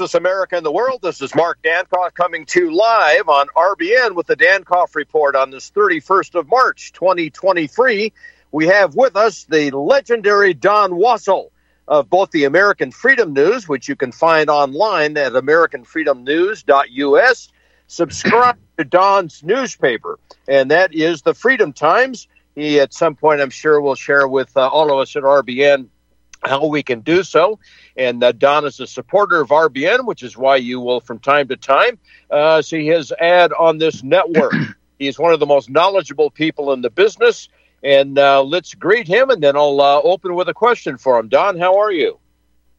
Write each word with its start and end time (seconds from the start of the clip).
Texas, 0.00 0.14
America, 0.14 0.56
and 0.56 0.64
the 0.64 0.72
world. 0.72 1.00
This 1.02 1.20
is 1.20 1.34
Mark 1.34 1.58
Dankof 1.62 2.14
coming 2.14 2.46
to 2.46 2.60
you 2.60 2.74
live 2.74 3.28
on 3.28 3.48
RBN 3.48 4.14
with 4.14 4.26
the 4.26 4.34
Dankof 4.34 4.94
Report 4.94 5.36
on 5.36 5.50
this 5.50 5.70
31st 5.72 6.36
of 6.36 6.48
March, 6.48 6.94
2023. 6.94 8.10
We 8.50 8.66
have 8.68 8.94
with 8.94 9.14
us 9.14 9.44
the 9.44 9.70
legendary 9.72 10.54
Don 10.54 10.92
Wassall 10.92 11.50
of 11.86 12.08
both 12.08 12.30
the 12.30 12.44
American 12.44 12.92
Freedom 12.92 13.34
News, 13.34 13.68
which 13.68 13.90
you 13.90 13.96
can 13.96 14.10
find 14.10 14.48
online 14.48 15.18
at 15.18 15.32
AmericanFreedomNews.us. 15.32 17.48
Subscribe 17.86 18.56
to 18.78 18.84
Don's 18.84 19.42
newspaper, 19.42 20.18
and 20.48 20.70
that 20.70 20.94
is 20.94 21.20
the 21.20 21.34
Freedom 21.34 21.74
Times. 21.74 22.26
He, 22.54 22.80
at 22.80 22.94
some 22.94 23.16
point, 23.16 23.42
I'm 23.42 23.50
sure, 23.50 23.78
will 23.78 23.96
share 23.96 24.26
with 24.26 24.56
uh, 24.56 24.66
all 24.66 24.90
of 24.90 24.98
us 24.98 25.14
at 25.14 25.24
RBN 25.24 25.88
how 26.42 26.66
we 26.66 26.82
can 26.82 27.00
do 27.00 27.22
so. 27.22 27.58
And 27.96 28.22
uh, 28.22 28.32
Don 28.32 28.64
is 28.64 28.80
a 28.80 28.86
supporter 28.86 29.40
of 29.40 29.48
RBN, 29.48 30.06
which 30.06 30.22
is 30.22 30.36
why 30.36 30.56
you 30.56 30.80
will, 30.80 31.00
from 31.00 31.18
time 31.18 31.48
to 31.48 31.56
time, 31.56 31.98
uh, 32.30 32.62
see 32.62 32.86
his 32.86 33.12
ad 33.12 33.52
on 33.52 33.78
this 33.78 34.02
network. 34.02 34.54
He's 34.98 35.18
one 35.18 35.32
of 35.32 35.40
the 35.40 35.46
most 35.46 35.70
knowledgeable 35.70 36.30
people 36.30 36.72
in 36.72 36.82
the 36.82 36.90
business. 36.90 37.48
And 37.82 38.18
uh, 38.18 38.42
let's 38.42 38.74
greet 38.74 39.08
him, 39.08 39.30
and 39.30 39.42
then 39.42 39.56
I'll 39.56 39.80
uh, 39.80 40.02
open 40.02 40.34
with 40.34 40.48
a 40.50 40.54
question 40.54 40.98
for 40.98 41.18
him. 41.18 41.28
Don, 41.28 41.58
how 41.58 41.78
are 41.78 41.90
you? 41.90 42.18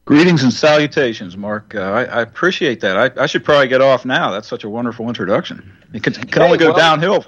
Greetings 0.04 0.42
and 0.42 0.52
salutations, 0.52 1.36
Mark. 1.36 1.74
Uh, 1.74 1.80
I, 1.80 2.04
I, 2.04 2.22
appreciate 2.22 2.80
that. 2.80 2.96
I, 2.96 3.22
I, 3.22 3.26
should 3.26 3.44
probably 3.44 3.68
get 3.68 3.80
off 3.80 4.04
now. 4.04 4.32
That's 4.32 4.48
such 4.48 4.64
a 4.64 4.68
wonderful 4.68 5.06
introduction. 5.08 5.72
It 5.92 6.02
can, 6.02 6.12
it 6.14 6.32
can 6.32 6.42
hey, 6.42 6.46
only 6.46 6.58
go 6.58 6.68
well, 6.68 6.76
downhill. 6.76 7.24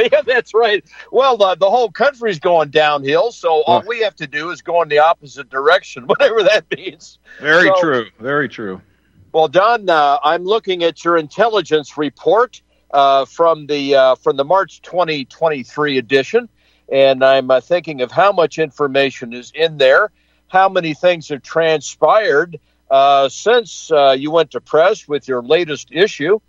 Yeah, 0.12 0.22
that's 0.22 0.54
right. 0.54 0.84
Well, 1.12 1.36
the, 1.36 1.56
the 1.56 1.68
whole 1.68 1.90
country's 1.90 2.38
going 2.38 2.70
downhill, 2.70 3.32
so 3.32 3.62
all 3.62 3.82
we 3.86 4.00
have 4.00 4.16
to 4.16 4.26
do 4.26 4.50
is 4.50 4.62
go 4.62 4.82
in 4.82 4.88
the 4.88 4.98
opposite 4.98 5.50
direction, 5.50 6.04
whatever 6.06 6.42
that 6.42 6.64
means. 6.74 7.18
Very 7.40 7.68
so, 7.68 7.80
true. 7.80 8.06
Very 8.18 8.48
true. 8.48 8.80
Well, 9.32 9.48
Don, 9.48 9.88
uh, 9.88 10.18
I'm 10.24 10.44
looking 10.44 10.82
at 10.82 11.04
your 11.04 11.16
intelligence 11.16 11.96
report 11.96 12.62
uh, 12.90 13.24
from 13.26 13.66
the 13.66 13.94
uh, 13.94 14.14
from 14.16 14.36
the 14.36 14.44
March 14.44 14.82
2023 14.82 15.98
edition, 15.98 16.48
and 16.90 17.24
I'm 17.24 17.50
uh, 17.50 17.60
thinking 17.60 18.00
of 18.00 18.10
how 18.10 18.32
much 18.32 18.58
information 18.58 19.32
is 19.32 19.52
in 19.54 19.78
there, 19.78 20.10
how 20.48 20.68
many 20.68 20.94
things 20.94 21.28
have 21.28 21.42
transpired 21.42 22.58
uh, 22.90 23.28
since 23.28 23.92
uh, 23.92 24.16
you 24.18 24.30
went 24.30 24.50
to 24.52 24.60
press 24.60 25.06
with 25.06 25.28
your 25.28 25.42
latest 25.42 25.88
issue. 25.92 26.40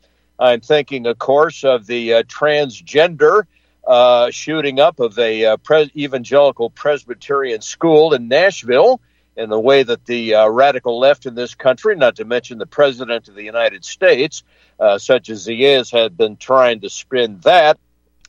I'm 0.42 0.62
thinking, 0.62 1.06
of 1.06 1.20
course, 1.20 1.64
of 1.64 1.86
the 1.86 2.16
uh, 2.16 2.24
transgender 2.24 3.44
uh, 3.86 4.32
shooting 4.32 4.80
up 4.80 5.00
of 5.00 5.18
a 5.20 5.46
uh, 5.46 5.58
evangelical 5.96 6.72
Presbyterian 6.72 7.62
school 7.62 8.14
in 8.14 8.28
Nashville, 8.28 9.00
and 9.38 9.52
the 9.52 9.60
way 9.60 9.84
that 9.84 10.06
the 10.06 10.34
radical 10.50 11.00
left 11.00 11.28
in 11.28 11.36
this 11.36 11.54
country, 11.54 11.96
not 11.96 12.16
to 12.16 12.26
mention 12.26 12.58
the 12.58 12.66
President 12.66 13.28
of 13.28 13.36
the 13.36 13.44
United 13.44 13.86
States, 13.86 14.44
such 14.98 15.30
as 15.30 15.46
he 15.46 15.64
is, 15.64 15.92
had 15.92 16.18
been 16.18 16.36
trying 16.38 16.82
to 16.82 16.90
spin 16.90 17.40
that. 17.44 17.78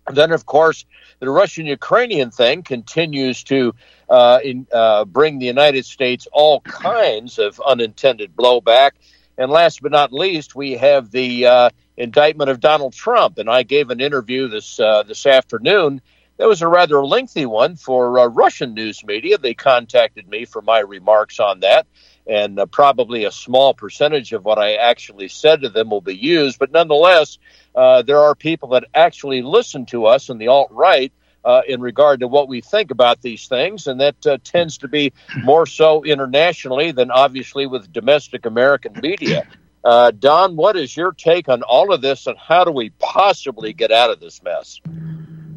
And 0.07 0.17
then, 0.17 0.33
of 0.33 0.47
course, 0.47 0.85
the 1.21 1.31
Russian 1.31 1.67
Ukrainian 1.67 2.31
thing 2.31 2.63
continues 2.63 3.45
to 3.45 3.75
uh, 4.09 4.41
in, 4.43 4.67
uh, 4.73 5.05
bring 5.05 5.39
the 5.39 5.47
United 5.47 5.87
States 5.87 6.27
all 6.33 6.61
kinds 6.61 7.39
of 7.39 7.61
unintended 7.65 8.35
blowback. 8.37 8.93
And 9.39 9.51
last 9.51 9.83
but 9.83 9.93
not 9.93 10.13
least, 10.13 10.55
we 10.55 10.73
have 10.73 11.11
the 11.11 11.47
uh, 11.47 11.71
indictment 11.97 12.51
of 12.51 12.61
Donald 12.61 12.93
Trump. 12.93 13.39
And 13.39 13.49
I 13.49 13.63
gave 13.63 13.91
an 13.91 14.01
interview 14.01 14.49
this 14.49 14.79
uh, 14.79 15.03
this 15.05 15.27
afternoon. 15.27 16.01
That 16.39 16.49
was 16.49 16.63
a 16.63 16.69
rather 16.69 17.05
lengthy 17.05 17.47
one 17.47 17.77
for 17.77 18.19
uh, 18.19 18.27
Russian 18.27 18.75
news 18.75 19.05
media. 19.05 19.39
They 19.39 19.55
contacted 19.55 20.29
me 20.29 20.45
for 20.45 20.63
my 20.63 20.81
remarks 20.81 21.39
on 21.41 21.61
that 21.61 21.87
and 22.27 22.59
uh, 22.59 22.67
probably 22.67 23.25
a 23.25 23.33
small 23.33 23.75
percentage 23.75 24.33
of 24.33 24.45
what 24.45 24.59
I 24.59 24.75
actually 24.75 25.29
said 25.29 25.63
to 25.63 25.69
them 25.69 25.91
will 25.91 26.01
be 26.01 26.17
used. 26.17 26.59
But 26.59 26.73
nonetheless, 26.73 27.39
uh, 27.75 28.03
there 28.03 28.19
are 28.19 28.35
people 28.35 28.71
that 28.71 28.85
actually 28.95 29.43
listen 29.43 29.87
to 29.87 30.07
us 30.07 30.29
in 30.29 30.39
the 30.39 30.49
alt 30.49 30.69
right. 30.71 31.13
Uh, 31.45 31.61
in 31.67 31.81
regard 31.81 32.21
to 32.21 32.29
what 32.29 32.47
we 32.47 32.61
think 32.61 32.93
about 32.93 33.21
these 33.21 33.49
things, 33.49 33.89
and 33.89 34.01
that 34.01 34.27
uh, 34.29 34.39
tends 34.45 34.79
to 34.79 34.87
be 34.87 35.13
more 35.43 35.67
so 35.67 36.05
internationally 36.05 36.93
than 36.93 37.11
obviously 37.11 37.67
with 37.67 37.93
domestic 37.93 38.47
American 38.47 38.93
media. 39.03 39.45
Uh, 39.83 40.13
Don, 40.13 40.55
what 40.55 40.77
is 40.77 40.97
your 40.97 41.11
take 41.11 41.49
on 41.49 41.63
all 41.63 41.93
of 41.93 42.01
this, 42.01 42.29
and 42.29 42.39
how 42.39 42.63
do 42.65 42.71
we 42.71 42.91
possibly 43.01 43.73
get 43.73 43.91
out 43.91 44.11
of 44.11 44.21
this 44.21 44.41
mess? 44.45 44.81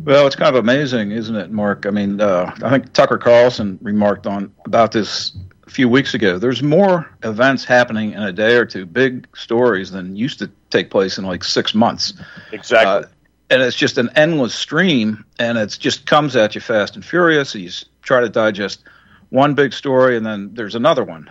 Well, 0.06 0.28
it's 0.28 0.36
kind 0.36 0.56
of 0.56 0.64
amazing, 0.64 1.12
isn't 1.12 1.36
it, 1.36 1.52
Mark? 1.52 1.86
I 1.86 1.90
mean, 1.90 2.22
uh, 2.22 2.56
I 2.64 2.70
think 2.70 2.94
Tucker 2.94 3.18
Carlson 3.18 3.80
remarked 3.82 4.28
on 4.28 4.54
about 4.66 4.92
this 4.92 5.36
a 5.66 5.70
few 5.70 5.90
weeks 5.90 6.14
ago. 6.14 6.38
There's 6.38 6.62
more 6.62 7.10
events 7.24 7.66
happening 7.66 8.14
in 8.14 8.22
a 8.22 8.32
day 8.32 8.56
or 8.56 8.66
two, 8.66 8.86
big 8.86 9.28
stories 9.36 9.92
than 9.92 10.16
used 10.16 10.38
to 10.40 10.52
take 10.70 10.92
place 10.92 11.18
in 11.18 11.26
like 11.26 11.44
six 11.44 11.74
months. 11.74 12.14
Exactly. 12.52 13.10
Uh, 13.10 13.15
and 13.50 13.62
it's 13.62 13.76
just 13.76 13.98
an 13.98 14.10
endless 14.16 14.56
stream, 14.56 15.24
and 15.40 15.58
it 15.58 15.78
just 15.80 16.06
comes 16.06 16.36
at 16.36 16.56
you 16.56 16.62
fast 16.62 16.96
and 16.96 17.06
furious. 17.06 17.54
You 17.56 17.70
try 18.02 18.22
to 18.22 18.30
digest 18.30 18.84
one 19.30 19.54
big 19.54 19.74
story, 19.74 20.18
and 20.18 20.26
then 20.26 20.54
there's 20.54 20.76
another 20.76 21.04
one. 21.04 21.30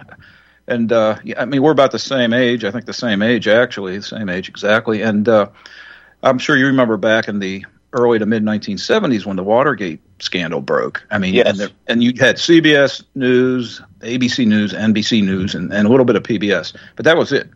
And 0.66 0.92
uh, 0.92 1.18
I 1.36 1.44
mean, 1.44 1.62
we're 1.62 1.72
about 1.72 1.90
the 1.90 1.98
same 1.98 2.32
age. 2.32 2.64
I 2.64 2.70
think 2.70 2.86
the 2.86 2.92
same 2.92 3.22
age, 3.22 3.48
actually, 3.48 3.96
the 3.96 4.02
same 4.02 4.28
age 4.28 4.48
exactly. 4.48 5.02
And 5.02 5.28
uh, 5.28 5.48
I'm 6.22 6.38
sure 6.38 6.56
you 6.56 6.66
remember 6.66 6.96
back 6.96 7.28
in 7.28 7.38
the 7.38 7.64
early 7.92 8.18
to 8.18 8.26
mid 8.26 8.42
1970s 8.42 9.24
when 9.24 9.36
the 9.36 9.44
Watergate 9.44 10.00
scandal 10.20 10.60
broke. 10.60 11.04
I 11.10 11.18
mean, 11.18 11.34
yes. 11.34 11.48
and, 11.48 11.58
there, 11.58 11.68
and 11.86 12.02
you 12.02 12.12
had 12.18 12.36
CBS 12.36 13.04
News, 13.14 13.80
ABC 14.00 14.46
News, 14.46 14.72
NBC 14.72 15.24
News, 15.24 15.54
and, 15.54 15.72
and 15.72 15.86
a 15.86 15.90
little 15.90 16.06
bit 16.06 16.16
of 16.16 16.22
PBS, 16.22 16.74
but 16.96 17.04
that 17.04 17.16
was 17.16 17.32
it. 17.32 17.48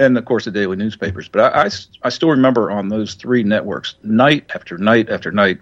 And 0.00 0.16
of 0.16 0.24
course, 0.24 0.46
the 0.46 0.50
daily 0.50 0.76
newspapers. 0.76 1.28
But 1.28 1.54
I, 1.54 1.64
I, 1.64 1.70
I 2.02 2.08
still 2.08 2.30
remember 2.30 2.70
on 2.70 2.88
those 2.88 3.14
three 3.14 3.42
networks, 3.42 3.96
night 4.02 4.50
after 4.54 4.78
night 4.78 5.10
after 5.10 5.30
night, 5.30 5.60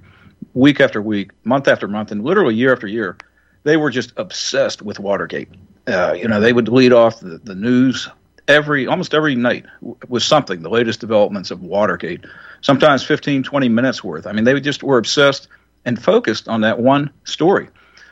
week 0.55 0.81
after 0.81 1.03
week, 1.03 1.33
month 1.43 1.67
after 1.67 1.89
month, 1.89 2.13
and 2.13 2.23
literally 2.23 2.55
year 2.55 2.73
after 2.73 2.87
year, 2.87 3.17
they 3.65 3.77
were 3.77 3.91
just 3.91 4.13
obsessed 4.17 4.81
with 4.81 5.01
Watergate. 5.01 5.49
Uh, 5.89 6.13
you 6.17 6.29
know, 6.29 6.41
they 6.41 6.53
would 6.53 6.69
lead 6.69 6.93
off 6.93 7.19
the, 7.19 7.39
the 7.43 7.57
news 7.57 8.09
every 8.47 8.87
almost 8.87 9.13
every 9.13 9.35
night 9.35 9.67
with 10.09 10.23
something, 10.23 10.63
the 10.63 10.71
latest 10.71 11.01
developments 11.01 11.51
of 11.51 11.61
Watergate, 11.61 12.25
sometimes 12.61 13.05
15, 13.05 13.43
20 13.43 13.69
minutes 13.69 14.05
worth. 14.05 14.25
I 14.25 14.33
mean, 14.33 14.45
they 14.45 14.61
just 14.61 14.85
were 14.85 14.99
obsessed 14.99 15.49
and 15.85 16.01
focused 16.01 16.47
on 16.47 16.61
that 16.61 16.79
one 16.79 17.11
story. 17.25 17.71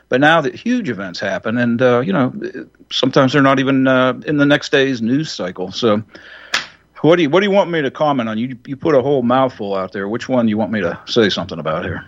But 0.09 0.21
now 0.21 0.41
that 0.41 0.55
huge 0.55 0.89
events 0.89 1.19
happen, 1.19 1.57
and 1.57 1.81
uh, 1.81 1.99
you 1.99 2.13
know, 2.13 2.33
sometimes 2.91 3.33
they're 3.33 3.41
not 3.41 3.59
even 3.59 3.87
uh, 3.87 4.19
in 4.25 4.37
the 4.37 4.45
next 4.45 4.71
day's 4.71 5.01
news 5.01 5.31
cycle. 5.31 5.71
So, 5.71 6.01
what 7.01 7.17
do 7.17 7.23
you 7.23 7.29
what 7.29 7.41
do 7.41 7.45
you 7.45 7.51
want 7.51 7.69
me 7.69 7.81
to 7.81 7.91
comment 7.91 8.29
on? 8.29 8.37
You 8.37 8.57
you 8.65 8.77
put 8.77 8.95
a 8.95 9.01
whole 9.01 9.21
mouthful 9.21 9.75
out 9.75 9.91
there. 9.91 10.07
Which 10.07 10.29
one 10.29 10.47
you 10.47 10.57
want 10.57 10.71
me 10.71 10.81
to 10.81 10.99
say 11.05 11.29
something 11.29 11.59
about 11.59 11.83
here? 11.83 12.05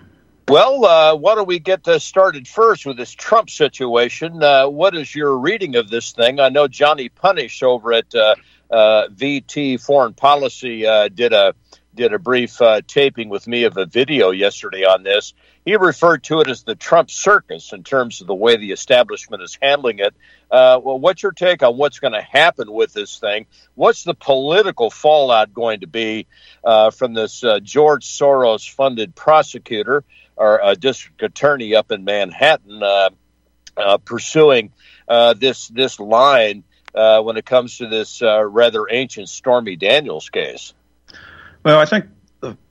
Well, 0.48 0.86
uh, 0.86 1.16
why 1.16 1.36
don't 1.36 1.48
we 1.48 1.60
get 1.60 1.84
this 1.84 2.04
started 2.04 2.48
first 2.48 2.86
with 2.86 2.98
this 2.98 3.12
Trump 3.12 3.51
situation? 3.51 4.42
Uh, 4.42 4.68
what 4.68 4.96
is 4.96 5.13
your 5.13 5.38
reading 5.38 5.75
of 5.75 5.90
this 5.90 6.12
thing? 6.12 6.40
I 6.40 6.50
know 6.50 6.68
Johnny 6.68 7.10
Punish 7.10 7.62
over 7.62 7.94
at 7.94 8.16
uh, 8.16 8.36
uh 8.72 9.07
VT 9.10 9.81
Foreign 9.81 10.13
Policy 10.13 10.81
did 11.13 11.34
a 11.34 11.54
did 11.96 12.13
a 12.13 12.19
brief 12.19 12.62
taping 12.88 13.28
with 13.28 13.46
me 13.46 13.66
of 13.66 13.75
a 13.75 13.86
video 13.86 14.31
yesterday 14.31 14.86
on 14.86 15.04
this. 15.04 15.34
He 15.66 15.76
referred 15.76 16.24
to 16.26 16.42
it 16.42 16.50
as 16.50 16.64
the 16.64 16.76
Trump 16.76 17.12
circus 17.12 17.74
in 17.74 17.84
terms 17.84 18.22
of 18.22 18.28
the 18.28 18.36
way 18.36 18.58
the 18.58 18.72
establishment 18.72 19.44
is 19.44 19.58
handling 19.62 20.00
it. 20.00 20.16
well, 20.50 21.00
what's 21.00 21.22
your 21.22 21.32
take 21.32 21.62
on 21.64 21.78
what's 21.78 22.00
going 22.00 22.14
to 22.14 22.22
happen 22.22 22.72
with 22.72 22.94
this 22.94 23.20
thing? 23.20 23.46
What's 23.76 24.04
the 24.04 24.16
political 24.16 24.90
fallout 24.90 25.54
going 25.54 25.82
to 25.82 25.88
be 25.88 26.28
from 26.64 27.14
this 27.14 27.44
George 27.64 28.06
Soros 28.08 28.70
funded 28.70 29.16
prosecutor? 29.16 30.04
or 30.40 30.62
a 30.64 30.74
district 30.74 31.22
attorney 31.22 31.76
up 31.76 31.92
in 31.92 32.06
Manhattan 32.06 32.82
uh, 32.82 33.10
uh, 33.78 33.98
pursuing 33.98 34.72
uh, 35.08 35.34
this 35.34 35.68
this 35.68 36.00
line 36.00 36.64
uh, 36.96 37.22
when 37.22 37.38
it 37.38 37.46
comes 37.46 37.78
to 37.78 37.88
this 37.88 38.22
uh, 38.22 38.44
rather 38.44 38.88
ancient 38.90 39.30
Stormy 39.30 39.76
Daniels 39.76 40.30
case. 40.30 40.74
Well, 41.64 41.78
I 41.78 41.86
think 41.86 42.06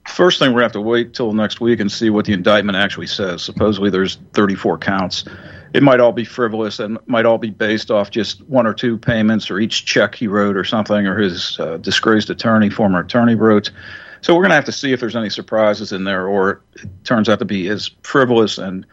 first 0.08 0.38
thing 0.38 0.52
we're 0.52 0.60
going 0.60 0.70
to 0.70 0.78
have 0.78 0.84
to 0.84 0.88
wait 0.88 1.14
till 1.14 1.32
next 1.32 1.60
week 1.60 1.80
and 1.80 1.90
see 1.90 2.10
what 2.10 2.24
the 2.24 2.32
indictment 2.32 2.76
actually 2.76 3.06
says. 3.06 3.42
Supposedly, 3.42 3.90
there's 3.90 4.16
34 4.32 4.78
counts. 4.78 5.24
It 5.74 5.82
might 5.82 6.00
all 6.00 6.12
be 6.12 6.24
frivolous 6.24 6.78
and 6.78 6.98
might 7.06 7.26
all 7.26 7.38
be 7.38 7.50
based 7.50 7.90
off 7.90 8.10
just 8.10 8.42
one 8.48 8.66
or 8.66 8.74
two 8.74 8.96
payments 8.96 9.50
or 9.50 9.58
each 9.60 9.84
check 9.84 10.14
he 10.14 10.26
wrote 10.26 10.56
or 10.56 10.64
something 10.64 11.06
or 11.06 11.18
his 11.18 11.58
uh, 11.60 11.76
disgraced 11.76 12.30
attorney, 12.30 12.70
former 12.70 13.00
attorney 13.00 13.34
wrote. 13.34 13.70
So 14.20 14.34
we're 14.34 14.42
going 14.42 14.50
to 14.50 14.56
have 14.56 14.64
to 14.64 14.72
see 14.72 14.92
if 14.92 15.00
there's 15.00 15.16
any 15.16 15.30
surprises 15.30 15.92
in 15.92 16.04
there, 16.04 16.26
or 16.26 16.62
it 16.74 16.88
turns 17.04 17.28
out 17.28 17.38
to 17.38 17.44
be 17.44 17.68
as 17.68 17.90
frivolous 18.02 18.58
and 18.58 18.84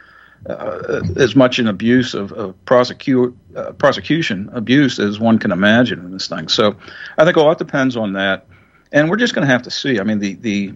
uh, 0.47 1.01
as 1.15 1.35
much 1.35 1.57
an 1.57 1.67
abuse 1.67 2.13
of, 2.13 2.31
of 2.33 2.65
prosecute, 2.65 3.35
uh, 3.55 3.71
prosecution 3.71 4.49
abuse 4.53 4.99
as 4.99 5.19
one 5.19 5.39
can 5.39 5.51
imagine 5.51 5.99
in 5.99 6.11
this 6.11 6.27
thing. 6.27 6.47
So 6.47 6.75
I 7.17 7.25
think 7.25 7.37
a 7.37 7.41
lot 7.41 7.57
depends 7.57 7.97
on 7.97 8.13
that, 8.13 8.45
and 8.91 9.09
we're 9.09 9.17
just 9.17 9.33
going 9.33 9.47
to 9.47 9.51
have 9.51 9.63
to 9.63 9.71
see. 9.71 9.99
I 9.99 10.03
mean, 10.03 10.19
the 10.19 10.35
the 10.35 10.73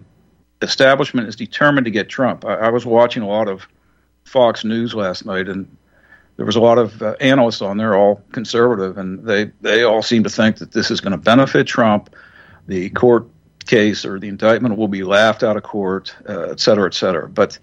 establishment 0.62 1.28
is 1.28 1.36
determined 1.36 1.84
to 1.84 1.90
get 1.90 2.08
Trump. 2.08 2.44
I, 2.44 2.54
I 2.54 2.68
was 2.70 2.84
watching 2.86 3.22
a 3.22 3.28
lot 3.28 3.48
of 3.48 3.66
Fox 4.24 4.64
News 4.64 4.94
last 4.94 5.24
night, 5.24 5.48
and 5.48 5.76
there 6.36 6.46
was 6.46 6.56
a 6.56 6.60
lot 6.60 6.78
of 6.78 7.02
uh, 7.02 7.16
analysts 7.20 7.62
on 7.62 7.76
there, 7.76 7.94
all 7.94 8.22
conservative, 8.32 8.98
and 8.98 9.24
they 9.24 9.50
they 9.60 9.82
all 9.82 10.02
seem 10.02 10.22
to 10.24 10.30
think 10.30 10.56
that 10.58 10.72
this 10.72 10.90
is 10.90 11.00
going 11.00 11.12
to 11.12 11.18
benefit 11.18 11.66
Trump. 11.66 12.14
The 12.66 12.90
court 12.90 13.26
case 13.66 14.04
or 14.04 14.18
the 14.18 14.28
indictment 14.28 14.76
will 14.76 14.88
be 14.88 15.02
laughed 15.02 15.42
out 15.42 15.56
of 15.56 15.62
court, 15.62 16.14
uh, 16.28 16.50
et 16.50 16.60
cetera, 16.60 16.86
et 16.86 16.94
cetera. 16.94 17.28
But 17.28 17.58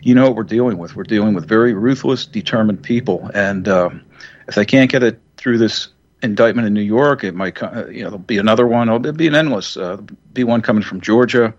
you 0.00 0.14
know 0.14 0.24
what 0.26 0.36
we're 0.36 0.44
dealing 0.44 0.78
with? 0.78 0.96
We're 0.96 1.04
dealing 1.04 1.34
with 1.34 1.48
very 1.48 1.74
ruthless, 1.74 2.26
determined 2.26 2.82
people, 2.82 3.30
and 3.34 3.68
um, 3.68 4.04
if 4.48 4.54
they 4.54 4.64
can't 4.64 4.90
get 4.90 5.02
it 5.02 5.20
through 5.36 5.58
this 5.58 5.88
indictment 6.22 6.66
in 6.66 6.74
New 6.74 6.82
York, 6.82 7.24
it 7.24 7.34
might, 7.34 7.60
uh, 7.62 7.86
you 7.88 8.02
know, 8.02 8.10
there'll 8.10 8.18
be 8.18 8.38
another 8.38 8.66
one. 8.66 8.88
It'll 8.88 9.12
be 9.12 9.26
an 9.26 9.34
endless. 9.34 9.76
Uh, 9.76 9.96
be 10.32 10.44
one 10.44 10.62
coming 10.62 10.82
from 10.84 11.00
Georgia, 11.00 11.52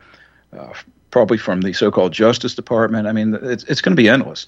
uh, 0.58 0.74
probably 1.12 1.38
from 1.38 1.62
the 1.62 1.74
so-called 1.74 2.14
Justice 2.14 2.56
Department. 2.56 3.08
I 3.08 3.12
mean, 3.12 3.38
it's 3.42 3.64
it's 3.66 3.82
going 3.82 3.96
to 3.96 4.02
be 4.02 4.10
endless. 4.10 4.48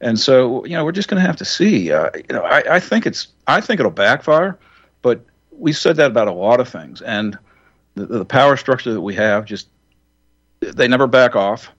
And 0.00 0.18
so, 0.18 0.64
you 0.64 0.76
know, 0.76 0.84
we're 0.84 0.92
just 0.92 1.08
going 1.08 1.20
to 1.20 1.26
have 1.26 1.36
to 1.36 1.44
see. 1.44 1.92
Uh, 1.92 2.10
you 2.14 2.34
know, 2.34 2.42
I, 2.42 2.76
I 2.76 2.80
think 2.80 3.06
it's, 3.06 3.28
I 3.46 3.60
think 3.60 3.78
it'll 3.78 3.92
backfire, 3.92 4.58
but 5.00 5.24
we 5.52 5.72
said 5.72 5.96
that 5.96 6.10
about 6.10 6.26
a 6.26 6.32
lot 6.32 6.58
of 6.58 6.68
things, 6.68 7.00
and 7.02 7.38
the, 7.94 8.06
the 8.06 8.24
power 8.24 8.56
structure 8.56 8.92
that 8.92 9.00
we 9.00 9.14
have 9.14 9.44
just, 9.44 9.68
they 10.60 10.88
never 10.88 11.06
back 11.06 11.36
off. 11.36 11.70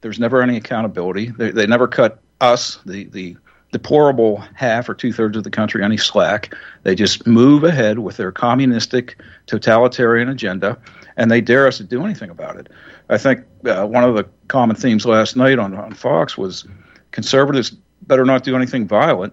There's 0.00 0.20
never 0.20 0.42
any 0.42 0.56
accountability. 0.56 1.30
They, 1.30 1.50
they 1.50 1.66
never 1.66 1.88
cut 1.88 2.20
us, 2.40 2.78
the 2.86 3.04
the 3.04 3.36
deplorable 3.72 4.44
half 4.54 4.88
or 4.88 4.94
two 4.94 5.12
thirds 5.12 5.36
of 5.36 5.44
the 5.44 5.50
country, 5.50 5.82
any 5.82 5.96
slack. 5.96 6.54
They 6.82 6.94
just 6.94 7.26
move 7.26 7.64
ahead 7.64 7.98
with 7.98 8.16
their 8.16 8.30
communistic, 8.30 9.18
totalitarian 9.46 10.28
agenda, 10.28 10.78
and 11.16 11.30
they 11.30 11.40
dare 11.40 11.66
us 11.66 11.78
to 11.78 11.84
do 11.84 12.04
anything 12.04 12.30
about 12.30 12.56
it. 12.56 12.68
I 13.08 13.18
think 13.18 13.44
uh, 13.66 13.86
one 13.86 14.04
of 14.04 14.14
the 14.14 14.26
common 14.48 14.76
themes 14.76 15.04
last 15.06 15.36
night 15.36 15.58
on, 15.58 15.74
on 15.74 15.92
Fox 15.94 16.38
was 16.38 16.66
conservatives 17.10 17.70
better 18.02 18.24
not 18.24 18.44
do 18.44 18.56
anything 18.56 18.86
violent, 18.86 19.32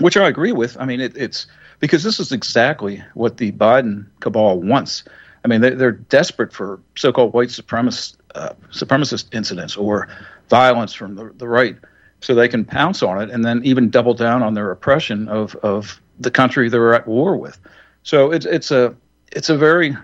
which 0.00 0.16
I 0.16 0.28
agree 0.28 0.52
with. 0.52 0.76
I 0.78 0.84
mean, 0.84 1.00
it, 1.00 1.16
it's 1.16 1.46
because 1.80 2.02
this 2.02 2.20
is 2.20 2.32
exactly 2.32 3.02
what 3.14 3.36
the 3.36 3.52
Biden 3.52 4.06
cabal 4.20 4.60
wants. 4.60 5.04
I 5.44 5.48
mean, 5.48 5.60
they, 5.60 5.70
they're 5.70 5.92
desperate 5.92 6.52
for 6.52 6.80
so-called 6.94 7.34
white 7.34 7.48
supremacist, 7.48 8.16
uh, 8.34 8.52
supremacist 8.70 9.34
incidents 9.34 9.76
or 9.76 10.08
violence 10.48 10.94
from 10.94 11.16
the, 11.16 11.32
the 11.36 11.48
right, 11.48 11.76
so 12.20 12.34
they 12.34 12.48
can 12.48 12.64
pounce 12.64 13.02
on 13.02 13.20
it 13.20 13.30
and 13.30 13.44
then 13.44 13.60
even 13.64 13.90
double 13.90 14.14
down 14.14 14.42
on 14.42 14.54
their 14.54 14.70
oppression 14.70 15.28
of, 15.28 15.56
of 15.56 16.00
the 16.20 16.30
country 16.30 16.68
they're 16.68 16.94
at 16.94 17.06
war 17.06 17.36
with. 17.36 17.58
So 18.04 18.30
it's 18.32 18.46
it's 18.46 18.70
a 18.70 18.94
it's 19.32 19.48
a 19.48 19.56
very 19.56 19.96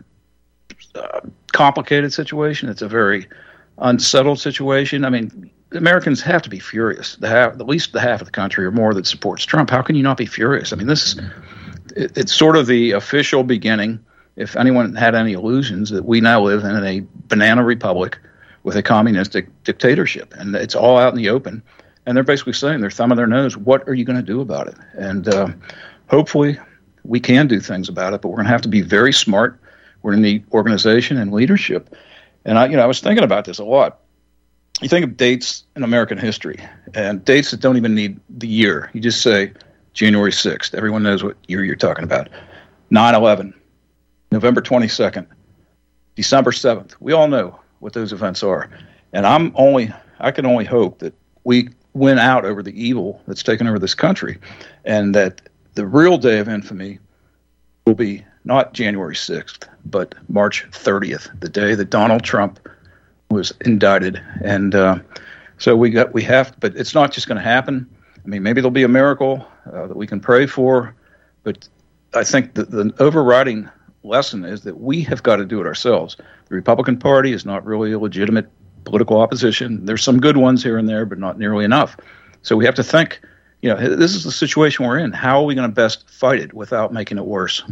complicated 1.53 2.13
situation. 2.13 2.69
It's 2.69 2.83
a 2.83 2.89
very 2.89 3.27
unsettled 3.79 4.41
situation. 4.41 5.05
I 5.05 5.11
mean, 5.11 5.51
Americans 5.73 6.23
have 6.23 6.43
to 6.43 6.51
be 6.51 6.59
furious. 6.59 7.17
The 7.17 7.29
half, 7.29 7.53
at 7.53 7.67
least 7.67 7.93
the 7.93 8.01
half 8.01 8.21
of 8.21 8.27
the 8.27 8.33
country 8.33 8.65
or 8.65 8.71
more 8.71 8.95
that 8.95 9.07
supports 9.07 9.45
Trump. 9.45 9.71
How 9.71 9.83
can 9.83 9.97
you 9.97 10.03
not 10.03 10.17
be 10.17 10.27
furious? 10.27 10.73
I 10.73 10.77
mean, 10.77 10.87
this 10.87 11.07
is 11.07 11.21
it, 11.97 12.17
it's 12.17 12.35
sort 12.35 12.57
of 12.57 12.67
the 12.67 12.93
official 12.93 13.45
beginning. 13.45 14.05
If 14.37 14.57
anyone 14.57 14.95
had 14.95 15.15
any 15.15 15.33
illusions 15.33 15.91
that 15.91 16.05
we 16.05 16.21
now 16.21 16.41
live 16.41 16.63
in 16.65 16.85
a 16.85 17.05
banana 17.27 17.65
republic 17.65 18.19
with 18.63 18.77
a 18.77 18.83
communistic 18.83 19.49
dictatorship, 19.65 20.33
and 20.39 20.55
it's 20.55 20.77
all 20.77 20.97
out 20.97 21.13
in 21.13 21.19
the 21.19 21.29
open, 21.29 21.63
and 22.07 22.17
they're 22.17 22.25
basically 22.25 22.53
saying 22.53 22.81
they're 22.81 22.91
thumbing 22.91 23.17
their 23.17 23.27
nose. 23.27 23.57
What 23.57 23.87
are 23.89 23.95
you 23.95 24.05
going 24.05 24.19
to 24.19 24.23
do 24.23 24.41
about 24.41 24.69
it? 24.69 24.77
And 24.95 25.29
uh, 25.29 25.49
hopefully, 26.09 26.59
we 27.05 27.21
can 27.21 27.49
do 27.49 27.61
things 27.61 27.89
about 27.89 28.15
it. 28.15 28.23
But 28.23 28.29
we're 28.29 28.37
going 28.37 28.47
to 28.47 28.53
have 28.53 28.63
to 28.63 28.69
be 28.69 28.81
very 28.81 29.13
smart. 29.13 29.61
We're 30.03 30.15
to 30.15 30.21
need 30.21 30.45
organization 30.53 31.19
and 31.19 31.33
leadership. 31.33 31.95
And 32.45 32.59
I, 32.59 32.67
you 32.67 32.77
know, 32.77 32.83
I 32.83 32.87
was 32.87 33.01
thinking 33.01 33.25
about 33.25 33.45
this 33.45 33.59
a 33.59 33.65
lot 33.65 34.01
you 34.81 34.89
think 34.89 35.05
of 35.05 35.17
dates 35.17 35.65
in 35.75 35.83
American 35.83 36.19
history 36.19 36.59
and 36.95 37.25
dates 37.25 37.51
that 37.51 37.61
don't 37.61 37.77
even 37.77 37.95
need 37.95 38.21
the 38.31 38.47
year. 38.47 38.91
You 38.93 39.01
just 39.01 39.23
say 39.23 39.53
January 39.93 40.31
6th. 40.31 40.75
Everyone 40.75 41.03
knows 41.03 41.25
what 41.25 41.37
year 41.49 41.65
you're 41.65 41.77
talking 41.77 42.05
about. 42.05 42.29
9 42.91 43.15
11, 43.15 43.55
November 44.31 44.63
22nd, 44.63 45.27
December 46.15 46.53
7th. 46.53 46.95
We 47.01 47.13
all 47.13 47.29
know 47.29 47.59
what 47.81 47.93
those 47.93 48.13
events 48.13 48.43
are. 48.43 48.71
And 49.13 49.27
I'm 49.27 49.53
only, 49.57 49.93
I 50.21 50.31
can 50.31 50.47
only 50.47 50.65
hope 50.65 51.01
that 51.01 51.15
we 51.45 51.71
win 51.95 52.19
out 52.19 52.45
over 52.45 52.63
the 52.63 52.81
evil 52.81 53.21
that's 53.27 53.43
taken 53.43 53.67
over 53.67 53.79
this 53.79 53.95
country 53.95 54.39
and 54.85 55.15
that 55.15 55.43
the 55.75 55.87
real 55.87 56.19
day 56.19 56.39
of 56.39 56.49
infamy 56.49 56.99
will 57.87 57.95
be 57.95 58.25
not 58.45 58.75
January 58.75 59.15
6th, 59.15 59.69
but 59.91 60.15
March 60.29 60.67
30th, 60.71 61.29
the 61.41 61.49
day 61.49 61.75
that 61.75 61.91
Donald 61.91 62.23
Trump 62.23 62.61
was 63.31 63.53
indicted, 63.63 64.23
and 64.43 64.75
uh, 64.75 64.99
so 65.59 65.77
we 65.77 65.91
got 65.91 66.13
we 66.15 66.23
have, 66.23 66.55
but 66.61 66.77
it's 66.77 66.95
not 66.95 67.13
just 67.13 67.29
going 67.29 67.37
to 67.37 67.43
happen. 67.43 67.89
I 68.25 68.29
mean, 68.29 68.43
maybe 68.43 68.61
there'll 68.61 68.71
be 68.71 68.83
a 68.83 68.89
miracle 68.89 69.47
uh, 69.73 69.87
that 69.87 69.97
we 69.97 70.07
can 70.07 70.21
pray 70.21 70.47
for, 70.47 70.95
but 71.43 71.69
I 72.15 72.25
think 72.25 72.55
the, 72.55 72.65
the 72.65 72.95
overriding 72.99 73.69
lesson 74.03 74.45
is 74.45 74.63
that 74.63 74.81
we 74.81 75.03
have 75.03 75.23
got 75.23 75.37
to 75.37 75.45
do 75.45 75.61
it 75.61 75.67
ourselves. 75.67 76.17
The 76.49 76.55
Republican 76.55 76.99
Party 76.99 77.33
is 77.33 77.45
not 77.45 77.65
really 77.65 77.93
a 77.93 77.99
legitimate 77.99 78.49
political 78.85 79.21
opposition. 79.21 79.85
There's 79.85 80.03
some 80.03 80.21
good 80.21 80.37
ones 80.37 80.63
here 80.63 80.79
and 80.79 80.89
there, 80.89 81.05
but 81.05 81.19
not 81.19 81.39
nearly 81.39 81.65
enough. 81.65 81.97
So 82.43 82.57
we 82.57 82.65
have 82.65 82.75
to 82.77 82.85
think. 82.85 83.21
You 83.61 83.71
know, 83.71 83.97
this 83.97 84.15
is 84.15 84.23
the 84.23 84.31
situation 84.31 84.87
we're 84.87 84.99
in. 84.99 85.13
How 85.13 85.41
are 85.41 85.45
we 85.45 85.57
going 85.57 85.69
to 85.69 85.75
best 85.75 86.09
fight 86.09 86.39
it 86.39 86.55
without 86.55 86.93
making 86.93 87.19
it 87.19 87.25
worse? 87.27 87.65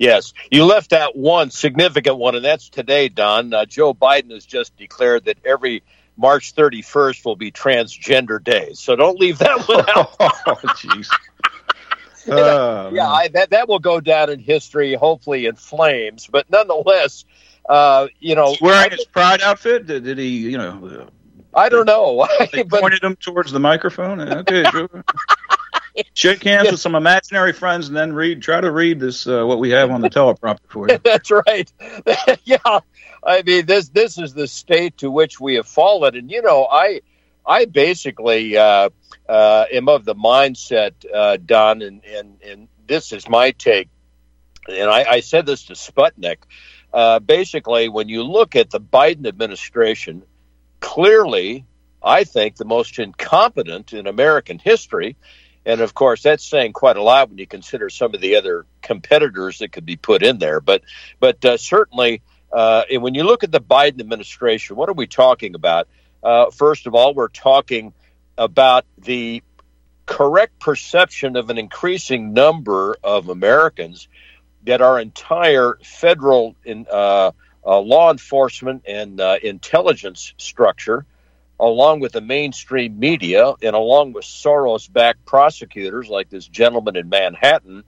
Yes, 0.00 0.32
you 0.50 0.64
left 0.64 0.94
out 0.94 1.14
one 1.14 1.50
significant 1.50 2.16
one, 2.16 2.34
and 2.34 2.42
that's 2.42 2.70
today, 2.70 3.10
Don. 3.10 3.52
Uh, 3.52 3.66
Joe 3.66 3.92
Biden 3.92 4.30
has 4.30 4.46
just 4.46 4.74
declared 4.78 5.26
that 5.26 5.36
every 5.44 5.82
March 6.16 6.54
31st 6.54 7.22
will 7.26 7.36
be 7.36 7.52
Transgender 7.52 8.42
Day. 8.42 8.70
So 8.72 8.96
don't 8.96 9.20
leave 9.20 9.36
that 9.40 9.68
one 9.68 9.80
out. 9.94 10.16
oh, 10.18 10.56
jeez. 10.74 11.06
Uh, 12.30 12.90
yeah, 12.92 13.08
I, 13.08 13.28
that 13.28 13.50
that 13.50 13.66
will 13.66 13.78
go 13.78 13.98
down 13.98 14.28
in 14.28 14.38
history, 14.38 14.92
hopefully 14.92 15.46
in 15.46 15.56
flames. 15.56 16.28
But 16.30 16.50
nonetheless, 16.50 17.24
uh, 17.66 18.08
you 18.20 18.34
know, 18.34 18.50
He's 18.50 18.60
wearing 18.60 18.90
his 18.90 19.06
pride 19.06 19.40
outfit. 19.40 19.86
Did, 19.86 20.04
did 20.04 20.18
he, 20.18 20.50
you 20.50 20.58
know? 20.58 21.08
I 21.54 21.70
don't 21.70 21.86
know. 21.86 22.28
They 22.52 22.62
but, 22.64 22.82
pointed 22.82 23.02
him 23.02 23.16
towards 23.16 23.52
the 23.52 23.58
microphone. 23.58 24.20
Okay, 24.20 24.64
Shake 26.14 26.42
hands 26.44 26.70
with 26.70 26.80
some 26.80 26.94
imaginary 26.94 27.52
friends 27.52 27.88
and 27.88 27.96
then 27.96 28.12
read. 28.12 28.42
Try 28.42 28.60
to 28.60 28.70
read 28.70 29.00
this 29.00 29.26
uh, 29.26 29.44
what 29.44 29.58
we 29.58 29.70
have 29.70 29.90
on 29.90 30.00
the 30.00 30.10
teleprompter 30.10 30.68
for 30.68 30.88
you. 30.88 30.98
That's 31.04 31.30
right. 31.30 31.70
yeah, 32.44 32.80
I 33.22 33.42
mean 33.42 33.66
this 33.66 33.88
this 33.88 34.18
is 34.18 34.34
the 34.34 34.46
state 34.46 34.98
to 34.98 35.10
which 35.10 35.40
we 35.40 35.54
have 35.54 35.66
fallen, 35.66 36.16
and 36.16 36.30
you 36.30 36.42
know 36.42 36.66
I 36.70 37.00
I 37.46 37.64
basically 37.64 38.56
uh, 38.56 38.90
uh, 39.28 39.64
am 39.72 39.88
of 39.88 40.04
the 40.04 40.14
mindset, 40.14 40.92
uh, 41.12 41.36
Don, 41.44 41.82
and, 41.82 42.04
and 42.04 42.40
and 42.42 42.68
this 42.86 43.12
is 43.12 43.28
my 43.28 43.52
take, 43.52 43.88
and 44.68 44.90
I, 44.90 45.04
I 45.04 45.20
said 45.20 45.46
this 45.46 45.64
to 45.64 45.74
Sputnik. 45.74 46.38
Uh, 46.92 47.20
basically, 47.20 47.88
when 47.88 48.08
you 48.08 48.24
look 48.24 48.56
at 48.56 48.70
the 48.70 48.80
Biden 48.80 49.26
administration, 49.26 50.24
clearly, 50.80 51.64
I 52.02 52.24
think 52.24 52.56
the 52.56 52.64
most 52.64 52.98
incompetent 52.98 53.92
in 53.92 54.06
American 54.06 54.58
history 54.58 55.16
and 55.66 55.80
of 55.80 55.94
course, 55.94 56.22
that's 56.22 56.44
saying 56.44 56.72
quite 56.72 56.96
a 56.96 57.02
lot 57.02 57.28
when 57.28 57.38
you 57.38 57.46
consider 57.46 57.90
some 57.90 58.14
of 58.14 58.20
the 58.20 58.36
other 58.36 58.66
competitors 58.82 59.58
that 59.58 59.72
could 59.72 59.86
be 59.86 59.96
put 59.96 60.22
in 60.22 60.38
there. 60.38 60.60
But, 60.60 60.82
but 61.18 61.44
uh, 61.44 61.56
certainly, 61.56 62.22
uh, 62.52 62.84
when 62.92 63.14
you 63.14 63.24
look 63.24 63.44
at 63.44 63.52
the 63.52 63.60
Biden 63.60 64.00
administration, 64.00 64.76
what 64.76 64.88
are 64.88 64.94
we 64.94 65.06
talking 65.06 65.54
about? 65.54 65.88
Uh, 66.22 66.50
first 66.50 66.86
of 66.86 66.94
all, 66.94 67.14
we're 67.14 67.28
talking 67.28 67.92
about 68.36 68.84
the 68.98 69.42
correct 70.06 70.58
perception 70.58 71.36
of 71.36 71.50
an 71.50 71.58
increasing 71.58 72.32
number 72.32 72.96
of 73.04 73.28
Americans 73.28 74.08
that 74.64 74.80
our 74.80 75.00
entire 75.00 75.78
federal 75.82 76.56
in, 76.64 76.86
uh, 76.90 77.30
uh, 77.64 77.78
law 77.78 78.10
enforcement 78.10 78.82
and 78.88 79.20
uh, 79.20 79.36
intelligence 79.42 80.34
structure 80.36 81.06
along 81.60 82.00
with 82.00 82.12
the 82.12 82.20
mainstream 82.20 82.98
media 82.98 83.52
and 83.62 83.76
along 83.76 84.12
with 84.12 84.24
Soros 84.24 84.90
backed 84.90 85.24
prosecutors 85.26 86.08
like 86.08 86.30
this 86.30 86.46
gentleman 86.46 86.96
in 86.96 87.08
Manhattan, 87.08 87.84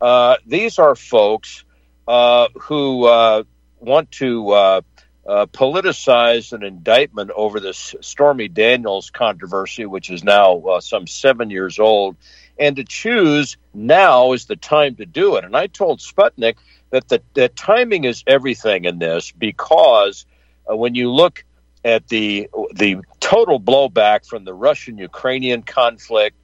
uh, 0.00 0.36
these 0.46 0.78
are 0.78 0.96
folks 0.96 1.64
uh, 2.08 2.48
who 2.62 3.04
uh, 3.04 3.44
want 3.78 4.10
to 4.12 4.50
uh, 4.50 4.80
uh, 5.26 5.46
politicize 5.46 6.52
an 6.52 6.64
indictment 6.64 7.30
over 7.34 7.60
this 7.60 7.94
Stormy 8.00 8.48
Daniels 8.48 9.10
controversy, 9.10 9.86
which 9.86 10.10
is 10.10 10.24
now 10.24 10.58
uh, 10.58 10.80
some 10.80 11.06
seven 11.06 11.50
years 11.50 11.78
old, 11.78 12.16
and 12.58 12.74
to 12.76 12.84
choose 12.84 13.56
now 13.72 14.32
is 14.32 14.46
the 14.46 14.56
time 14.56 14.96
to 14.96 15.06
do 15.06 15.36
it. 15.36 15.44
And 15.44 15.56
I 15.56 15.68
told 15.68 16.00
Sputnik 16.00 16.56
that 16.90 17.08
the, 17.08 17.22
the 17.34 17.48
timing 17.48 18.04
is 18.04 18.24
everything 18.26 18.84
in 18.84 18.98
this 18.98 19.30
because 19.30 20.26
when 20.66 20.96
you 20.96 21.10
look 21.10 21.44
at 21.84 22.08
the 22.08 22.48
the 22.74 22.96
total 23.32 23.58
blowback 23.58 24.26
from 24.26 24.44
the 24.44 24.52
Russian 24.52 24.98
Ukrainian 24.98 25.62
conflict, 25.62 26.36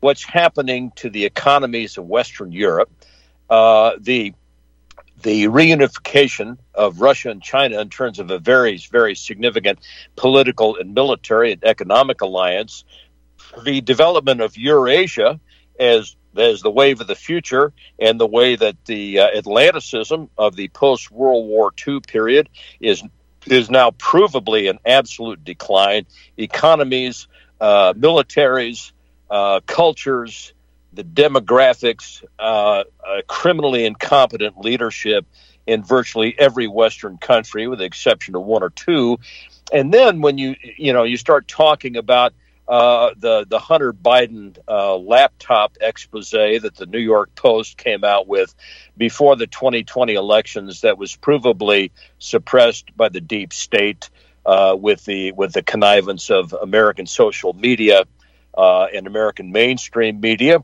what's 0.00 0.24
happening 0.24 0.90
to 0.96 1.08
the 1.08 1.24
economies 1.24 1.98
of 1.98 2.04
Western 2.06 2.50
Europe, 2.50 2.90
uh, 3.48 3.92
the 4.00 4.34
the 5.22 5.44
reunification 5.44 6.58
of 6.74 7.00
Russia 7.00 7.30
and 7.30 7.40
China 7.40 7.80
in 7.80 7.88
terms 7.90 8.18
of 8.18 8.32
a 8.32 8.40
very 8.40 8.76
very 8.90 9.14
significant 9.14 9.78
political 10.16 10.76
and 10.76 10.94
military 10.94 11.52
and 11.52 11.62
economic 11.62 12.22
alliance, 12.22 12.84
the 13.62 13.80
development 13.80 14.40
of 14.40 14.56
Eurasia 14.56 15.38
as 15.78 16.16
as 16.36 16.60
the 16.60 16.70
wave 16.70 17.00
of 17.00 17.06
the 17.06 17.14
future 17.14 17.72
and 18.00 18.18
the 18.18 18.26
way 18.26 18.56
that 18.56 18.76
the 18.86 19.20
uh, 19.20 19.28
Atlanticism 19.38 20.28
of 20.36 20.56
the 20.56 20.68
post 20.68 21.12
World 21.12 21.46
War 21.46 21.72
II 21.86 22.00
period 22.00 22.48
is 22.80 23.04
is 23.46 23.70
now 23.70 23.90
provably 23.90 24.70
an 24.70 24.78
absolute 24.86 25.44
decline. 25.44 26.06
Economies, 26.36 27.28
uh, 27.60 27.92
militaries, 27.94 28.92
uh, 29.30 29.60
cultures, 29.66 30.52
the 30.92 31.04
demographics, 31.04 32.22
uh, 32.38 32.84
criminally 33.26 33.84
incompetent 33.84 34.58
leadership 34.58 35.26
in 35.66 35.82
virtually 35.82 36.34
every 36.38 36.66
Western 36.66 37.18
country, 37.18 37.66
with 37.66 37.78
the 37.78 37.84
exception 37.84 38.34
of 38.34 38.42
one 38.42 38.62
or 38.62 38.70
two. 38.70 39.18
And 39.72 39.92
then 39.92 40.20
when 40.20 40.38
you 40.38 40.56
you 40.76 40.92
know 40.92 41.04
you 41.04 41.16
start 41.16 41.48
talking 41.48 41.96
about 41.96 42.34
uh, 42.68 43.10
the 43.16 43.44
the 43.48 43.58
Hunter 43.58 43.92
Biden 43.92 44.56
uh, 44.68 44.96
laptop 44.96 45.76
expose 45.80 46.30
that 46.30 46.72
the 46.76 46.86
New 46.86 46.98
York 46.98 47.34
Post 47.34 47.76
came 47.76 48.04
out 48.04 48.28
with 48.28 48.54
before 48.96 49.36
the 49.36 49.46
2020 49.46 50.14
elections 50.14 50.82
that 50.82 50.96
was 50.96 51.16
provably 51.16 51.90
suppressed 52.18 52.96
by 52.96 53.08
the 53.08 53.20
deep 53.20 53.52
state 53.52 54.10
uh, 54.46 54.76
with 54.78 55.04
the 55.04 55.32
with 55.32 55.52
the 55.52 55.62
connivance 55.62 56.30
of 56.30 56.52
American 56.52 57.06
social 57.06 57.52
media 57.52 58.04
uh, 58.56 58.84
and 58.94 59.06
American 59.06 59.50
mainstream 59.50 60.20
media 60.20 60.62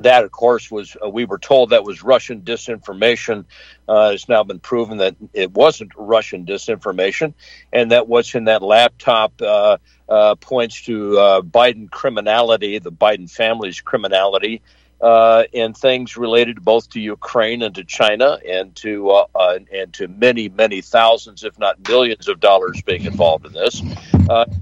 that, 0.00 0.24
of 0.24 0.30
course, 0.30 0.70
was 0.70 0.96
uh, 1.04 1.08
we 1.08 1.24
were 1.24 1.38
told 1.38 1.70
that 1.70 1.84
was 1.84 2.02
Russian 2.02 2.42
disinformation. 2.42 3.44
Uh, 3.88 4.12
it's 4.14 4.28
now 4.28 4.42
been 4.42 4.58
proven 4.58 4.98
that 4.98 5.16
it 5.34 5.52
wasn't 5.52 5.92
Russian 5.96 6.46
disinformation, 6.46 7.34
and 7.72 7.92
that 7.92 8.08
what's 8.08 8.34
in 8.34 8.44
that 8.44 8.62
laptop 8.62 9.40
uh, 9.42 9.76
uh 10.08 10.34
points 10.36 10.82
to 10.82 11.18
uh, 11.18 11.40
Biden 11.42 11.90
criminality, 11.90 12.78
the 12.78 12.92
Biden 12.92 13.30
family's 13.30 13.82
criminality, 13.82 14.62
uh, 15.02 15.44
and 15.52 15.76
things 15.76 16.16
related 16.16 16.64
both 16.64 16.88
to 16.90 17.00
Ukraine 17.00 17.60
and 17.60 17.74
to 17.74 17.84
China, 17.84 18.38
and 18.48 18.74
to 18.76 19.24
and 19.34 19.92
to 19.92 20.08
many, 20.08 20.48
many 20.48 20.80
thousands, 20.80 21.44
if 21.44 21.58
not 21.58 21.86
millions, 21.86 22.28
of 22.28 22.40
dollars 22.40 22.80
being 22.80 23.04
involved 23.04 23.44
in 23.44 23.52
this. 23.52 23.82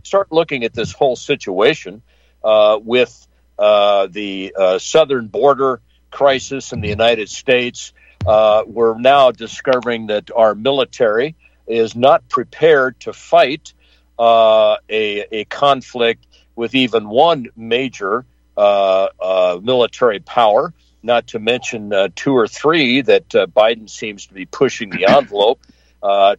start 0.03 0.33
looking 0.33 0.65
at 0.65 0.75
this 0.75 0.93
whole 0.93 1.15
situation 1.15 2.03
with 2.43 3.27
uh, 3.27 3.30
the 3.61 4.55
uh, 4.59 4.79
southern 4.79 5.29
border 5.29 5.81
crisis 6.11 6.73
in 6.73 6.81
the 6.81 6.89
United 6.89 7.29
States, 7.29 7.93
uh, 8.27 8.65
we're 8.67 8.99
now 8.99 9.31
discovering 9.31 10.09
that 10.09 10.31
our 10.35 10.55
military 10.55 11.37
is 11.67 11.95
not 11.95 12.29
prepared 12.29 12.99
to 13.01 13.13
fight 13.13 13.73
uh, 14.19 14.77
a, 14.89 15.25
a, 15.33 15.45
conflict 15.47 16.27
with 16.55 16.75
even 16.75 17.09
one 17.09 17.47
major 17.57 18.27
uh, 18.57 19.59
military 19.63 20.21
power, 20.21 20.75
not 21.03 21.29
to 21.29 21.39
mention 21.39 21.93
two 22.15 22.37
or 22.37 22.47
three 22.47 23.01
that 23.01 23.29
Biden 23.31 23.89
seems 23.89 24.27
to 24.27 24.35
be 24.35 24.45
pushing 24.45 24.91
the 24.91 25.07
envelope 25.07 25.61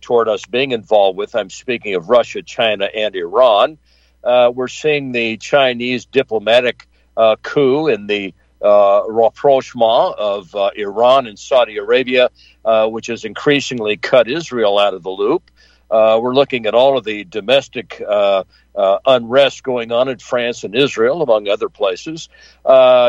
toward 0.01 0.27
us 0.27 0.45
being 0.45 0.71
involved 0.71 1.17
with. 1.17 1.33
I'm 1.33 1.49
speaking 1.49 1.95
of 1.95 2.09
Russia, 2.09 2.43
China, 2.43 2.85
and 2.85 3.15
Iran. 3.15 3.79
we're 4.23 4.67
seeing 4.67 5.11
the 5.11 5.37
Chinese 5.37 6.05
diplomatic 6.05 6.87
uh, 7.17 7.35
coup 7.41 7.87
and 7.87 8.09
the 8.09 8.33
uh, 8.61 9.03
rapprochement 9.07 10.15
of 10.17 10.53
uh, 10.55 10.69
Iran 10.75 11.27
and 11.27 11.37
Saudi 11.37 11.77
Arabia, 11.77 12.29
uh, 12.63 12.87
which 12.87 13.07
has 13.07 13.25
increasingly 13.25 13.97
cut 13.97 14.29
Israel 14.29 14.77
out 14.77 14.93
of 14.93 15.03
the 15.03 15.09
loop. 15.09 15.49
Uh, 15.89 16.19
we're 16.21 16.33
looking 16.33 16.67
at 16.67 16.73
all 16.73 16.97
of 16.97 17.03
the 17.03 17.25
domestic 17.25 18.01
uh, 18.07 18.43
uh, 18.75 18.99
unrest 19.05 19.61
going 19.63 19.91
on 19.91 20.07
in 20.07 20.19
France 20.19 20.63
and 20.63 20.73
Israel, 20.73 21.21
among 21.21 21.49
other 21.49 21.67
places. 21.67 22.29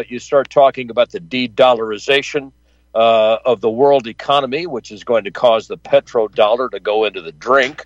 you 0.08 0.18
start 0.18 0.50
talking 0.50 0.90
about 0.90 1.10
the 1.10 1.20
de 1.20 1.48
dollarization 1.48 2.50
of 2.94 3.60
the 3.60 3.70
world 3.70 4.08
economy, 4.08 4.66
which 4.66 4.90
is 4.90 5.04
going 5.04 5.24
to 5.24 5.30
cause 5.30 5.68
the 5.68 5.78
petrodollar 5.78 6.70
to 6.70 6.80
go 6.80 7.04
into 7.04 7.22
the 7.22 7.30
drink. 7.30 7.84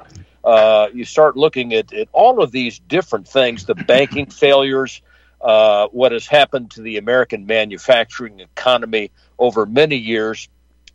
you 0.94 1.04
start 1.04 1.37
looking 1.37 1.75
at, 1.75 1.92
at 1.92 2.08
all 2.12 2.42
of 2.42 2.50
these 2.52 2.78
different 2.78 3.28
things, 3.28 3.66
the 3.66 3.75
banking 3.75 4.26
failures, 4.26 5.02
uh, 5.40 5.88
what 5.88 6.12
has 6.12 6.26
happened 6.26 6.71
to 6.73 6.83
the 6.83 6.97
American 6.97 7.47
manufacturing 7.47 8.40
economy 8.40 9.11
over 9.38 9.66
many 9.66 9.97
years 9.97 10.49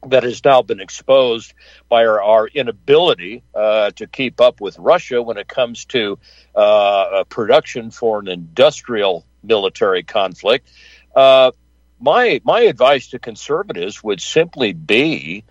that 0.08 0.24
has 0.24 0.44
now 0.44 0.62
been 0.62 0.80
exposed 0.80 1.54
by 1.88 2.06
our, 2.06 2.22
our 2.22 2.48
inability 2.48 3.44
uh, 3.54 3.92
to 3.92 4.08
keep 4.08 4.42
up 4.42 4.60
with 4.60 4.80
Russia 4.80 5.22
when 5.22 5.38
it 5.38 5.48
comes 5.48 5.86
to 5.86 6.18
uh, 6.56 7.24
production 7.30 7.92
for 7.92 8.20
an 8.20 8.28
industrial 8.28 9.26
military 9.44 10.04
conflict. 10.04 10.68
Uh, 11.16 11.52
my 12.00 12.42
my 12.44 12.62
advice 12.62 13.10
to 13.10 13.20
conservatives 13.20 14.04
would 14.04 14.22
simply 14.22 14.74
be 14.74 15.44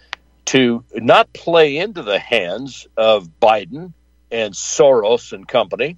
to 0.47 0.85
not 0.95 1.33
play 1.33 1.77
into 1.77 2.03
the 2.03 2.19
hands 2.19 2.89
of 2.97 3.29
Biden 3.41 3.93
and 4.33 4.53
Soros 4.55 5.33
and 5.33 5.47
company, 5.47 5.97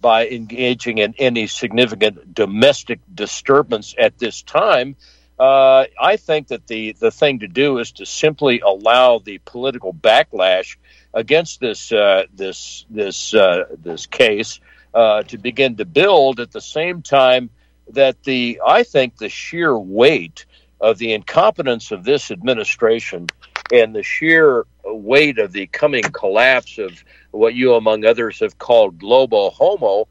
by 0.00 0.28
engaging 0.28 0.98
in 0.98 1.14
any 1.18 1.46
significant 1.46 2.34
domestic 2.34 3.00
disturbance 3.14 3.94
at 3.98 4.18
this 4.18 4.42
time. 4.42 4.96
Uh, 5.38 5.86
I 6.00 6.16
think 6.16 6.48
that 6.48 6.66
the, 6.66 6.92
the 6.92 7.10
thing 7.10 7.38
to 7.38 7.48
do 7.48 7.78
is 7.78 7.92
to 7.92 8.06
simply 8.06 8.60
allow 8.60 9.18
the 9.18 9.38
political 9.38 9.94
backlash 9.94 10.76
against 11.14 11.60
this 11.60 11.90
uh, 11.92 12.24
this 12.32 12.84
this 12.90 13.34
uh, 13.34 13.64
this 13.82 14.06
case 14.06 14.60
uh, 14.94 15.22
to 15.24 15.38
begin 15.38 15.76
to 15.76 15.84
build 15.84 16.40
at 16.40 16.52
the 16.52 16.60
same 16.60 17.02
time 17.02 17.50
that 17.88 18.22
the 18.24 18.60
I 18.64 18.82
think 18.82 19.16
the 19.16 19.28
sheer 19.28 19.76
weight 19.76 20.44
of 20.80 20.98
the 20.98 21.12
incompetence 21.12 21.90
of 21.90 22.04
this 22.04 22.30
administration 22.30 23.26
and 23.72 23.94
the 23.94 24.02
sheer 24.02 24.66
weight 24.84 25.38
of 25.38 25.52
the 25.52 25.66
coming 25.68 26.02
collapse 26.02 26.78
of 26.78 27.04
what 27.30 27.54
you, 27.54 27.74
among 27.74 28.04
others, 28.04 28.40
have 28.40 28.58
called 28.58 28.98
global 28.98 29.50
homo, 29.50 30.08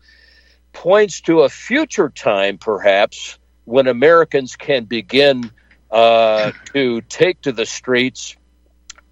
points 0.74 1.22
to 1.22 1.42
a 1.42 1.50
future 1.50 2.10
time, 2.10 2.58
perhaps, 2.58 3.38
when 3.66 3.88
Americans 3.88 4.56
can 4.56 4.86
begin 4.86 5.52
uh, 5.92 6.52
to 6.74 7.02
take 7.02 7.42
to 7.42 7.52
the 7.52 7.66
streets 7.66 8.36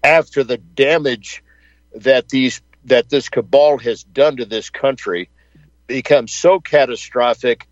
after 0.02 0.44
the 0.44 0.58
damage 0.58 1.42
that 1.94 2.28
these 2.28 2.62
that 2.84 3.08
this 3.10 3.28
cabal 3.28 3.78
has 3.78 4.02
done 4.04 4.36
to 4.36 4.44
this 4.44 4.70
country 4.70 5.28
becomes 5.86 6.32
so 6.32 6.60
catastrophic 6.60 7.66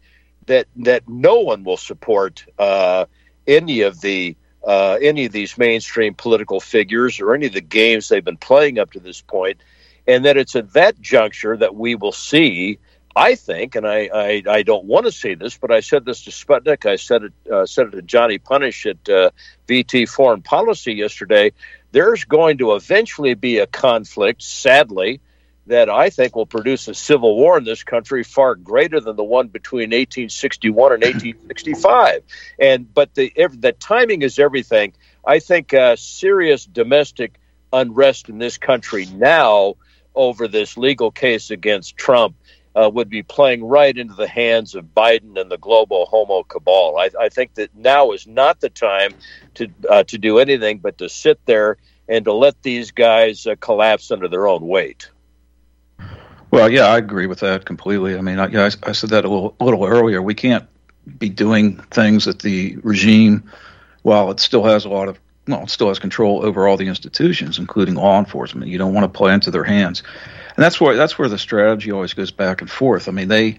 that 0.46 0.66
that 0.76 1.08
no 1.08 1.40
one 1.40 1.64
will 1.64 1.76
support 1.76 2.44
uh, 2.58 3.04
any 3.46 3.82
of 3.82 4.00
the 4.00 4.36
uh, 4.66 4.98
any 5.00 5.26
of 5.26 5.32
these 5.32 5.56
mainstream 5.56 6.14
political 6.14 6.58
figures 6.58 7.20
or 7.20 7.34
any 7.34 7.46
of 7.46 7.52
the 7.52 7.60
games 7.60 8.08
they've 8.08 8.24
been 8.24 8.36
playing 8.36 8.78
up 8.78 8.90
to 8.90 9.00
this 9.00 9.20
point, 9.20 9.60
and 10.06 10.24
that 10.24 10.36
it's 10.36 10.56
at 10.56 10.72
that 10.74 11.00
juncture 11.00 11.56
that 11.56 11.74
we 11.74 11.94
will 11.94 12.12
see. 12.12 12.78
I 13.14 13.34
think, 13.34 13.76
and 13.76 13.86
I, 13.86 14.10
I, 14.12 14.42
I 14.46 14.62
don't 14.62 14.84
want 14.84 15.06
to 15.06 15.12
say 15.12 15.34
this, 15.34 15.56
but 15.56 15.70
I 15.70 15.80
said 15.80 16.04
this 16.04 16.24
to 16.24 16.30
Sputnik. 16.30 16.84
I 16.84 16.96
said 16.96 17.22
it 17.24 17.32
uh, 17.50 17.64
said 17.64 17.86
it 17.86 17.92
to 17.92 18.02
Johnny 18.02 18.36
Punish 18.36 18.84
at 18.84 19.08
uh, 19.08 19.30
VT 19.66 20.06
Foreign 20.06 20.42
Policy 20.42 20.92
yesterday. 20.92 21.52
There's 21.92 22.24
going 22.24 22.58
to 22.58 22.74
eventually 22.74 23.32
be 23.32 23.58
a 23.58 23.66
conflict, 23.66 24.42
sadly, 24.42 25.20
that 25.66 25.88
I 25.88 26.10
think 26.10 26.36
will 26.36 26.46
produce 26.46 26.88
a 26.88 26.94
civil 26.94 27.36
war 27.36 27.56
in 27.56 27.64
this 27.64 27.82
country 27.82 28.22
far 28.22 28.54
greater 28.54 29.00
than 29.00 29.16
the 29.16 29.24
one 29.24 29.48
between 29.48 29.90
1861 29.90 30.92
and 30.92 31.02
1865. 31.02 32.22
And 32.58 32.92
but 32.92 33.14
the 33.14 33.32
the 33.58 33.72
timing 33.72 34.22
is 34.22 34.38
everything. 34.38 34.92
I 35.24 35.38
think 35.38 35.72
uh, 35.72 35.96
serious 35.96 36.66
domestic 36.66 37.40
unrest 37.72 38.28
in 38.28 38.38
this 38.38 38.58
country 38.58 39.06
now 39.06 39.74
over 40.16 40.48
this 40.48 40.76
legal 40.76 41.10
case 41.10 41.50
against 41.50 41.96
Trump 41.96 42.34
uh, 42.74 42.90
would 42.92 43.08
be 43.08 43.22
playing 43.22 43.64
right 43.64 43.96
into 43.96 44.14
the 44.14 44.28
hands 44.28 44.74
of 44.74 44.84
Biden 44.94 45.40
and 45.40 45.50
the 45.50 45.58
global 45.58 46.06
homo 46.06 46.42
cabal. 46.42 46.98
I, 46.98 47.10
I 47.18 47.28
think 47.28 47.54
that 47.54 47.74
now 47.74 48.12
is 48.12 48.26
not 48.26 48.60
the 48.60 48.68
time 48.68 49.12
to 49.54 49.68
uh, 49.88 50.04
to 50.04 50.18
do 50.18 50.38
anything 50.38 50.78
but 50.78 50.98
to 50.98 51.08
sit 51.08 51.38
there 51.46 51.78
and 52.08 52.24
to 52.24 52.32
let 52.32 52.62
these 52.62 52.90
guys 52.90 53.46
uh, 53.46 53.56
collapse 53.60 54.10
under 54.10 54.28
their 54.28 54.46
own 54.46 54.66
weight. 54.66 55.10
Well, 56.50 56.70
yeah, 56.70 56.86
I 56.86 56.98
agree 56.98 57.26
with 57.26 57.40
that 57.40 57.64
completely. 57.64 58.16
I 58.16 58.20
mean, 58.20 58.38
I, 58.38 58.66
I, 58.66 58.70
I 58.82 58.92
said 58.92 59.10
that 59.10 59.24
a 59.24 59.28
little, 59.28 59.56
a 59.58 59.64
little 59.64 59.84
earlier. 59.84 60.22
We 60.22 60.34
can't 60.34 60.66
be 61.18 61.28
doing 61.28 61.78
things 61.90 62.24
that 62.26 62.40
the 62.40 62.76
regime, 62.82 63.50
while 64.02 64.30
it 64.30 64.40
still 64.40 64.64
has 64.64 64.84
a 64.84 64.88
lot 64.88 65.08
of, 65.08 65.18
well, 65.46 65.62
it 65.62 65.70
still 65.70 65.88
has 65.88 65.98
control 65.98 66.44
over 66.44 66.66
all 66.66 66.76
the 66.76 66.88
institutions, 66.88 67.58
including 67.58 67.94
law 67.94 68.18
enforcement. 68.18 68.70
You 68.70 68.78
don't 68.78 68.94
want 68.94 69.04
to 69.04 69.16
play 69.16 69.32
into 69.32 69.50
their 69.50 69.64
hands, 69.64 70.02
and 70.56 70.64
that's 70.64 70.80
where 70.80 70.96
that's 70.96 71.18
where 71.18 71.28
the 71.28 71.38
strategy 71.38 71.92
always 71.92 72.14
goes 72.14 72.30
back 72.30 72.60
and 72.60 72.70
forth. 72.70 73.08
I 73.08 73.12
mean, 73.12 73.28
they 73.28 73.58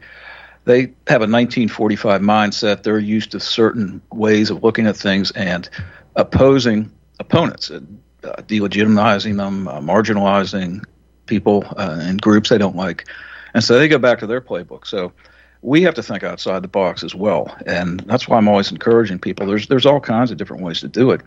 they 0.66 0.82
have 1.08 1.22
a 1.22 1.30
1945 1.30 2.22
mindset. 2.22 2.84
They're 2.84 3.00
used 3.00 3.32
to 3.32 3.40
certain 3.40 4.02
ways 4.12 4.50
of 4.50 4.64
looking 4.64 4.86
at 4.86 4.98
things 4.98 5.32
and 5.32 5.70
opposing 6.16 6.92
opponents, 7.20 7.72
uh, 7.72 7.80
delegitimizing 8.24 9.38
them, 9.38 9.68
uh, 9.68 9.80
marginalizing 9.80 10.84
people 11.26 11.64
uh, 11.78 12.00
and 12.02 12.22
groups 12.22 12.50
they 12.50 12.58
don't 12.58 12.76
like, 12.76 13.08
and 13.54 13.64
so 13.64 13.80
they 13.80 13.88
go 13.88 13.98
back 13.98 14.20
to 14.20 14.28
their 14.28 14.42
playbook. 14.42 14.86
So 14.86 15.14
we 15.62 15.82
have 15.84 15.96
to 15.96 16.04
think 16.04 16.24
outside 16.24 16.64
the 16.64 16.68
box 16.68 17.04
as 17.04 17.16
well, 17.16 17.56
and 17.66 18.00
that's 18.02 18.28
why 18.28 18.38
I'm 18.38 18.48
always 18.48 18.72
encouraging 18.72 19.20
people. 19.20 19.46
There's 19.48 19.68
there's 19.68 19.86
all 19.86 20.00
kinds 20.00 20.32
of 20.32 20.38
different 20.38 20.64
ways 20.64 20.80
to 20.82 20.88
do 20.88 21.12
it. 21.12 21.22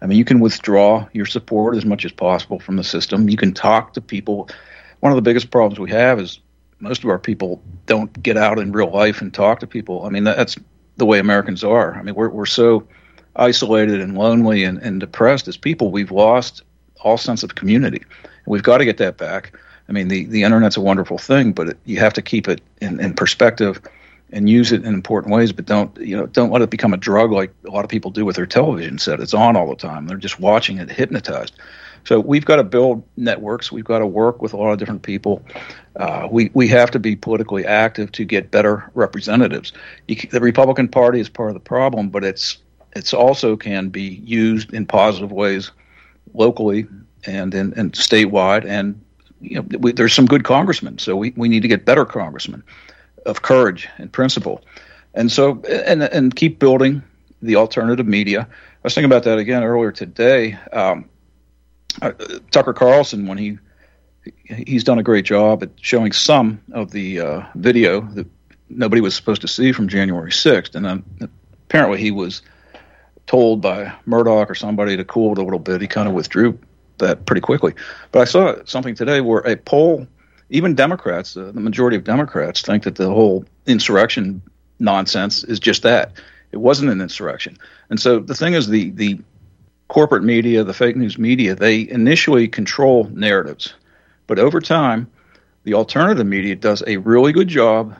I 0.00 0.06
mean, 0.06 0.18
you 0.18 0.24
can 0.24 0.40
withdraw 0.40 1.08
your 1.12 1.26
support 1.26 1.76
as 1.76 1.84
much 1.84 2.04
as 2.04 2.12
possible 2.12 2.58
from 2.58 2.76
the 2.76 2.84
system. 2.84 3.28
You 3.28 3.36
can 3.36 3.52
talk 3.52 3.94
to 3.94 4.00
people. 4.00 4.48
One 5.00 5.12
of 5.12 5.16
the 5.16 5.22
biggest 5.22 5.50
problems 5.50 5.78
we 5.78 5.90
have 5.90 6.20
is 6.20 6.40
most 6.80 7.04
of 7.04 7.10
our 7.10 7.18
people 7.18 7.62
don't 7.86 8.22
get 8.22 8.36
out 8.36 8.58
in 8.58 8.72
real 8.72 8.90
life 8.90 9.20
and 9.20 9.32
talk 9.32 9.60
to 9.60 9.66
people. 9.66 10.04
I 10.04 10.10
mean, 10.10 10.24
that's 10.24 10.56
the 10.96 11.06
way 11.06 11.18
Americans 11.18 11.64
are. 11.64 11.94
I 11.94 12.02
mean, 12.02 12.14
we're 12.14 12.30
we're 12.30 12.46
so 12.46 12.86
isolated 13.36 14.00
and 14.00 14.16
lonely 14.16 14.64
and, 14.64 14.78
and 14.78 15.00
depressed 15.00 15.48
as 15.48 15.56
people. 15.56 15.90
We've 15.90 16.12
lost 16.12 16.62
all 17.00 17.18
sense 17.18 17.42
of 17.42 17.54
community. 17.54 18.04
We've 18.46 18.62
got 18.62 18.78
to 18.78 18.84
get 18.84 18.98
that 18.98 19.16
back. 19.16 19.52
I 19.88 19.92
mean, 19.92 20.08
the, 20.08 20.24
the 20.24 20.42
internet's 20.42 20.76
a 20.76 20.80
wonderful 20.80 21.18
thing, 21.18 21.52
but 21.52 21.68
it, 21.68 21.78
you 21.84 21.98
have 21.98 22.14
to 22.14 22.22
keep 22.22 22.48
it 22.48 22.60
in, 22.80 23.00
in 23.00 23.14
perspective 23.14 23.80
and 24.32 24.48
use 24.48 24.72
it 24.72 24.84
in 24.84 24.94
important 24.94 25.32
ways. 25.32 25.52
But 25.52 25.66
don't 25.66 25.96
you 25.98 26.16
know? 26.16 26.26
Don't 26.26 26.50
let 26.50 26.62
it 26.62 26.70
become 26.70 26.92
a 26.94 26.96
drug 26.96 27.30
like 27.30 27.52
a 27.66 27.70
lot 27.70 27.84
of 27.84 27.90
people 27.90 28.10
do 28.10 28.24
with 28.24 28.36
their 28.36 28.46
television 28.46 28.98
set. 28.98 29.20
It's 29.20 29.34
on 29.34 29.56
all 29.56 29.68
the 29.68 29.76
time. 29.76 30.06
They're 30.06 30.16
just 30.16 30.40
watching 30.40 30.78
it, 30.78 30.90
hypnotized. 30.90 31.54
So 32.04 32.20
we've 32.20 32.44
got 32.44 32.56
to 32.56 32.64
build 32.64 33.02
networks. 33.16 33.72
We've 33.72 33.84
got 33.84 34.00
to 34.00 34.06
work 34.06 34.42
with 34.42 34.52
a 34.52 34.56
lot 34.56 34.72
of 34.72 34.78
different 34.78 35.02
people. 35.02 35.42
Uh, 35.96 36.28
we 36.30 36.50
we 36.54 36.68
have 36.68 36.90
to 36.92 36.98
be 36.98 37.16
politically 37.16 37.64
active 37.64 38.12
to 38.12 38.24
get 38.24 38.50
better 38.50 38.90
representatives. 38.94 39.72
You, 40.08 40.16
the 40.30 40.40
Republican 40.40 40.88
Party 40.88 41.20
is 41.20 41.28
part 41.28 41.50
of 41.50 41.54
the 41.54 41.60
problem, 41.60 42.08
but 42.08 42.24
it's 42.24 42.58
it's 42.96 43.14
also 43.14 43.56
can 43.56 43.88
be 43.88 44.20
used 44.24 44.72
in 44.74 44.86
positive 44.86 45.32
ways 45.32 45.70
locally 46.34 46.86
and 47.26 47.54
and, 47.54 47.72
and 47.76 47.92
statewide 47.92 48.64
and 48.66 49.00
you 49.44 49.56
know, 49.56 49.78
we, 49.78 49.92
there's 49.92 50.14
some 50.14 50.26
good 50.26 50.44
congressmen, 50.44 50.98
so 50.98 51.16
we, 51.16 51.32
we 51.36 51.48
need 51.48 51.60
to 51.60 51.68
get 51.68 51.84
better 51.84 52.04
congressmen 52.04 52.62
of 53.26 53.42
courage 53.42 53.88
and 53.98 54.12
principle, 54.12 54.64
and 55.14 55.30
so 55.30 55.62
and 55.62 56.02
and 56.02 56.34
keep 56.34 56.58
building 56.58 57.02
the 57.42 57.56
alternative 57.56 58.06
media. 58.06 58.48
I 58.50 58.78
was 58.82 58.94
thinking 58.94 59.10
about 59.10 59.24
that 59.24 59.38
again 59.38 59.62
earlier 59.62 59.92
today. 59.92 60.58
Um, 60.72 61.08
uh, 62.02 62.12
Tucker 62.50 62.72
Carlson, 62.72 63.26
when 63.26 63.38
he 63.38 63.58
he's 64.66 64.84
done 64.84 64.98
a 64.98 65.02
great 65.02 65.24
job 65.24 65.62
at 65.62 65.70
showing 65.80 66.12
some 66.12 66.60
of 66.72 66.90
the 66.90 67.20
uh, 67.20 67.42
video 67.54 68.00
that 68.00 68.26
nobody 68.68 69.00
was 69.00 69.14
supposed 69.14 69.42
to 69.42 69.48
see 69.48 69.72
from 69.72 69.88
January 69.88 70.30
6th, 70.30 70.74
and 70.74 71.30
apparently 71.68 71.98
he 71.98 72.10
was 72.10 72.42
told 73.26 73.60
by 73.60 73.92
Murdoch 74.06 74.50
or 74.50 74.54
somebody 74.54 74.96
to 74.96 75.04
cool 75.04 75.32
it 75.32 75.38
a 75.38 75.42
little 75.42 75.58
bit. 75.58 75.80
He 75.80 75.86
kind 75.86 76.08
of 76.08 76.14
withdrew 76.14 76.58
that 76.98 77.26
pretty 77.26 77.40
quickly. 77.40 77.74
But 78.12 78.22
I 78.22 78.24
saw 78.24 78.56
something 78.64 78.94
today 78.94 79.20
where 79.20 79.40
a 79.40 79.56
poll, 79.56 80.06
even 80.50 80.74
Democrats, 80.74 81.36
uh, 81.36 81.52
the 81.52 81.60
majority 81.60 81.96
of 81.96 82.04
Democrats, 82.04 82.62
think 82.62 82.84
that 82.84 82.96
the 82.96 83.08
whole 83.08 83.44
insurrection 83.66 84.42
nonsense 84.78 85.44
is 85.44 85.60
just 85.60 85.82
that. 85.82 86.12
It 86.52 86.58
wasn't 86.58 86.90
an 86.90 87.00
insurrection. 87.00 87.56
And 87.90 88.00
so 88.00 88.20
the 88.20 88.34
thing 88.34 88.54
is, 88.54 88.68
the 88.68 88.90
the 88.90 89.20
corporate 89.88 90.24
media, 90.24 90.64
the 90.64 90.74
fake 90.74 90.96
news 90.96 91.18
media, 91.18 91.54
they 91.54 91.88
initially 91.88 92.48
control 92.48 93.04
narratives, 93.12 93.74
but 94.26 94.38
over 94.38 94.60
time, 94.60 95.06
the 95.64 95.74
alternative 95.74 96.26
media 96.26 96.56
does 96.56 96.82
a 96.86 96.96
really 96.98 97.32
good 97.32 97.48
job. 97.48 97.96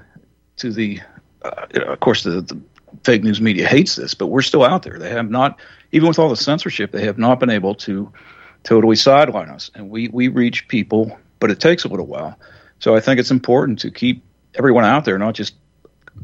To 0.58 0.70
the, 0.72 1.00
uh, 1.42 1.66
of 1.86 1.98
course, 1.98 2.22
the, 2.22 2.40
the 2.40 2.60
fake 3.02 3.24
news 3.24 3.40
media 3.40 3.66
hates 3.66 3.96
this, 3.96 4.14
but 4.14 4.28
we're 4.28 4.42
still 4.42 4.64
out 4.64 4.84
there. 4.84 5.00
They 5.00 5.10
have 5.10 5.28
not, 5.28 5.58
even 5.90 6.06
with 6.06 6.18
all 6.20 6.28
the 6.28 6.36
censorship, 6.36 6.92
they 6.92 7.04
have 7.04 7.18
not 7.18 7.40
been 7.40 7.50
able 7.50 7.74
to 7.74 8.12
totally 8.64 8.96
sideline 8.96 9.48
us. 9.48 9.70
And 9.74 9.88
we, 9.88 10.08
we 10.08 10.28
reach 10.28 10.66
people, 10.68 11.16
but 11.38 11.50
it 11.50 11.60
takes 11.60 11.84
a 11.84 11.88
little 11.88 12.06
while. 12.06 12.38
So 12.80 12.96
I 12.96 13.00
think 13.00 13.20
it's 13.20 13.30
important 13.30 13.78
to 13.80 13.90
keep 13.90 14.22
everyone 14.56 14.84
out 14.84 15.04
there, 15.04 15.18
not 15.18 15.34
just 15.34 15.54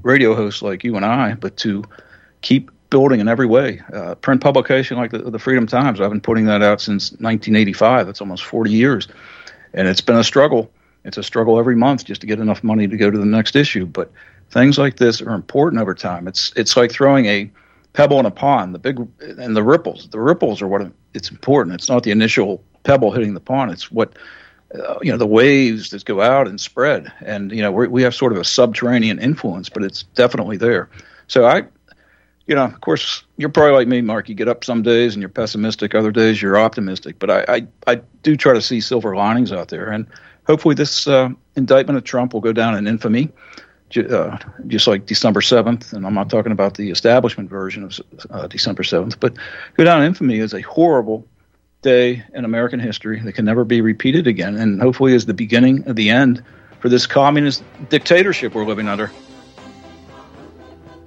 radio 0.02 0.34
hosts 0.34 0.62
like 0.62 0.84
you 0.84 0.96
and 0.96 1.04
I, 1.04 1.34
but 1.34 1.56
to 1.58 1.84
keep 2.42 2.70
building 2.90 3.20
in 3.20 3.28
every 3.28 3.46
way. 3.46 3.80
Uh, 3.92 4.14
print 4.16 4.40
publication 4.40 4.96
like 4.96 5.12
the, 5.12 5.18
the 5.18 5.38
Freedom 5.38 5.66
Times, 5.66 6.00
I've 6.00 6.10
been 6.10 6.20
putting 6.20 6.46
that 6.46 6.62
out 6.62 6.80
since 6.80 7.12
1985. 7.12 8.06
That's 8.06 8.20
almost 8.20 8.44
40 8.44 8.70
years. 8.70 9.08
And 9.72 9.86
it's 9.86 10.00
been 10.00 10.16
a 10.16 10.24
struggle. 10.24 10.70
It's 11.04 11.16
a 11.16 11.22
struggle 11.22 11.58
every 11.58 11.76
month 11.76 12.04
just 12.04 12.20
to 12.20 12.26
get 12.26 12.40
enough 12.40 12.62
money 12.62 12.86
to 12.88 12.96
go 12.96 13.10
to 13.10 13.18
the 13.18 13.24
next 13.24 13.56
issue. 13.56 13.86
But 13.86 14.10
things 14.50 14.76
like 14.78 14.96
this 14.96 15.22
are 15.22 15.30
important 15.30 15.80
over 15.80 15.94
time. 15.94 16.28
It's 16.28 16.52
it's 16.56 16.76
like 16.76 16.90
throwing 16.90 17.26
a 17.26 17.50
pebble 17.92 18.20
in 18.20 18.26
a 18.26 18.30
pond. 18.30 18.74
The 18.74 18.78
big 18.78 18.98
and 19.20 19.56
the 19.56 19.62
ripples. 19.62 20.08
The 20.08 20.20
ripples 20.20 20.60
are 20.60 20.68
what 20.68 20.90
it's 21.14 21.30
important. 21.30 21.74
It's 21.74 21.88
not 21.88 22.02
the 22.02 22.10
initial 22.10 22.62
pebble 22.84 23.12
hitting 23.12 23.34
the 23.34 23.40
pond. 23.40 23.72
It's 23.72 23.90
what 23.90 24.16
uh, 24.74 24.98
you 25.02 25.10
know 25.10 25.18
the 25.18 25.26
waves 25.26 25.90
that 25.90 26.04
go 26.04 26.20
out 26.20 26.48
and 26.48 26.60
spread. 26.60 27.12
And 27.20 27.52
you 27.52 27.62
know 27.62 27.72
we 27.72 28.02
have 28.02 28.14
sort 28.14 28.32
of 28.32 28.38
a 28.38 28.44
subterranean 28.44 29.18
influence, 29.18 29.68
but 29.68 29.82
it's 29.82 30.02
definitely 30.14 30.56
there. 30.56 30.88
So 31.26 31.44
I, 31.46 31.64
you 32.46 32.54
know, 32.54 32.64
of 32.64 32.80
course, 32.80 33.22
you're 33.36 33.48
probably 33.48 33.74
like 33.74 33.88
me, 33.88 34.00
Mark. 34.00 34.28
You 34.28 34.34
get 34.34 34.48
up 34.48 34.64
some 34.64 34.82
days 34.82 35.14
and 35.14 35.22
you're 35.22 35.28
pessimistic. 35.28 35.94
Other 35.94 36.10
days 36.12 36.40
you're 36.40 36.58
optimistic. 36.58 37.18
But 37.18 37.30
I 37.30 37.44
I, 37.48 37.66
I 37.86 38.00
do 38.22 38.36
try 38.36 38.54
to 38.54 38.62
see 38.62 38.80
silver 38.80 39.14
linings 39.16 39.52
out 39.52 39.68
there, 39.68 39.90
and 39.90 40.06
hopefully 40.46 40.74
this 40.74 41.06
uh, 41.06 41.30
indictment 41.56 41.96
of 41.96 42.04
Trump 42.04 42.32
will 42.32 42.40
go 42.40 42.52
down 42.52 42.76
in 42.76 42.86
infamy 42.86 43.30
uh, 43.96 44.38
just 44.66 44.86
like 44.86 45.06
December 45.06 45.40
7th, 45.40 45.92
and 45.92 46.06
I'm 46.06 46.14
not 46.14 46.30
talking 46.30 46.52
about 46.52 46.74
the 46.74 46.90
establishment 46.90 47.50
version 47.50 47.84
of 47.84 48.00
uh, 48.30 48.46
December 48.46 48.82
7th, 48.82 49.16
but 49.18 49.34
go 49.76 49.84
down 49.84 50.02
in 50.02 50.08
infamy 50.08 50.38
is 50.38 50.54
a 50.54 50.60
horrible 50.60 51.26
day 51.82 52.24
in 52.34 52.44
American 52.44 52.80
history 52.80 53.20
that 53.20 53.32
can 53.32 53.44
never 53.44 53.64
be 53.64 53.80
repeated 53.80 54.26
again, 54.26 54.56
and 54.56 54.80
hopefully 54.80 55.14
is 55.14 55.26
the 55.26 55.34
beginning 55.34 55.86
of 55.88 55.96
the 55.96 56.10
end 56.10 56.42
for 56.80 56.88
this 56.88 57.06
communist 57.06 57.62
dictatorship 57.88 58.54
we're 58.54 58.64
living 58.64 58.88
under. 58.88 59.10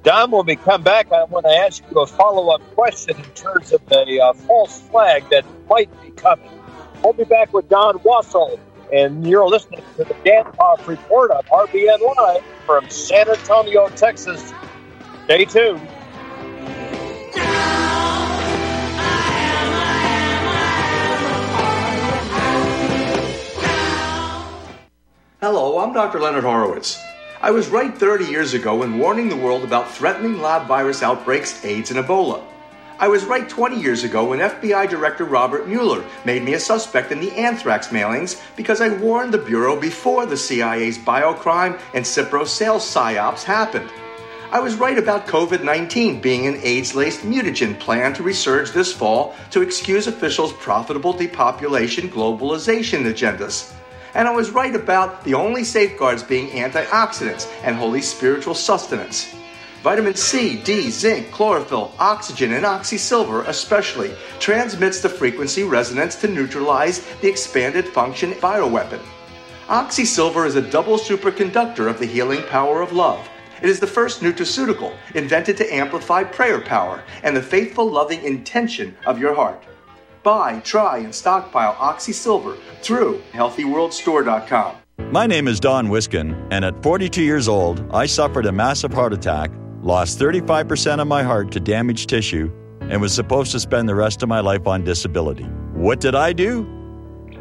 Don, 0.04 0.32
when 0.32 0.46
we 0.46 0.58
come 0.58 0.84
back, 0.84 1.12
I 1.12 1.24
want 1.24 1.46
to 1.46 1.52
ask 1.52 1.82
you 1.90 2.00
a 2.02 2.06
follow 2.06 2.54
up 2.54 2.62
question 2.76 3.16
in 3.16 3.24
terms 3.32 3.72
of 3.72 3.82
a 3.90 4.20
uh, 4.20 4.34
false 4.34 4.82
flag 4.82 5.30
that 5.30 5.46
might 5.70 5.90
be 6.02 6.12
coming. 6.12 6.50
We'll 7.02 7.14
be 7.14 7.24
back 7.24 7.54
with 7.54 7.70
Don 7.70 8.00
Wassall 8.00 8.60
and 8.94 9.26
you're 9.28 9.48
listening 9.48 9.82
to 9.98 10.04
the 10.04 10.14
Dankof 10.24 10.86
Report 10.86 11.32
on 11.32 11.42
RBN 11.46 12.16
Live 12.16 12.44
from 12.64 12.88
San 12.92 13.28
Antonio, 13.28 13.90
Texas. 13.90 14.54
Stay 15.26 15.46
tuned. 15.46 15.82
Hello, 25.42 25.80
I'm 25.80 25.92
Dr. 25.92 26.20
Leonard 26.20 26.44
Horowitz. 26.44 27.02
I 27.42 27.50
was 27.50 27.70
right 27.70 27.98
30 27.98 28.26
years 28.26 28.54
ago 28.54 28.84
in 28.84 29.00
warning 29.00 29.28
the 29.28 29.36
world 29.36 29.64
about 29.64 29.92
threatening 29.92 30.40
lab 30.40 30.68
virus 30.68 31.02
outbreaks, 31.02 31.66
AIDS, 31.66 31.90
and 31.90 32.00
Ebola. 32.00 32.44
I 33.04 33.08
was 33.10 33.26
right 33.26 33.50
20 33.50 33.82
years 33.82 34.06
ago 34.06 34.30
when 34.30 34.40
FBI 34.40 34.90
Director 34.90 35.26
Robert 35.26 35.68
Mueller 35.68 36.06
made 36.24 36.42
me 36.42 36.54
a 36.54 36.60
suspect 36.62 37.12
in 37.12 37.20
the 37.20 37.34
anthrax 37.34 37.90
mailings 37.90 38.42
because 38.56 38.80
I 38.80 38.96
warned 38.96 39.34
the 39.34 39.40
Bureau 39.40 39.78
before 39.78 40.26
the 40.26 40.38
CIA's 40.38 40.98
biocrime 40.98 41.78
and 41.94 42.06
Cipro 42.06 42.48
sales 42.48 42.86
psyops 42.86 43.44
happened. 43.44 43.90
I 44.54 44.62
was 44.62 44.76
right 44.76 44.98
about 44.98 45.28
COVID 45.28 45.66
19 45.66 46.22
being 46.22 46.48
an 46.48 46.62
AIDS 46.64 46.96
laced 46.96 47.24
mutagen 47.24 47.78
plan 47.78 48.14
to 48.14 48.24
resurge 48.24 48.72
this 48.72 48.94
fall 48.94 49.36
to 49.52 49.62
excuse 49.62 50.08
officials' 50.08 50.54
profitable 50.54 51.12
depopulation 51.12 52.08
globalization 52.08 53.04
agendas. 53.04 53.74
And 54.14 54.30
I 54.30 54.32
was 54.32 54.52
right 54.52 54.74
about 54.74 55.26
the 55.26 55.34
only 55.34 55.66
safeguards 55.66 56.24
being 56.24 56.52
antioxidants 56.52 57.52
and 57.66 57.76
holy 57.76 58.02
spiritual 58.02 58.56
sustenance. 58.56 59.36
Vitamin 59.84 60.16
C, 60.16 60.56
D, 60.64 60.90
zinc, 60.90 61.30
chlorophyll, 61.30 61.92
oxygen, 62.00 62.54
and 62.54 62.64
oxysilver 62.64 63.46
especially 63.50 64.16
transmits 64.40 65.02
the 65.02 65.10
frequency 65.10 65.64
resonance 65.64 66.16
to 66.16 66.30
neutralize 66.30 67.06
the 67.20 67.28
expanded 67.28 67.86
function 67.90 68.32
bioweapon. 68.36 69.02
Oxysilver 69.68 70.48
is 70.48 70.56
a 70.56 70.62
double 70.62 70.98
superconductor 70.98 71.90
of 71.90 72.00
the 72.00 72.06
healing 72.06 72.42
power 72.44 72.82
of 72.82 72.94
love. 72.94 73.28
It 73.62 73.68
is 73.68 73.82
the 73.82 73.88
first 73.88 74.22
nutraceutical 74.22 74.96
invented 75.16 75.58
to 75.58 75.74
amplify 75.74 76.24
prayer 76.24 76.62
power 76.62 77.04
and 77.22 77.36
the 77.36 77.42
faithful, 77.42 77.92
loving 77.92 78.24
intention 78.24 78.96
of 79.06 79.20
your 79.20 79.36
heart. 79.36 79.62
Buy, 80.24 80.62
try, 80.62 81.00
and 81.00 81.14
stockpile 81.14 81.76
Oxysilver 81.76 82.58
through 82.82 83.22
HealthyWorldStore.com. 83.34 84.78
My 85.12 85.28
name 85.28 85.50
is 85.50 85.60
Don 85.60 85.90
Wiskin, 85.90 86.48
and 86.52 86.64
at 86.64 86.82
42 86.82 87.22
years 87.22 87.50
old, 87.50 87.86
I 87.94 88.06
suffered 88.06 88.46
a 88.46 88.52
massive 88.52 88.94
heart 88.94 89.12
attack 89.12 89.52
lost 89.84 90.18
35% 90.18 91.00
of 91.00 91.08
my 91.08 91.22
heart 91.22 91.52
to 91.52 91.60
damaged 91.60 92.10
tissue, 92.10 92.52
and 92.82 93.00
was 93.02 93.14
supposed 93.14 93.52
to 93.52 93.60
spend 93.60 93.88
the 93.88 93.96
rest 93.96 94.24
of 94.24 94.30
my 94.30 94.40
life 94.40 94.68
on 94.68 94.84
disability. 94.84 95.44
What 95.74 96.00
did 96.00 96.16
I 96.16 96.34
do? 96.34 96.68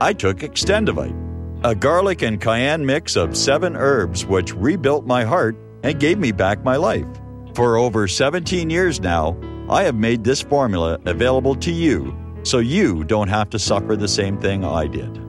I 0.00 0.12
took 0.12 0.38
Extendovite, 0.38 1.16
a 1.64 1.74
garlic 1.74 2.22
and 2.22 2.40
cayenne 2.40 2.85
mix 2.85 3.16
of 3.16 3.37
seven 3.37 3.76
herbs 3.76 4.26
which 4.26 4.55
rebuilt 4.55 5.07
my 5.07 5.24
heart 5.24 5.57
and 5.83 5.98
gave 5.98 6.18
me 6.18 6.33
back 6.33 6.64
my 6.64 6.76
life. 6.76 7.07
For 7.55 7.76
over 7.76 8.09
17 8.09 8.70
years 8.70 9.00
now, 9.00 9.37
I 9.68 9.85
have 9.85 9.94
made 9.94 10.24
this 10.24 10.42
formula 10.42 10.98
available 11.07 11.55
to 11.57 11.70
you 11.70 12.16
so 12.42 12.59
you 12.59 13.05
don't 13.05 13.28
have 13.28 13.50
to 13.50 13.59
suffer 13.59 13.94
the 13.94 14.09
same 14.09 14.38
thing 14.38 14.64
I 14.64 14.87
did. 14.87 15.20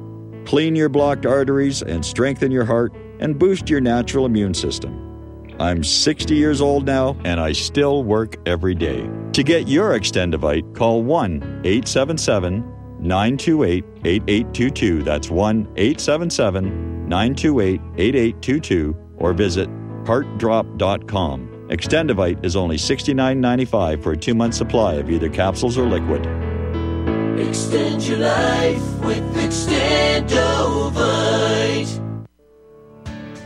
Clean 0.45 0.75
your 0.75 0.89
blocked 0.89 1.25
arteries 1.25 1.81
and 1.83 2.03
strengthen 2.03 2.51
your 2.51 2.65
heart 2.65 2.93
and 3.19 3.37
boost 3.37 3.69
your 3.69 3.81
natural 3.81 4.25
immune 4.25 4.53
system. 4.53 5.12
I'm 5.59 5.83
60 5.83 6.35
years 6.35 6.61
old 6.61 6.85
now 6.85 7.17
and 7.23 7.39
I 7.39 7.51
still 7.51 8.03
work 8.03 8.35
every 8.45 8.75
day. 8.75 9.09
To 9.33 9.43
get 9.43 9.67
your 9.67 9.97
Extendovite, 9.97 10.75
call 10.75 11.03
1 11.03 11.61
877 11.63 12.59
928 12.99 13.83
8822. 14.05 15.03
That's 15.03 15.29
1 15.29 15.67
877 15.75 17.07
928 17.07 17.81
8822 17.97 18.95
or 19.17 19.33
visit 19.33 19.69
heartdrop.com. 20.05 21.49
Extendovite 21.69 22.45
is 22.45 22.55
only 22.55 22.77
$69.95 22.77 24.03
for 24.03 24.11
a 24.11 24.17
two 24.17 24.35
month 24.35 24.53
supply 24.53 24.93
of 24.95 25.09
either 25.09 25.29
capsules 25.29 25.77
or 25.77 25.87
liquid. 25.87 26.25
Extend 27.39 28.03
your 28.03 28.19
life 28.19 28.99
with 28.99 29.23
Extendovite. 29.35 32.02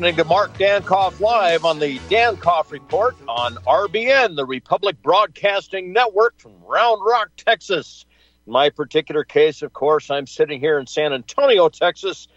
Listening 0.00 0.16
to 0.16 0.24
Mark 0.24 0.56
Dankof 0.56 1.20
live 1.20 1.66
on 1.66 1.78
the 1.78 1.98
Dankof 2.08 2.70
Report 2.70 3.14
on 3.28 3.56
RBN, 3.66 4.34
the 4.34 4.46
Republic 4.46 4.96
Broadcasting 5.02 5.92
Network 5.92 6.38
from 6.38 6.54
Round 6.66 7.02
Rock, 7.04 7.28
Texas. 7.36 8.06
In 8.46 8.54
my 8.54 8.70
particular 8.70 9.24
case, 9.24 9.60
of 9.60 9.74
course, 9.74 10.10
I'm 10.10 10.26
sitting 10.26 10.58
here 10.58 10.78
in 10.78 10.86
San 10.86 11.12
Antonio, 11.12 11.68
Texas, 11.68 12.28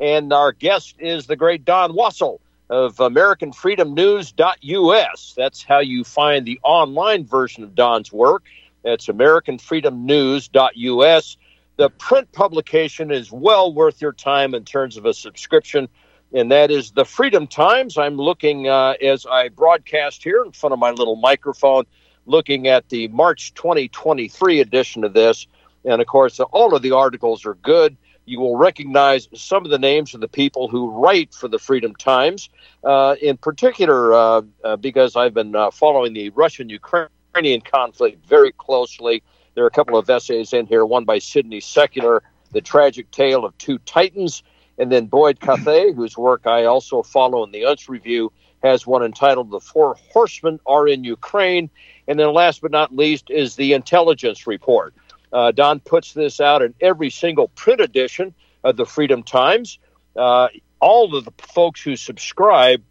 and 0.00 0.32
our 0.32 0.52
guest 0.52 0.94
is 0.98 1.26
the 1.26 1.36
great 1.36 1.66
Don 1.66 1.92
Wassall 1.92 2.38
of 2.70 2.96
AmericanFreedomNews.us. 2.96 5.34
That's 5.36 5.62
how 5.62 5.80
you 5.80 6.04
find 6.04 6.46
the 6.46 6.58
online 6.62 7.26
version 7.26 7.64
of 7.64 7.74
Don's 7.74 8.10
work. 8.10 8.44
That's 8.82 9.08
AmericanFreedomNews.us. 9.08 11.36
The 11.76 11.90
print 11.90 12.32
publication 12.32 13.10
is 13.10 13.30
well 13.30 13.74
worth 13.74 14.00
your 14.00 14.14
time 14.14 14.54
in 14.54 14.64
terms 14.64 14.96
of 14.96 15.04
a 15.04 15.12
subscription, 15.12 15.86
and 16.32 16.50
that 16.52 16.70
is 16.70 16.92
the 16.92 17.04
Freedom 17.04 17.46
Times. 17.46 17.98
I'm 17.98 18.16
looking 18.16 18.68
uh, 18.68 18.94
as 19.02 19.26
I 19.26 19.48
broadcast 19.48 20.22
here 20.22 20.44
in 20.44 20.52
front 20.52 20.72
of 20.72 20.78
my 20.78 20.90
little 20.90 21.16
microphone, 21.16 21.84
looking 22.26 22.68
at 22.68 22.88
the 22.88 23.08
March 23.08 23.54
2023 23.54 24.60
edition 24.60 25.04
of 25.04 25.12
this. 25.12 25.46
And 25.84 26.00
of 26.00 26.06
course, 26.06 26.38
all 26.40 26.74
of 26.74 26.82
the 26.82 26.92
articles 26.92 27.44
are 27.46 27.54
good. 27.54 27.96
You 28.26 28.38
will 28.38 28.56
recognize 28.56 29.28
some 29.34 29.64
of 29.64 29.70
the 29.70 29.78
names 29.78 30.14
of 30.14 30.20
the 30.20 30.28
people 30.28 30.68
who 30.68 30.90
write 30.90 31.34
for 31.34 31.48
the 31.48 31.58
Freedom 31.58 31.94
Times, 31.96 32.48
uh, 32.84 33.16
in 33.20 33.36
particular, 33.36 34.12
uh, 34.12 34.42
uh, 34.62 34.76
because 34.76 35.16
I've 35.16 35.34
been 35.34 35.56
uh, 35.56 35.70
following 35.72 36.12
the 36.12 36.30
Russian 36.30 36.68
Ukrainian 36.68 37.60
conflict 37.62 38.24
very 38.26 38.52
closely. 38.52 39.22
There 39.54 39.64
are 39.64 39.68
a 39.68 39.72
couple 39.72 39.96
of 39.96 40.08
essays 40.08 40.52
in 40.52 40.66
here, 40.66 40.86
one 40.86 41.04
by 41.04 41.18
Sidney 41.18 41.60
Secular, 41.60 42.22
The 42.52 42.60
Tragic 42.60 43.10
Tale 43.10 43.44
of 43.44 43.56
Two 43.58 43.78
Titans, 43.78 44.44
and 44.80 44.90
then 44.90 45.06
Boyd 45.06 45.38
Cathey, 45.40 45.94
whose 45.94 46.16
work 46.16 46.46
I 46.46 46.64
also 46.64 47.02
follow 47.02 47.44
in 47.44 47.50
the 47.50 47.62
Unz 47.62 47.86
Review, 47.86 48.32
has 48.62 48.86
one 48.86 49.04
entitled 49.04 49.50
The 49.50 49.60
Four 49.60 49.96
Horsemen 50.10 50.58
Are 50.66 50.88
in 50.88 51.04
Ukraine. 51.04 51.68
And 52.08 52.18
then 52.18 52.32
last 52.32 52.62
but 52.62 52.70
not 52.70 52.96
least 52.96 53.28
is 53.28 53.56
the 53.56 53.74
Intelligence 53.74 54.46
Report. 54.46 54.94
Uh, 55.34 55.52
Don 55.52 55.80
puts 55.80 56.14
this 56.14 56.40
out 56.40 56.62
in 56.62 56.74
every 56.80 57.10
single 57.10 57.48
print 57.48 57.82
edition 57.82 58.32
of 58.64 58.78
the 58.78 58.86
Freedom 58.86 59.22
Times. 59.22 59.78
Uh, 60.16 60.48
all 60.80 61.14
of 61.14 61.26
the 61.26 61.32
folks 61.48 61.82
who 61.82 61.94
subscribe 61.94 62.82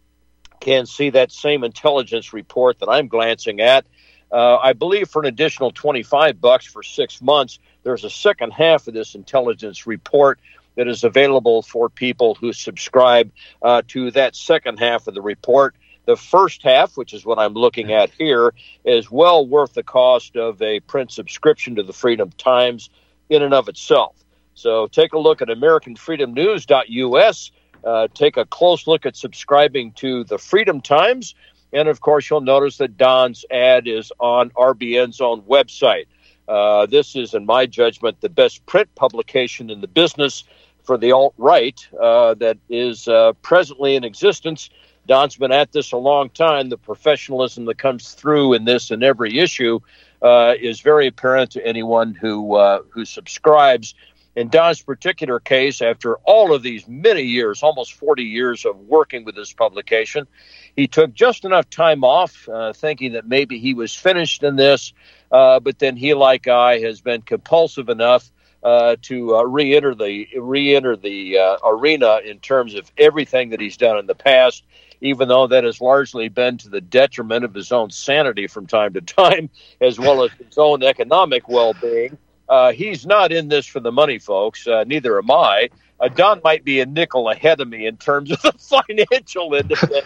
can 0.60 0.86
see 0.86 1.10
that 1.10 1.32
same 1.32 1.64
intelligence 1.64 2.32
report 2.32 2.78
that 2.78 2.88
I'm 2.88 3.08
glancing 3.08 3.60
at. 3.60 3.84
Uh, 4.30 4.58
I 4.58 4.74
believe 4.74 5.08
for 5.08 5.22
an 5.22 5.26
additional 5.26 5.72
25 5.72 6.40
bucks 6.40 6.66
for 6.66 6.84
six 6.84 7.20
months, 7.20 7.58
there's 7.82 8.04
a 8.04 8.10
second 8.10 8.52
half 8.52 8.86
of 8.86 8.94
this 8.94 9.16
intelligence 9.16 9.88
report 9.88 10.38
that 10.80 10.88
is 10.88 11.04
available 11.04 11.60
for 11.60 11.90
people 11.90 12.34
who 12.34 12.54
subscribe 12.54 13.30
uh, 13.60 13.82
to 13.86 14.10
that 14.12 14.34
second 14.34 14.78
half 14.78 15.06
of 15.06 15.12
the 15.12 15.20
report. 15.20 15.76
The 16.06 16.16
first 16.16 16.62
half, 16.62 16.96
which 16.96 17.12
is 17.12 17.22
what 17.22 17.38
I'm 17.38 17.52
looking 17.52 17.92
at 17.92 18.08
here, 18.16 18.54
is 18.82 19.10
well 19.10 19.46
worth 19.46 19.74
the 19.74 19.82
cost 19.82 20.38
of 20.38 20.62
a 20.62 20.80
print 20.80 21.12
subscription 21.12 21.74
to 21.74 21.82
the 21.82 21.92
Freedom 21.92 22.30
Times 22.30 22.88
in 23.28 23.42
and 23.42 23.52
of 23.52 23.68
itself. 23.68 24.16
So 24.54 24.86
take 24.86 25.12
a 25.12 25.18
look 25.18 25.42
at 25.42 25.48
AmericanFreedomNews.us. 25.48 27.50
Uh, 27.84 28.08
take 28.14 28.38
a 28.38 28.46
close 28.46 28.86
look 28.86 29.04
at 29.04 29.16
subscribing 29.16 29.92
to 29.96 30.24
the 30.24 30.38
Freedom 30.38 30.80
Times. 30.80 31.34
And 31.74 31.88
of 31.88 32.00
course, 32.00 32.30
you'll 32.30 32.40
notice 32.40 32.78
that 32.78 32.96
Don's 32.96 33.44
ad 33.50 33.86
is 33.86 34.12
on 34.18 34.48
RBN's 34.52 35.20
own 35.20 35.42
website. 35.42 36.06
Uh, 36.48 36.86
this 36.86 37.14
is, 37.14 37.34
in 37.34 37.46
my 37.46 37.66
judgment, 37.66 38.20
the 38.20 38.28
best 38.28 38.66
print 38.66 38.92
publication 38.96 39.70
in 39.70 39.80
the 39.80 39.86
business 39.86 40.42
for 40.82 40.96
the 40.98 41.12
alt 41.12 41.34
right 41.38 41.88
uh, 42.00 42.34
that 42.34 42.58
is 42.68 43.08
uh, 43.08 43.32
presently 43.42 43.96
in 43.96 44.04
existence. 44.04 44.70
Don's 45.06 45.36
been 45.36 45.52
at 45.52 45.72
this 45.72 45.92
a 45.92 45.96
long 45.96 46.30
time. 46.30 46.68
The 46.68 46.78
professionalism 46.78 47.64
that 47.64 47.78
comes 47.78 48.12
through 48.12 48.54
in 48.54 48.64
this 48.64 48.90
and 48.90 49.02
every 49.02 49.38
issue 49.38 49.80
uh, 50.22 50.54
is 50.60 50.80
very 50.80 51.06
apparent 51.06 51.52
to 51.52 51.66
anyone 51.66 52.14
who 52.14 52.54
uh, 52.54 52.82
who 52.90 53.04
subscribes. 53.04 53.94
In 54.36 54.48
Don's 54.48 54.80
particular 54.80 55.40
case, 55.40 55.82
after 55.82 56.16
all 56.18 56.54
of 56.54 56.62
these 56.62 56.86
many 56.86 57.22
years, 57.22 57.64
almost 57.64 57.94
40 57.94 58.22
years 58.22 58.64
of 58.64 58.78
working 58.78 59.24
with 59.24 59.34
this 59.34 59.52
publication, 59.52 60.28
he 60.76 60.86
took 60.86 61.12
just 61.12 61.44
enough 61.44 61.68
time 61.68 62.04
off, 62.04 62.48
uh, 62.48 62.72
thinking 62.72 63.12
that 63.12 63.26
maybe 63.26 63.58
he 63.58 63.74
was 63.74 63.92
finished 63.92 64.44
in 64.44 64.54
this. 64.54 64.92
Uh, 65.32 65.58
but 65.58 65.80
then 65.80 65.96
he, 65.96 66.14
like 66.14 66.46
I, 66.46 66.78
has 66.78 67.00
been 67.00 67.22
compulsive 67.22 67.88
enough 67.88 68.30
uh, 68.62 68.96
to 69.02 69.36
uh, 69.36 69.42
re-enter 69.42 69.94
the 69.94 70.28
re-enter 70.36 70.94
the 70.96 71.38
uh, 71.38 71.56
arena 71.64 72.20
in 72.24 72.38
terms 72.40 72.74
of 72.74 72.90
everything 72.98 73.50
that 73.50 73.60
he's 73.60 73.76
done 73.76 73.98
in 73.98 74.06
the 74.06 74.14
past. 74.14 74.64
Even 75.00 75.28
though 75.28 75.46
that 75.46 75.64
has 75.64 75.80
largely 75.80 76.28
been 76.28 76.58
to 76.58 76.68
the 76.68 76.82
detriment 76.82 77.42
of 77.42 77.54
his 77.54 77.72
own 77.72 77.88
sanity 77.88 78.46
from 78.46 78.66
time 78.66 78.92
to 78.92 79.00
time, 79.00 79.48
as 79.80 79.98
well 79.98 80.22
as 80.22 80.30
his 80.32 80.58
own 80.58 80.82
economic 80.82 81.48
well-being. 81.48 82.18
Uh, 82.50 82.72
he's 82.72 83.06
not 83.06 83.32
in 83.32 83.48
this 83.48 83.64
for 83.64 83.80
the 83.80 83.92
money, 83.92 84.18
folks. 84.18 84.66
Uh, 84.66 84.84
neither 84.86 85.16
am 85.16 85.30
I. 85.30 85.70
Don 86.16 86.42
might 86.44 86.64
be 86.64 86.80
a 86.80 86.86
nickel 86.86 87.30
ahead 87.30 87.60
of 87.60 87.68
me 87.68 87.86
in 87.86 87.96
terms 87.96 88.30
of 88.30 88.42
the 88.42 88.52
financial 88.52 89.54
end 89.54 89.72
of 89.72 89.90
it, 89.90 90.04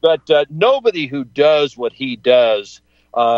but 0.00 0.50
nobody 0.50 1.06
who 1.06 1.24
does 1.24 1.76
what 1.76 1.92
he 1.92 2.14
does 2.14 2.80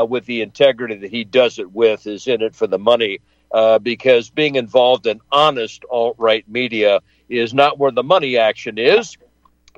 with 0.06 0.26
the 0.26 0.42
integrity 0.42 0.96
that 0.96 1.10
he 1.10 1.24
does 1.24 1.58
it 1.58 1.72
with 1.72 2.06
is 2.06 2.26
in 2.26 2.42
it 2.42 2.54
for 2.54 2.66
the 2.66 2.78
money. 2.78 3.20
Uh, 3.52 3.78
because 3.80 4.30
being 4.30 4.54
involved 4.54 5.06
in 5.06 5.20
honest 5.32 5.84
alt 5.90 6.14
right 6.18 6.48
media 6.48 7.00
is 7.28 7.52
not 7.52 7.78
where 7.78 7.90
the 7.90 8.02
money 8.02 8.36
action 8.36 8.78
is. 8.78 9.16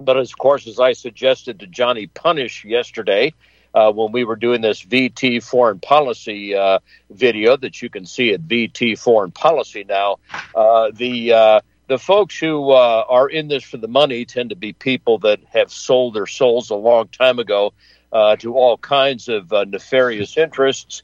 But 0.00 0.16
of 0.16 0.36
course, 0.36 0.66
as 0.66 0.78
I 0.78 0.92
suggested 0.92 1.60
to 1.60 1.66
Johnny 1.66 2.06
Punish 2.06 2.64
yesterday, 2.64 3.32
uh, 3.74 3.92
when 3.92 4.12
we 4.12 4.24
were 4.24 4.36
doing 4.36 4.60
this 4.60 4.82
VT 4.82 5.42
foreign 5.42 5.80
policy 5.80 6.54
uh, 6.54 6.78
video 7.10 7.56
that 7.56 7.80
you 7.80 7.88
can 7.88 8.06
see 8.06 8.32
at 8.32 8.42
VT 8.42 8.98
foreign 8.98 9.30
policy 9.30 9.84
now. 9.88 10.16
Uh, 10.54 10.90
the 10.92 11.32
uh, 11.32 11.60
the 11.88 11.98
folks 11.98 12.38
who 12.38 12.70
uh, 12.70 13.04
are 13.08 13.28
in 13.28 13.48
this 13.48 13.64
for 13.64 13.76
the 13.76 13.88
money 13.88 14.24
tend 14.24 14.50
to 14.50 14.56
be 14.56 14.72
people 14.72 15.18
that 15.18 15.40
have 15.50 15.70
sold 15.70 16.14
their 16.14 16.26
souls 16.26 16.70
a 16.70 16.74
long 16.74 17.08
time 17.08 17.38
ago 17.38 17.72
uh, 18.12 18.36
to 18.36 18.54
all 18.54 18.76
kinds 18.78 19.28
of 19.28 19.50
nefarious 19.68 20.36
interests. 20.36 21.02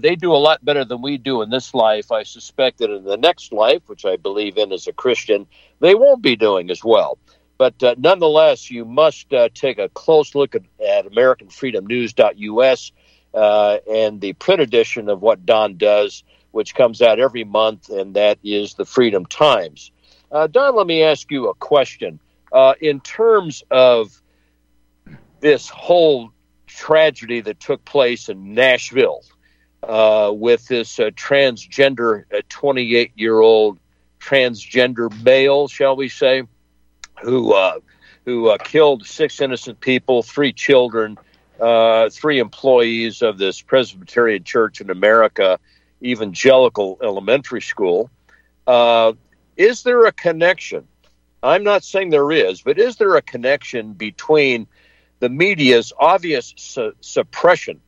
they 0.00 0.16
do 0.16 0.32
a 0.32 0.36
lot 0.36 0.64
better 0.64 0.84
than 0.84 1.02
we 1.02 1.18
do 1.18 1.42
in 1.42 1.50
this 1.50 1.74
life. 1.74 2.12
I 2.12 2.22
suspect 2.22 2.78
that 2.78 2.90
in 2.90 3.04
the 3.04 3.16
next 3.16 3.52
life, 3.52 3.82
which 3.86 4.04
I 4.04 4.16
believe 4.16 4.56
in 4.56 4.72
as 4.72 4.86
a 4.86 4.92
Christian, 4.92 5.46
they 5.80 5.94
won't 5.94 6.22
be 6.22 6.36
doing 6.36 6.70
as 6.70 6.84
well. 6.84 7.18
But 7.56 7.82
uh, 7.82 7.94
nonetheless, 7.98 8.70
you 8.70 8.84
must 8.84 9.32
uh, 9.32 9.48
take 9.54 9.78
a 9.78 9.88
close 9.88 10.34
look 10.34 10.54
at, 10.54 10.62
at 10.84 11.06
AmericanFreedomNews.us 11.06 12.92
uh, 13.32 13.78
and 13.90 14.20
the 14.20 14.32
print 14.34 14.60
edition 14.60 15.08
of 15.08 15.22
what 15.22 15.46
Don 15.46 15.76
does, 15.76 16.24
which 16.50 16.74
comes 16.74 17.00
out 17.00 17.20
every 17.20 17.44
month, 17.44 17.88
and 17.88 18.14
that 18.14 18.38
is 18.42 18.74
the 18.74 18.84
Freedom 18.84 19.24
Times. 19.26 19.92
Uh, 20.30 20.46
Don, 20.46 20.76
let 20.76 20.86
me 20.86 21.02
ask 21.02 21.30
you 21.30 21.48
a 21.48 21.54
question. 21.54 22.18
Uh, 22.52 22.74
in 22.80 23.00
terms 23.00 23.64
of 23.70 24.20
this 25.40 25.68
whole 25.68 26.32
tragedy 26.74 27.40
that 27.40 27.60
took 27.60 27.84
place 27.84 28.28
in 28.28 28.54
Nashville 28.54 29.22
uh, 29.82 30.32
with 30.34 30.66
this 30.68 30.96
transgender 30.96 32.24
28 32.48 33.12
year 33.14 33.38
old 33.38 33.78
transgender 34.20 35.10
male, 35.22 35.68
shall 35.68 35.96
we 35.96 36.08
say, 36.08 36.44
who 37.22 37.52
uh, 37.52 37.78
who 38.24 38.48
uh, 38.48 38.58
killed 38.58 39.06
six 39.06 39.40
innocent 39.40 39.80
people, 39.80 40.22
three 40.22 40.52
children, 40.52 41.18
uh, 41.60 42.08
three 42.10 42.38
employees 42.38 43.22
of 43.22 43.38
this 43.38 43.60
Presbyterian 43.60 44.44
Church 44.44 44.80
in 44.80 44.90
America, 44.90 45.58
Evangelical 46.02 46.98
Elementary 47.02 47.60
School. 47.60 48.10
Uh, 48.66 49.12
is 49.56 49.82
there 49.82 50.06
a 50.06 50.12
connection? 50.12 50.88
I'm 51.42 51.62
not 51.62 51.84
saying 51.84 52.08
there 52.08 52.32
is, 52.32 52.62
but 52.62 52.78
is 52.78 52.96
there 52.96 53.16
a 53.16 53.22
connection 53.22 53.92
between 53.92 54.66
the 55.20 55.28
media's 55.28 55.92
obvious 55.98 56.52
su- 56.56 56.94
suppression 57.00 57.80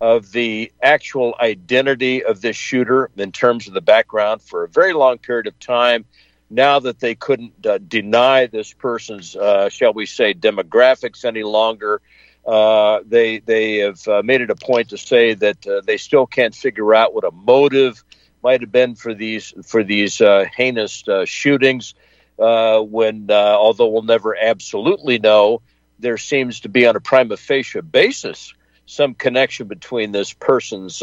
of 0.00 0.32
the 0.32 0.72
actual 0.82 1.34
identity 1.40 2.24
of 2.24 2.40
this 2.40 2.56
shooter 2.56 3.10
in 3.16 3.32
terms 3.32 3.68
of 3.68 3.74
the 3.74 3.80
background 3.80 4.42
for 4.42 4.64
a 4.64 4.68
very 4.68 4.92
long 4.92 5.18
period 5.18 5.46
of 5.46 5.58
time 5.58 6.04
now 6.50 6.78
that 6.78 7.00
they 7.00 7.14
couldn't 7.14 7.66
uh, 7.66 7.78
deny 7.78 8.46
this 8.46 8.72
person's, 8.72 9.34
uh, 9.34 9.68
shall 9.68 9.92
we 9.92 10.06
say, 10.06 10.34
demographics 10.34 11.24
any 11.24 11.42
longer, 11.42 12.00
uh, 12.46 13.00
they 13.06 13.38
they 13.38 13.78
have 13.78 14.06
uh, 14.06 14.22
made 14.22 14.42
it 14.42 14.50
a 14.50 14.54
point 14.54 14.90
to 14.90 14.98
say 14.98 15.34
that 15.34 15.66
uh, 15.66 15.80
they 15.86 15.96
still 15.96 16.26
can't 16.26 16.54
figure 16.54 16.94
out 16.94 17.14
what 17.14 17.24
a 17.24 17.30
motive 17.30 18.04
might 18.42 18.60
have 18.60 18.70
been 18.70 18.94
for 18.94 19.14
these 19.14 19.54
for 19.64 19.82
these 19.82 20.20
uh, 20.20 20.44
heinous 20.54 21.04
shootings. 21.24 21.94
when 22.36 23.30
although 23.30 23.88
we'll 23.88 24.02
never 24.02 24.36
absolutely 24.36 25.18
know, 25.18 25.62
there 25.98 26.18
seems 26.18 26.60
to 26.60 26.68
be 26.68 26.86
on 26.86 26.96
a 26.96 27.00
prima 27.00 27.36
facie 27.36 27.80
basis 27.80 28.54
some 28.86 29.14
connection 29.14 29.66
between 29.66 30.12
this 30.12 30.32
person's 30.32 30.98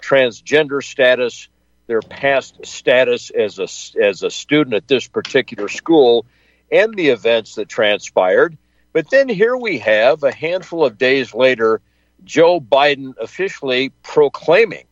transgender 0.00 0.82
status 0.82 1.48
their 1.86 2.00
past 2.00 2.64
status 2.64 3.30
as 3.30 3.58
a, 3.58 4.02
as 4.02 4.22
a 4.22 4.30
student 4.30 4.74
at 4.74 4.88
this 4.88 5.06
particular 5.06 5.68
school 5.68 6.24
and 6.72 6.94
the 6.94 7.08
events 7.08 7.56
that 7.56 7.68
transpired. 7.68 8.56
But 8.92 9.10
then 9.10 9.28
here 9.28 9.56
we 9.56 9.78
have 9.78 10.22
a 10.22 10.32
handful 10.32 10.84
of 10.84 10.96
days 10.96 11.34
later, 11.34 11.80
Joe 12.24 12.60
Biden 12.60 13.14
officially 13.18 13.90
proclaiming 14.02 14.86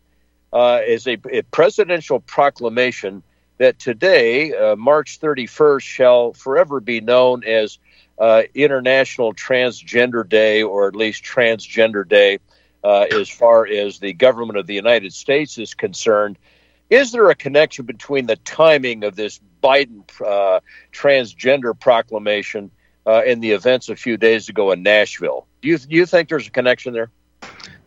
uh, 0.53 0.81
as 0.87 1.07
a, 1.07 1.17
a, 1.31 1.43
presidential 1.43 2.21
proclamation 2.21 3.23
that 3.57 3.79
today, 3.79 4.53
uh, 4.55 4.77
March 4.77 5.19
31st, 5.19 5.83
shall 5.83 6.33
forever 6.35 6.81
be 6.81 7.01
known 7.01 7.43
as 7.45 7.79
uh, 8.23 8.45
International 8.55 9.35
Transgender 9.35 10.27
Day, 10.27 10.63
or 10.63 10.87
at 10.87 10.95
least 10.95 11.25
Transgender 11.25 12.09
Day, 12.09 12.39
uh, 12.85 13.07
as 13.11 13.29
far 13.29 13.67
as 13.67 13.99
the 13.99 14.13
government 14.13 14.61
of 14.61 14.69
the 14.69 14.75
United 14.75 15.13
States 15.13 15.59
is 15.59 15.75
concerned. 15.75 16.39
Is 16.89 17.11
there 17.11 17.29
a 17.31 17.35
connection 17.35 17.85
between 17.85 18.27
the 18.27 18.37
timing 18.37 19.03
of 19.03 19.17
this 19.17 19.41
Biden 19.61 20.05
uh, 20.25 20.61
transgender 20.93 21.79
proclamation 21.79 22.71
uh, 23.05 23.23
and 23.27 23.43
the 23.43 23.51
events 23.51 23.89
a 23.89 23.97
few 23.97 24.17
days 24.17 24.49
ago 24.49 24.71
in 24.71 24.85
Nashville? 24.85 25.49
Do 25.61 25.69
you, 25.71 25.79
do 25.79 25.97
you 25.97 26.07
think 26.07 26.29
there's 26.29 26.47
a 26.47 26.53
connection 26.53 26.93
there? 26.93 27.11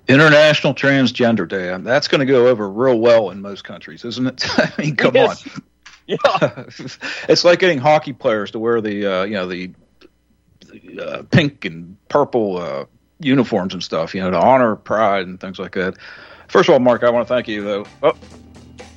International 0.10 0.74
Transgender 0.74 1.48
Day. 1.48 1.74
That's 1.80 2.10
going 2.10 2.20
to 2.20 2.26
go 2.26 2.48
over 2.48 2.70
real 2.70 3.00
well 3.00 3.30
in 3.30 3.42
most 3.42 3.64
countries, 3.64 4.04
isn't 4.04 4.28
it? 4.28 4.44
I 4.60 4.74
mean, 4.82 4.96
come 4.98 5.16
yes. 5.16 5.48
on. 5.48 5.64
Yeah. 6.08 6.18
it's 7.28 7.44
like 7.44 7.58
getting 7.58 7.80
hockey 7.80 8.14
players 8.14 8.52
to 8.52 8.60
wear 8.60 8.80
the 8.80 9.08
uh, 9.08 9.24
you 9.24 9.34
know 9.34 9.48
the 9.48 9.72
uh, 11.00 11.24
pink 11.32 11.66
and 11.66 11.98
purple 12.10 12.58
uh, 12.58 12.86
uniforms 13.20 13.74
and 13.74 13.84
stuff, 13.84 14.14
you 14.14 14.22
know, 14.22 14.32
to 14.32 14.38
honor 14.38 14.76
pride 14.76 15.28
and 15.28 15.40
things 15.40 15.60
like 15.60 15.74
that. 15.74 15.96
First 16.48 16.70
of 16.70 16.74
all, 16.74 16.80
Mark, 16.80 17.04
I 17.04 17.10
want 17.10 17.28
to 17.28 17.34
thank 17.34 17.48
you 17.48 17.64
though. 17.64 17.86
Oh, 18.04 18.14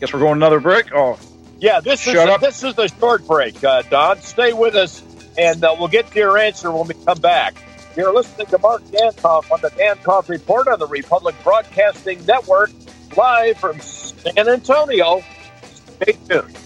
Guess 0.01 0.13
we're 0.13 0.21
going 0.21 0.37
another 0.37 0.61
break. 0.61 0.93
Oh, 0.95 1.19
yeah. 1.59 1.81
This 1.81 2.07
is 2.07 2.15
a, 2.15 2.39
this 2.41 2.63
is 2.63 2.75
the 2.75 2.87
short 2.89 3.27
break. 3.27 3.63
Uh, 3.65 3.83
Don, 3.83 4.21
stay 4.21 4.53
with 4.53 4.77
us, 4.77 5.03
and 5.37 5.65
uh, 5.65 5.75
we'll 5.79 5.89
get 5.89 6.09
to 6.13 6.19
your 6.19 6.39
answer 6.39 6.71
when 6.71 6.87
we 6.87 6.95
come 7.05 7.19
back. 7.21 7.57
You're 7.97 8.15
listening 8.15 8.47
to 8.49 8.59
Mark 8.59 8.83
Dankof 8.85 9.51
on 9.51 9.61
the 9.61 9.71
Dankof 9.71 10.29
Report 10.29 10.69
on 10.69 10.79
the 10.79 10.87
Republic 10.87 11.35
Broadcasting 11.43 12.25
Network, 12.27 12.71
live 13.17 13.59
from 13.59 13.81
San 13.81 14.49
Antonio. 14.49 15.25
Stay 15.65 16.17
tuned. 16.29 16.57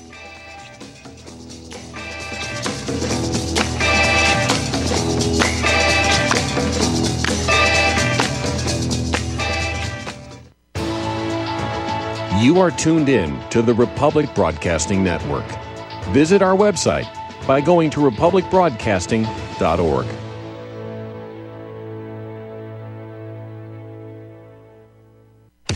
You 12.42 12.58
are 12.58 12.72
tuned 12.72 13.08
in 13.08 13.38
to 13.50 13.62
the 13.62 13.72
Republic 13.72 14.34
Broadcasting 14.34 15.04
Network. 15.04 15.46
Visit 16.06 16.42
our 16.42 16.56
website 16.56 17.06
by 17.46 17.60
going 17.60 17.88
to 17.90 18.00
republicbroadcasting.org. 18.00 20.06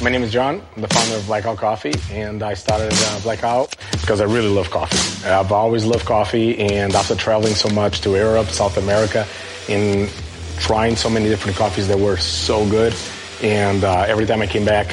My 0.02 0.11
name 0.11 0.24
is 0.24 0.33
John. 0.33 0.61
I'm 0.74 0.83
the 0.83 0.88
founder 0.88 1.14
of 1.14 1.24
Blackout 1.26 1.59
Coffee, 1.59 1.94
and 2.11 2.42
I 2.42 2.55
started 2.55 2.92
uh, 2.92 3.20
Blackout 3.20 3.76
because 4.00 4.20
I 4.20 4.24
really 4.24 4.48
love 4.48 4.68
coffee. 4.70 5.29
I've 5.29 5.52
always 5.52 5.85
loved 5.85 6.05
coffee, 6.05 6.59
and 6.59 6.96
after 6.96 7.14
traveling 7.14 7.55
so 7.55 7.68
much 7.68 8.00
to 8.00 8.11
Europe, 8.11 8.48
South 8.48 8.76
America, 8.76 9.24
and 9.68 10.11
trying 10.59 10.96
so 10.96 11.09
many 11.09 11.29
different 11.29 11.57
coffees 11.57 11.87
that 11.87 12.00
were 12.00 12.16
so 12.16 12.68
good, 12.68 12.92
and 13.40 13.85
uh, 13.85 14.07
every 14.09 14.26
time 14.26 14.42
I 14.42 14.48
came 14.48 14.64
back, 14.64 14.92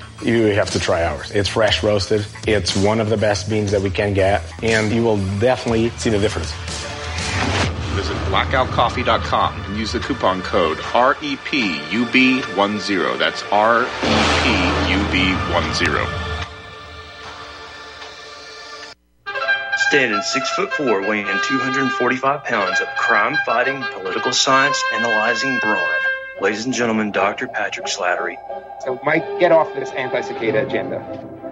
you 0.23 0.45
have 0.47 0.71
to 0.71 0.79
try 0.79 1.03
ours. 1.03 1.31
It's 1.31 1.49
fresh 1.49 1.83
roasted. 1.83 2.25
It's 2.47 2.75
one 2.75 2.99
of 2.99 3.09
the 3.09 3.17
best 3.17 3.49
beans 3.49 3.71
that 3.71 3.81
we 3.81 3.89
can 3.89 4.13
get, 4.13 4.43
and 4.63 4.91
you 4.91 5.03
will 5.03 5.17
definitely 5.39 5.89
see 5.91 6.09
the 6.09 6.19
difference. 6.19 6.51
Visit 7.95 8.15
blackoutcoffee.com 8.29 9.61
and 9.61 9.77
use 9.77 9.91
the 9.91 9.99
coupon 9.99 10.41
code 10.41 10.77
REPUB10. 10.77 13.19
That's 13.19 13.41
REPUB10. 13.43 13.87
Standing 19.89 20.21
six 20.21 20.49
foot 20.51 20.71
four, 20.71 21.01
weighing 21.01 21.25
245 21.25 22.43
pounds 22.45 22.79
of 22.79 22.87
crime 22.95 23.35
fighting, 23.45 23.83
political 23.91 24.31
science 24.31 24.81
analyzing 24.93 25.59
brawn. 25.59 26.00
Ladies 26.41 26.65
and 26.65 26.73
gentlemen, 26.73 27.11
Dr. 27.11 27.47
Patrick 27.47 27.85
Slattery. 27.85 28.35
So, 28.83 28.99
Mike, 29.03 29.23
get 29.39 29.51
off 29.51 29.71
this 29.75 29.91
anti 29.91 30.21
cicada 30.21 30.65
agenda. 30.65 30.99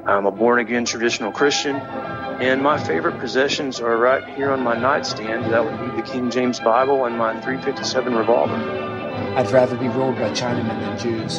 I'm 0.07 0.25
a 0.25 0.31
born 0.31 0.57
again 0.57 0.83
traditional 0.83 1.31
Christian, 1.31 1.75
and 1.75 2.63
my 2.63 2.83
favorite 2.83 3.19
possessions 3.19 3.79
are 3.79 3.95
right 3.95 4.27
here 4.35 4.49
on 4.49 4.63
my 4.63 4.75
nightstand. 4.75 5.53
That 5.53 5.63
would 5.63 5.79
be 5.79 6.01
the 6.01 6.07
King 6.07 6.31
James 6.31 6.59
Bible 6.59 7.05
and 7.05 7.19
my 7.19 7.39
357 7.39 8.15
revolver. 8.15 8.55
I'd 8.55 9.51
rather 9.51 9.77
be 9.77 9.89
ruled 9.89 10.15
by 10.15 10.31
Chinamen 10.31 10.79
than 10.79 10.97
Jews. 10.97 11.37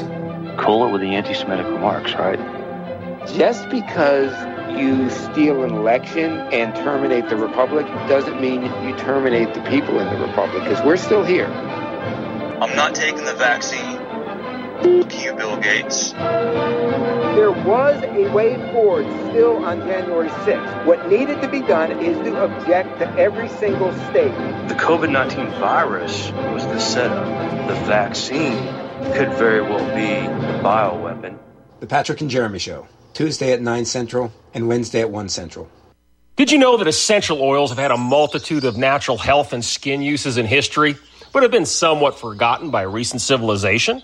Cool 0.64 0.86
it 0.86 0.92
with 0.92 1.00
the 1.00 1.16
anti 1.16 1.34
Semitic 1.34 1.66
remarks, 1.66 2.14
right? 2.14 2.38
Just 3.34 3.68
because 3.68 4.30
you 4.78 5.10
steal 5.10 5.64
an 5.64 5.74
election 5.74 6.38
and 6.52 6.72
terminate 6.76 7.28
the 7.28 7.36
republic 7.36 7.86
doesn't 8.06 8.40
mean 8.40 8.62
you 8.86 8.96
terminate 8.96 9.54
the 9.54 9.62
people 9.62 9.98
in 9.98 10.06
the 10.06 10.24
republic 10.24 10.62
because 10.62 10.80
we're 10.86 10.96
still 10.96 11.24
here. 11.24 11.48
I'm 12.60 12.76
not 12.76 12.94
taking 12.94 13.24
the 13.24 13.32
vaccine. 13.32 13.96
Fuck 14.82 15.24
you, 15.24 15.32
Bill 15.32 15.56
Gates. 15.56 16.12
There 16.12 17.52
was 17.52 18.02
a 18.02 18.30
way 18.32 18.56
forward 18.70 19.06
still 19.30 19.64
on 19.64 19.78
January 19.80 20.28
6th. 20.28 20.84
What 20.84 21.08
needed 21.08 21.40
to 21.40 21.48
be 21.48 21.60
done 21.60 21.92
is 22.00 22.18
to 22.18 22.44
object 22.44 22.98
to 22.98 23.08
every 23.18 23.48
single 23.48 23.94
state. 24.10 24.34
The 24.68 24.74
COVID 24.74 25.10
19 25.10 25.46
virus 25.52 26.30
was 26.32 26.66
the 26.66 26.78
setup. 26.78 27.26
The 27.66 27.74
vaccine 27.86 28.58
could 29.14 29.32
very 29.34 29.62
well 29.62 29.84
be 29.96 30.26
the 30.28 30.62
bioweapon. 30.62 31.38
The 31.80 31.86
Patrick 31.86 32.20
and 32.20 32.28
Jeremy 32.28 32.58
Show, 32.58 32.86
Tuesday 33.14 33.52
at 33.52 33.62
9 33.62 33.86
Central 33.86 34.32
and 34.52 34.68
Wednesday 34.68 35.00
at 35.00 35.10
1 35.10 35.30
Central. 35.30 35.70
Did 36.36 36.52
you 36.52 36.58
know 36.58 36.76
that 36.76 36.86
essential 36.86 37.40
oils 37.40 37.70
have 37.70 37.78
had 37.78 37.90
a 37.90 37.96
multitude 37.96 38.64
of 38.64 38.76
natural 38.76 39.16
health 39.16 39.54
and 39.54 39.64
skin 39.64 40.02
uses 40.02 40.36
in 40.36 40.46
history, 40.46 40.96
but 41.32 41.42
have 41.42 41.52
been 41.52 41.66
somewhat 41.66 42.18
forgotten 42.18 42.70
by 42.70 42.82
recent 42.82 43.20
civilization? 43.20 44.02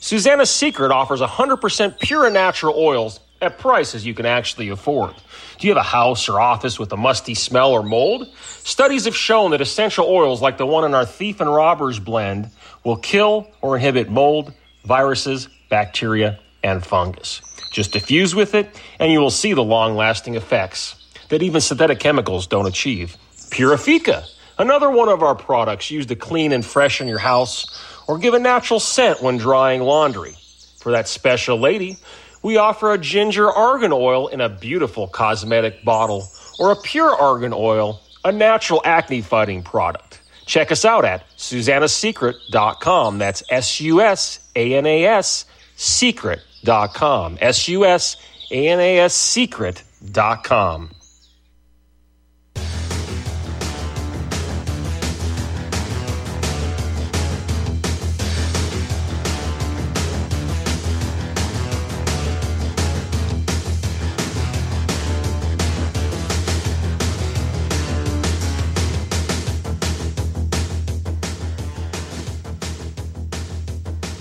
Susanna's 0.00 0.50
Secret 0.50 0.92
offers 0.92 1.20
100% 1.20 1.98
pure 1.98 2.30
natural 2.30 2.74
oils 2.76 3.20
at 3.40 3.58
prices 3.58 4.04
you 4.04 4.14
can 4.14 4.26
actually 4.26 4.68
afford. 4.68 5.14
Do 5.58 5.66
you 5.66 5.74
have 5.74 5.80
a 5.80 5.88
house 5.88 6.28
or 6.28 6.40
office 6.40 6.78
with 6.78 6.92
a 6.92 6.96
musty 6.96 7.34
smell 7.34 7.72
or 7.72 7.82
mold? 7.82 8.26
Studies 8.64 9.04
have 9.04 9.16
shown 9.16 9.52
that 9.52 9.60
essential 9.60 10.06
oils 10.06 10.42
like 10.42 10.58
the 10.58 10.66
one 10.66 10.84
in 10.84 10.94
our 10.94 11.06
Thief 11.06 11.40
and 11.40 11.52
Robbers 11.52 11.98
blend 11.98 12.50
will 12.84 12.96
kill 12.96 13.48
or 13.60 13.76
inhibit 13.76 14.10
mold, 14.10 14.52
viruses, 14.84 15.48
bacteria, 15.68 16.38
and 16.62 16.84
fungus. 16.84 17.40
Just 17.70 17.92
diffuse 17.92 18.34
with 18.34 18.54
it, 18.54 18.80
and 18.98 19.12
you 19.12 19.20
will 19.20 19.30
see 19.30 19.52
the 19.52 19.64
long 19.64 19.94
lasting 19.94 20.34
effects 20.34 20.96
that 21.28 21.42
even 21.42 21.60
synthetic 21.60 21.98
chemicals 21.98 22.46
don't 22.46 22.66
achieve. 22.66 23.16
Purifica, 23.50 24.24
another 24.58 24.90
one 24.90 25.08
of 25.08 25.22
our 25.22 25.34
products 25.34 25.90
used 25.90 26.08
to 26.08 26.16
clean 26.16 26.52
and 26.52 26.64
freshen 26.64 27.08
your 27.08 27.18
house 27.18 27.66
or 28.06 28.18
give 28.18 28.34
a 28.34 28.38
natural 28.38 28.80
scent 28.80 29.22
when 29.22 29.36
drying 29.36 29.82
laundry. 29.82 30.34
For 30.78 30.92
that 30.92 31.08
special 31.08 31.58
lady, 31.58 31.96
we 32.42 32.58
offer 32.58 32.92
a 32.92 32.98
ginger 32.98 33.50
argan 33.50 33.92
oil 33.92 34.28
in 34.28 34.40
a 34.40 34.48
beautiful 34.48 35.08
cosmetic 35.08 35.84
bottle 35.84 36.28
or 36.58 36.72
a 36.72 36.76
pure 36.76 37.10
argan 37.10 37.52
oil, 37.54 38.00
a 38.24 38.32
natural 38.32 38.82
acne 38.84 39.22
fighting 39.22 39.62
product. 39.62 40.20
Check 40.46 40.70
us 40.70 40.84
out 40.84 41.04
at 41.04 41.24
susannasecret.com. 41.38 43.18
That's 43.18 43.42
S 43.48 43.80
U 43.80 44.00
S 44.02 44.40
A 44.54 44.74
N 44.74 44.86
A 44.86 45.04
S 45.06 45.46
secret.com. 45.76 47.38
S 47.40 47.68
U 47.68 47.84
S 47.86 48.16
A 48.50 48.68
N 48.68 48.80
A 48.80 48.98
S 48.98 49.14
secret.com. 49.14 50.93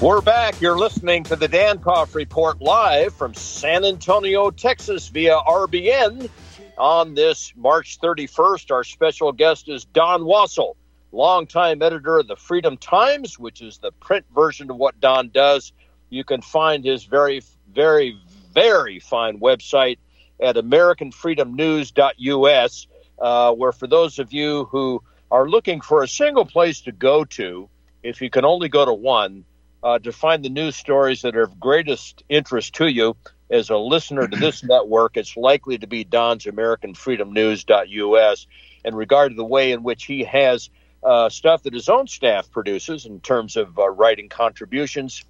We're 0.04 0.20
back. 0.20 0.60
You're 0.60 0.78
listening 0.78 1.24
to 1.24 1.38
the 1.38 1.48
Dan 1.48 1.78
Dankof 1.78 2.14
Report 2.14 2.62
live 2.62 3.14
from 3.14 3.34
San 3.34 3.86
Antonio, 3.86 4.52
Texas 4.52 5.08
via 5.08 5.38
RBN. 5.38 6.30
On 6.78 7.16
this 7.16 7.54
March 7.56 8.02
31st, 8.02 8.72
our 8.72 8.84
special 8.84 9.32
guest 9.32 9.70
is 9.70 9.86
Don 9.86 10.24
Wassall, 10.24 10.76
longtime 11.14 11.82
editor 11.82 12.20
of 12.20 12.28
the 12.28 12.36
Freedom 12.36 12.76
Times, 12.76 13.40
which 13.40 13.62
is 13.62 13.78
the 13.78 13.94
print 13.94 14.26
version 14.36 14.70
of 14.70 14.76
what 14.76 15.00
Don 15.00 15.30
does. 15.30 15.72
You 16.10 16.26
can 16.26 16.42
find 16.42 16.84
his 16.84 17.06
very, 17.06 17.42
very, 17.74 18.20
very 18.54 19.00
fine 19.00 19.40
website 19.40 20.00
at 20.38 20.58
AmericanFreedomNews.us, 20.58 22.88
uh, 23.20 23.54
where 23.54 23.72
for 23.72 23.88
those 23.88 24.20
of 24.20 24.34
you 24.34 24.66
who 24.66 25.02
are 25.32 25.48
looking 25.48 25.80
for 25.80 26.04
a 26.04 26.10
single 26.10 26.44
place 26.44 26.82
to 26.82 26.92
go 26.92 27.24
to, 27.24 27.70
if 28.04 28.22
you 28.22 28.30
can 28.30 28.44
only 28.44 28.68
go 28.68 28.84
to 28.84 28.92
one, 28.92 29.46
uh, 29.84 30.00
to 30.00 30.12
find 30.12 30.44
the 30.44 30.50
news 30.50 30.76
stories 30.76 31.22
that 31.22 31.36
are 31.36 31.44
of 31.44 31.60
greatest 31.60 32.24
interest 32.30 32.76
to 32.76 32.88
you 32.88 33.16
as 33.50 33.70
a 33.70 33.78
listener 33.78 34.28
to 34.28 34.38
this 34.38 34.64
network, 34.70 35.18
it's 35.18 35.36
likely 35.36 35.78
to 35.78 35.88
be 35.88 36.04
Don's 36.04 36.46
AmericanFreedomNews.us 36.46 38.48
in 38.86 38.96
regard 38.96 39.32
to 39.32 39.36
the 39.36 39.46
way 39.46 39.72
in 39.72 39.84
which 39.84 40.06
he 40.06 40.24
has 40.24 40.70
uh, 41.04 41.30
stuff 41.30 41.64
that 41.64 41.74
his 41.74 41.90
own 41.90 42.08
staff 42.08 42.50
produces 42.50 43.06
in 43.06 43.20
terms 43.20 43.58
of 43.58 43.78
uh, 43.78 43.90
writing 43.90 44.30
contributions. 44.30 45.26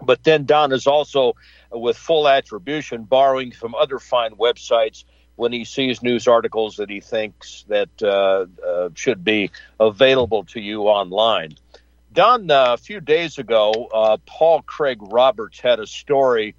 But 0.00 0.22
then 0.22 0.44
Don 0.44 0.72
is 0.72 0.86
also, 0.86 1.34
uh, 1.74 1.78
with 1.78 1.96
full 1.96 2.28
attribution, 2.28 3.04
borrowing 3.04 3.50
from 3.50 3.74
other 3.74 3.98
fine 3.98 4.36
websites 4.36 5.04
when 5.36 5.52
he 5.52 5.64
sees 5.64 6.02
news 6.02 6.26
articles 6.26 6.76
that 6.76 6.90
he 6.90 7.00
thinks 7.00 7.64
that 7.68 8.02
uh, 8.02 8.46
uh, 8.66 8.88
should 8.94 9.24
be 9.24 9.50
available 9.78 10.44
to 10.44 10.60
you 10.60 10.82
online. 10.82 11.56
Don, 12.16 12.50
uh, 12.50 12.72
a 12.72 12.78
few 12.78 13.02
days 13.02 13.36
ago, 13.36 13.90
uh, 13.92 14.16
Paul 14.24 14.62
Craig 14.62 14.96
Roberts 15.02 15.60
had 15.60 15.80
a 15.80 15.86
story 15.86 16.54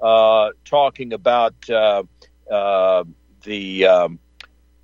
uh, 0.00 0.52
talking 0.64 1.12
about 1.12 1.54
uh, 1.68 2.04
uh, 2.50 3.04
the 3.42 3.86
um, 3.86 4.18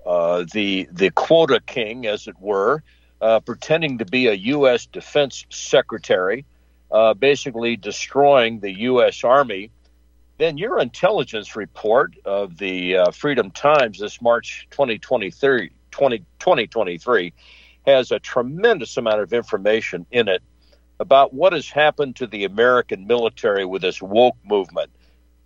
uh, 0.04 0.44
the 0.52 0.86
the 0.92 1.08
quota 1.12 1.60
king, 1.64 2.06
as 2.06 2.28
it 2.28 2.38
were, 2.38 2.82
pretending 3.46 3.96
to 3.98 4.04
be 4.04 4.26
a 4.26 4.34
U.S. 4.34 4.84
Defense 4.84 5.46
Secretary, 5.48 6.44
basically 7.18 7.76
destroying 7.76 8.60
the 8.60 8.80
U.S. 8.80 9.24
Army. 9.24 9.70
Then 10.36 10.58
your 10.58 10.78
intelligence 10.78 11.56
report 11.56 12.12
of 12.26 12.58
the 12.58 12.98
Freedom 13.14 13.50
Times 13.50 13.98
this 13.98 14.20
March 14.20 14.68
2023, 14.72 15.70
20, 15.90 16.18
2023 16.18 17.32
has 17.88 18.12
a 18.12 18.18
tremendous 18.18 18.98
amount 18.98 19.20
of 19.20 19.32
information 19.32 20.04
in 20.10 20.28
it 20.28 20.42
about 21.00 21.32
what 21.32 21.54
has 21.54 21.70
happened 21.70 22.16
to 22.16 22.26
the 22.26 22.44
American 22.44 23.06
military 23.06 23.64
with 23.64 23.80
this 23.80 24.02
woke 24.02 24.36
movement. 24.44 24.90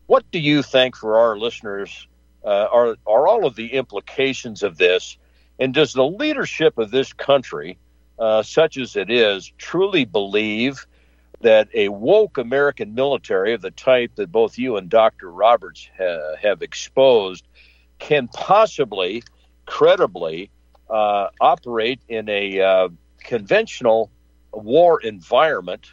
What 0.06 0.28
do 0.32 0.40
you 0.40 0.62
think 0.62 0.96
for 0.96 1.18
our 1.20 1.38
listeners 1.38 2.08
uh, 2.44 2.66
are, 2.72 2.96
are 3.06 3.28
all 3.28 3.46
of 3.46 3.54
the 3.54 3.74
implications 3.74 4.64
of 4.64 4.76
this? 4.76 5.16
And 5.60 5.72
does 5.72 5.92
the 5.92 6.04
leadership 6.04 6.78
of 6.78 6.90
this 6.90 7.12
country, 7.12 7.78
uh, 8.18 8.42
such 8.42 8.76
as 8.76 8.96
it 8.96 9.08
is, 9.08 9.52
truly 9.56 10.04
believe 10.04 10.84
that 11.42 11.68
a 11.74 11.90
woke 11.90 12.38
American 12.38 12.94
military 12.94 13.54
of 13.54 13.62
the 13.62 13.70
type 13.70 14.16
that 14.16 14.32
both 14.32 14.58
you 14.58 14.76
and 14.78 14.88
Dr. 14.88 15.30
Roberts 15.30 15.88
ha- 15.96 16.34
have 16.42 16.62
exposed 16.62 17.46
can 18.00 18.26
possibly, 18.26 19.22
credibly, 19.64 20.50
uh, 20.90 21.28
operate 21.40 22.00
in 22.08 22.28
a 22.28 22.60
uh, 22.60 22.88
conventional 23.22 24.10
war 24.52 25.00
environment 25.00 25.92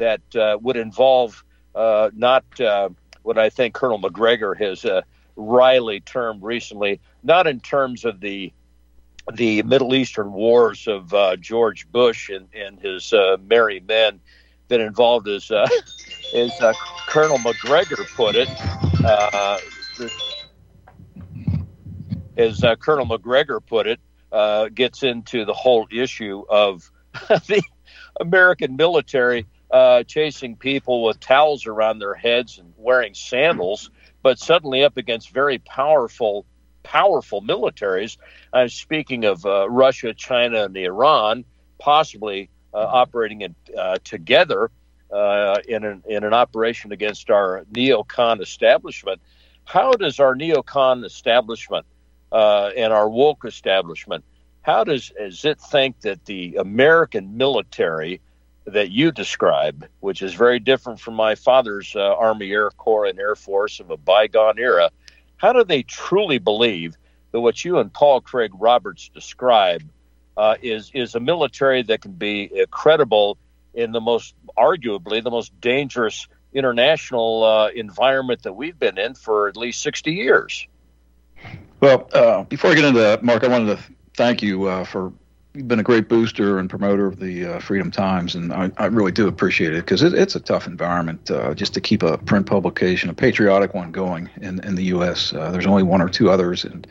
that 0.00 0.22
uh, 0.34 0.58
would 0.60 0.76
involve 0.76 1.44
uh, 1.74 2.10
not 2.14 2.44
uh, 2.60 2.88
what 3.22 3.38
I 3.38 3.50
think 3.50 3.74
Colonel 3.74 3.98
Macgregor 3.98 4.54
has 4.54 4.84
uh, 4.84 5.02
wryly 5.36 6.00
termed 6.00 6.42
recently, 6.42 7.00
not 7.22 7.46
in 7.46 7.60
terms 7.60 8.04
of 8.04 8.20
the 8.20 8.52
the 9.34 9.62
Middle 9.62 9.94
Eastern 9.94 10.32
wars 10.32 10.88
of 10.88 11.14
George 11.40 11.86
Bush 11.92 12.30
and, 12.30 12.48
and 12.52 12.80
his 12.80 13.12
merry 13.46 13.78
men 13.78 14.18
that 14.66 14.80
involved, 14.80 15.28
as, 15.28 15.50
as 16.34 16.76
Colonel 17.06 17.38
Macgregor 17.38 18.06
put 18.16 18.34
it, 18.34 18.48
as 22.36 22.64
Colonel 22.80 23.04
Macgregor 23.04 23.60
put 23.60 23.86
it, 23.86 24.00
uh, 24.32 24.68
gets 24.68 25.02
into 25.02 25.44
the 25.44 25.54
whole 25.54 25.86
issue 25.90 26.44
of 26.48 26.90
the 27.28 27.62
American 28.20 28.76
military 28.76 29.46
uh, 29.70 30.02
chasing 30.02 30.56
people 30.56 31.04
with 31.04 31.20
towels 31.20 31.66
around 31.66 31.98
their 31.98 32.14
heads 32.14 32.58
and 32.58 32.72
wearing 32.76 33.14
sandals, 33.14 33.90
but 34.22 34.38
suddenly 34.38 34.82
up 34.82 34.96
against 34.96 35.30
very 35.30 35.58
powerful, 35.58 36.44
powerful 36.82 37.40
militaries. 37.40 38.16
I'm 38.52 38.68
speaking 38.68 39.24
of 39.24 39.46
uh, 39.46 39.68
Russia, 39.70 40.12
China, 40.12 40.64
and 40.64 40.76
Iran, 40.76 41.44
possibly 41.78 42.50
uh, 42.74 42.78
operating 42.78 43.42
in, 43.42 43.54
uh, 43.76 43.98
together 44.02 44.70
uh, 45.12 45.58
in 45.66 45.84
an, 45.84 46.02
in 46.08 46.24
an 46.24 46.34
operation 46.34 46.92
against 46.92 47.30
our 47.30 47.64
neocon 47.72 48.40
establishment. 48.40 49.20
How 49.64 49.92
does 49.92 50.18
our 50.18 50.34
neocon 50.34 51.04
establishment 51.04 51.86
uh, 52.32 52.70
and 52.76 52.92
our 52.92 53.08
woke 53.08 53.44
establishment. 53.44 54.24
How 54.62 54.84
does, 54.84 55.10
does 55.18 55.44
it 55.44 55.60
think 55.60 56.00
that 56.02 56.24
the 56.26 56.56
American 56.56 57.36
military 57.36 58.20
that 58.66 58.90
you 58.90 59.10
describe, 59.10 59.86
which 60.00 60.22
is 60.22 60.34
very 60.34 60.58
different 60.58 61.00
from 61.00 61.14
my 61.14 61.34
father's 61.34 61.94
uh, 61.96 62.14
Army, 62.14 62.50
Air 62.52 62.70
Corps, 62.70 63.06
and 63.06 63.18
Air 63.18 63.34
Force 63.34 63.80
of 63.80 63.90
a 63.90 63.96
bygone 63.96 64.58
era, 64.58 64.90
how 65.38 65.52
do 65.52 65.64
they 65.64 65.82
truly 65.82 66.38
believe 66.38 66.96
that 67.32 67.40
what 67.40 67.64
you 67.64 67.78
and 67.78 67.92
Paul 67.92 68.20
Craig 68.20 68.52
Roberts 68.54 69.08
describe 69.08 69.82
uh, 70.36 70.56
is 70.62 70.90
is 70.94 71.14
a 71.14 71.20
military 71.20 71.82
that 71.82 72.02
can 72.02 72.12
be 72.12 72.66
credible 72.70 73.38
in 73.74 73.92
the 73.92 74.00
most 74.00 74.34
arguably 74.56 75.22
the 75.22 75.30
most 75.30 75.58
dangerous 75.60 76.26
international 76.52 77.44
uh, 77.44 77.68
environment 77.68 78.42
that 78.42 78.52
we've 78.52 78.78
been 78.78 78.98
in 78.98 79.14
for 79.14 79.48
at 79.48 79.56
least 79.56 79.82
60 79.82 80.12
years. 80.12 80.66
Well, 81.80 82.08
uh, 82.12 82.44
before 82.44 82.70
I 82.70 82.74
get 82.74 82.84
into 82.84 83.00
that, 83.00 83.22
Mark, 83.22 83.42
I 83.42 83.48
wanted 83.48 83.76
to 83.76 83.82
thank 84.14 84.42
you 84.42 84.66
uh, 84.66 84.84
for 84.84 85.12
you've 85.54 85.66
been 85.66 85.80
a 85.80 85.84
great 85.84 86.08
booster 86.08 86.58
and 86.58 86.70
promoter 86.70 87.06
of 87.06 87.18
the 87.18 87.46
uh, 87.46 87.58
Freedom 87.60 87.90
Times, 87.90 88.34
and 88.34 88.52
I, 88.52 88.70
I, 88.76 88.86
really 88.86 89.12
do 89.12 89.26
appreciate 89.26 89.72
it 89.72 89.84
because 89.84 90.02
it, 90.02 90.14
it's 90.14 90.36
a 90.36 90.40
tough 90.40 90.66
environment 90.66 91.30
uh, 91.30 91.54
just 91.54 91.74
to 91.74 91.80
keep 91.80 92.02
a 92.02 92.18
print 92.18 92.46
publication, 92.46 93.10
a 93.10 93.14
patriotic 93.14 93.74
one, 93.74 93.90
going 93.90 94.30
in, 94.40 94.62
in 94.64 94.74
the 94.76 94.84
U.S. 94.84 95.32
Uh, 95.32 95.50
there's 95.50 95.66
only 95.66 95.82
one 95.82 96.00
or 96.00 96.08
two 96.08 96.30
others, 96.30 96.64
and 96.64 96.86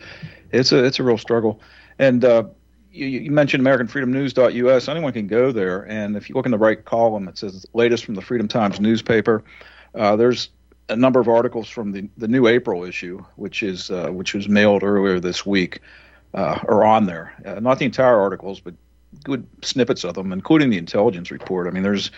it's 0.52 0.72
a 0.72 0.84
it's 0.84 1.00
a 1.00 1.04
real 1.04 1.18
struggle. 1.18 1.62
And 2.00 2.26
uh, 2.26 2.46
you, 2.92 3.06
you, 3.06 3.32
mentioned 3.32 3.64
AmericanFreedomNews.us. 3.64 4.88
Anyone 4.88 5.14
can 5.14 5.28
go 5.28 5.52
there, 5.52 5.88
and 5.88 6.18
if 6.18 6.30
you 6.30 6.36
look 6.36 6.46
in 6.46 6.52
the 6.52 6.58
right 6.58 6.84
column, 6.84 7.28
it 7.28 7.38
says 7.38 7.66
latest 7.74 8.06
from 8.06 8.16
the 8.16 8.22
Freedom 8.22 8.48
Times 8.48 8.80
newspaper. 8.80 9.44
Uh, 9.96 10.16
there's 10.16 10.50
a 10.90 10.96
number 10.96 11.20
of 11.20 11.28
articles 11.28 11.70
from 11.70 11.92
the, 11.92 12.10
the 12.18 12.28
new 12.28 12.48
April 12.48 12.84
issue, 12.84 13.24
which 13.36 13.64
is 13.64 13.90
uh, 13.92 14.10
which 14.10 14.34
was 14.34 14.50
mailed 14.50 14.84
earlier 14.84 15.20
this 15.20 15.46
week, 15.46 15.80
uh, 16.34 16.60
are 16.68 16.84
on 16.84 17.06
there. 17.06 17.34
Uh, 17.46 17.60
not 17.60 17.80
the 17.80 17.86
entire 17.86 18.20
articles, 18.20 18.60
but 18.60 18.74
good 19.24 19.48
snippets 19.64 20.04
of 20.04 20.16
them, 20.16 20.32
including 20.32 20.70
the 20.70 20.78
intelligence 20.78 21.32
report. 21.32 21.68
I 21.68 21.72
mean, 21.72 21.84
there's 21.84 22.12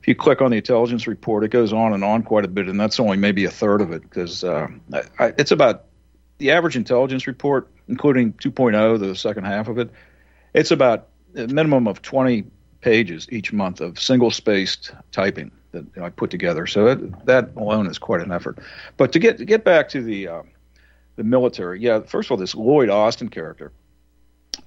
if 0.00 0.08
you 0.08 0.14
click 0.14 0.42
on 0.42 0.50
the 0.50 0.56
intelligence 0.56 1.06
report, 1.06 1.44
it 1.44 1.48
goes 1.48 1.72
on 1.72 1.92
and 1.92 2.04
on 2.04 2.22
quite 2.22 2.44
a 2.44 2.48
bit, 2.48 2.68
and 2.68 2.78
that's 2.78 2.98
only 2.98 3.16
maybe 3.16 3.44
a 3.44 3.50
third 3.50 3.80
of 3.80 3.92
it 3.92 4.02
because 4.02 4.42
uh, 4.42 4.66
it's 5.20 5.52
about 5.52 5.84
the 6.38 6.50
average 6.50 6.76
intelligence 6.76 7.26
report, 7.26 7.68
including 7.86 8.32
2.0, 8.34 8.98
the 8.98 9.14
second 9.14 9.44
half 9.44 9.68
of 9.68 9.78
it. 9.78 9.90
It's 10.54 10.72
about 10.72 11.08
a 11.36 11.46
minimum 11.46 11.86
of 11.86 12.02
20 12.02 12.44
pages 12.80 13.28
each 13.30 13.52
month 13.52 13.80
of 13.80 14.00
single 14.00 14.32
spaced 14.32 14.92
typing 15.12 15.52
that 15.72 15.84
I 16.00 16.10
put 16.10 16.30
together. 16.30 16.66
So 16.66 16.86
it, 16.86 17.26
that 17.26 17.50
alone 17.56 17.86
is 17.86 17.98
quite 17.98 18.20
an 18.20 18.32
effort. 18.32 18.58
But 18.96 19.12
to 19.12 19.18
get 19.18 19.38
to 19.38 19.44
get 19.44 19.64
back 19.64 19.88
to 19.90 20.02
the 20.02 20.28
uh, 20.28 20.42
the 21.16 21.24
military, 21.24 21.80
yeah. 21.80 22.00
First 22.00 22.28
of 22.28 22.32
all, 22.32 22.36
this 22.38 22.54
Lloyd 22.54 22.88
Austin 22.88 23.28
character, 23.28 23.72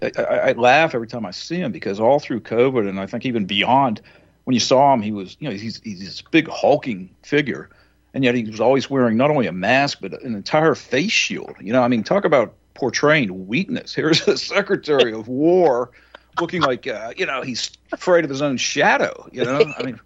I, 0.02 0.12
I, 0.18 0.24
I, 0.24 0.52
laugh 0.54 0.94
every 0.94 1.08
time 1.08 1.26
I 1.26 1.32
see 1.32 1.58
him 1.58 1.72
because 1.72 2.00
all 2.00 2.20
through 2.20 2.42
COVID 2.42 2.88
and 2.88 3.00
I 3.00 3.06
think 3.06 3.26
even 3.26 3.46
beyond, 3.46 4.02
when 4.44 4.54
you 4.54 4.60
saw 4.60 4.94
him, 4.94 5.02
he 5.02 5.12
was 5.12 5.38
you 5.40 5.50
know 5.50 5.56
he's 5.56 5.80
he's 5.84 6.00
this 6.00 6.22
big 6.22 6.48
hulking 6.50 7.10
figure, 7.24 7.70
and 8.14 8.24
yet 8.24 8.36
he 8.36 8.44
was 8.44 8.60
always 8.60 8.90
wearing 8.90 9.18
not 9.18 9.30
only 9.30 9.48
a 9.48 9.54
mask 9.54 10.00
but 10.02 10.22
an 10.24 10.36
entire 10.36 10.76
face 10.76 11.12
shield. 11.12 11.56
You 11.60 11.74
know, 11.74 11.82
I 11.82 11.88
mean, 11.88 12.04
talk 12.04 12.26
about 12.26 12.56
portraying 12.74 13.48
weakness. 13.48 13.94
Here's 13.94 14.26
the 14.26 14.38
Secretary 14.38 15.14
of 15.14 15.28
War 15.28 15.92
looking 16.40 16.62
like 16.62 16.88
uh, 16.88 17.14
you 17.16 17.26
know 17.26 17.42
he's 17.42 17.72
afraid 17.92 18.24
of 18.24 18.30
his 18.30 18.42
own 18.42 18.58
shadow. 18.58 19.28
You 19.32 19.46
know, 19.46 19.74
I 19.78 19.84
mean, 19.84 20.00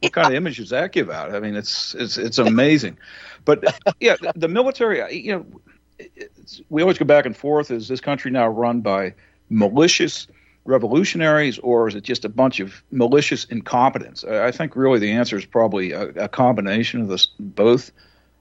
what 0.00 0.12
kind 0.12 0.28
of 0.28 0.34
image 0.34 0.58
does 0.58 0.70
that 0.70 0.92
give 0.92 1.10
out? 1.10 1.34
I 1.34 1.40
mean, 1.40 1.56
it's 1.56 1.94
it's 1.94 2.16
it's 2.16 2.38
amazing. 2.38 2.98
But 3.44 3.64
yeah, 4.00 4.16
the 4.34 4.48
military. 4.48 5.14
You 5.14 5.36
know, 5.36 5.46
we 6.68 6.82
always 6.82 6.98
go 6.98 7.04
back 7.04 7.26
and 7.26 7.36
forth. 7.36 7.70
Is 7.70 7.88
this 7.88 8.00
country 8.00 8.30
now 8.30 8.48
run 8.48 8.80
by 8.80 9.14
malicious 9.48 10.26
revolutionaries, 10.64 11.58
or 11.60 11.88
is 11.88 11.94
it 11.94 12.02
just 12.02 12.24
a 12.24 12.28
bunch 12.28 12.60
of 12.60 12.82
malicious 12.90 13.44
incompetence? 13.44 14.24
I 14.24 14.50
think 14.50 14.76
really 14.76 14.98
the 14.98 15.12
answer 15.12 15.36
is 15.36 15.44
probably 15.44 15.92
a, 15.92 16.08
a 16.08 16.28
combination 16.28 17.00
of 17.00 17.08
this 17.08 17.28
both. 17.38 17.92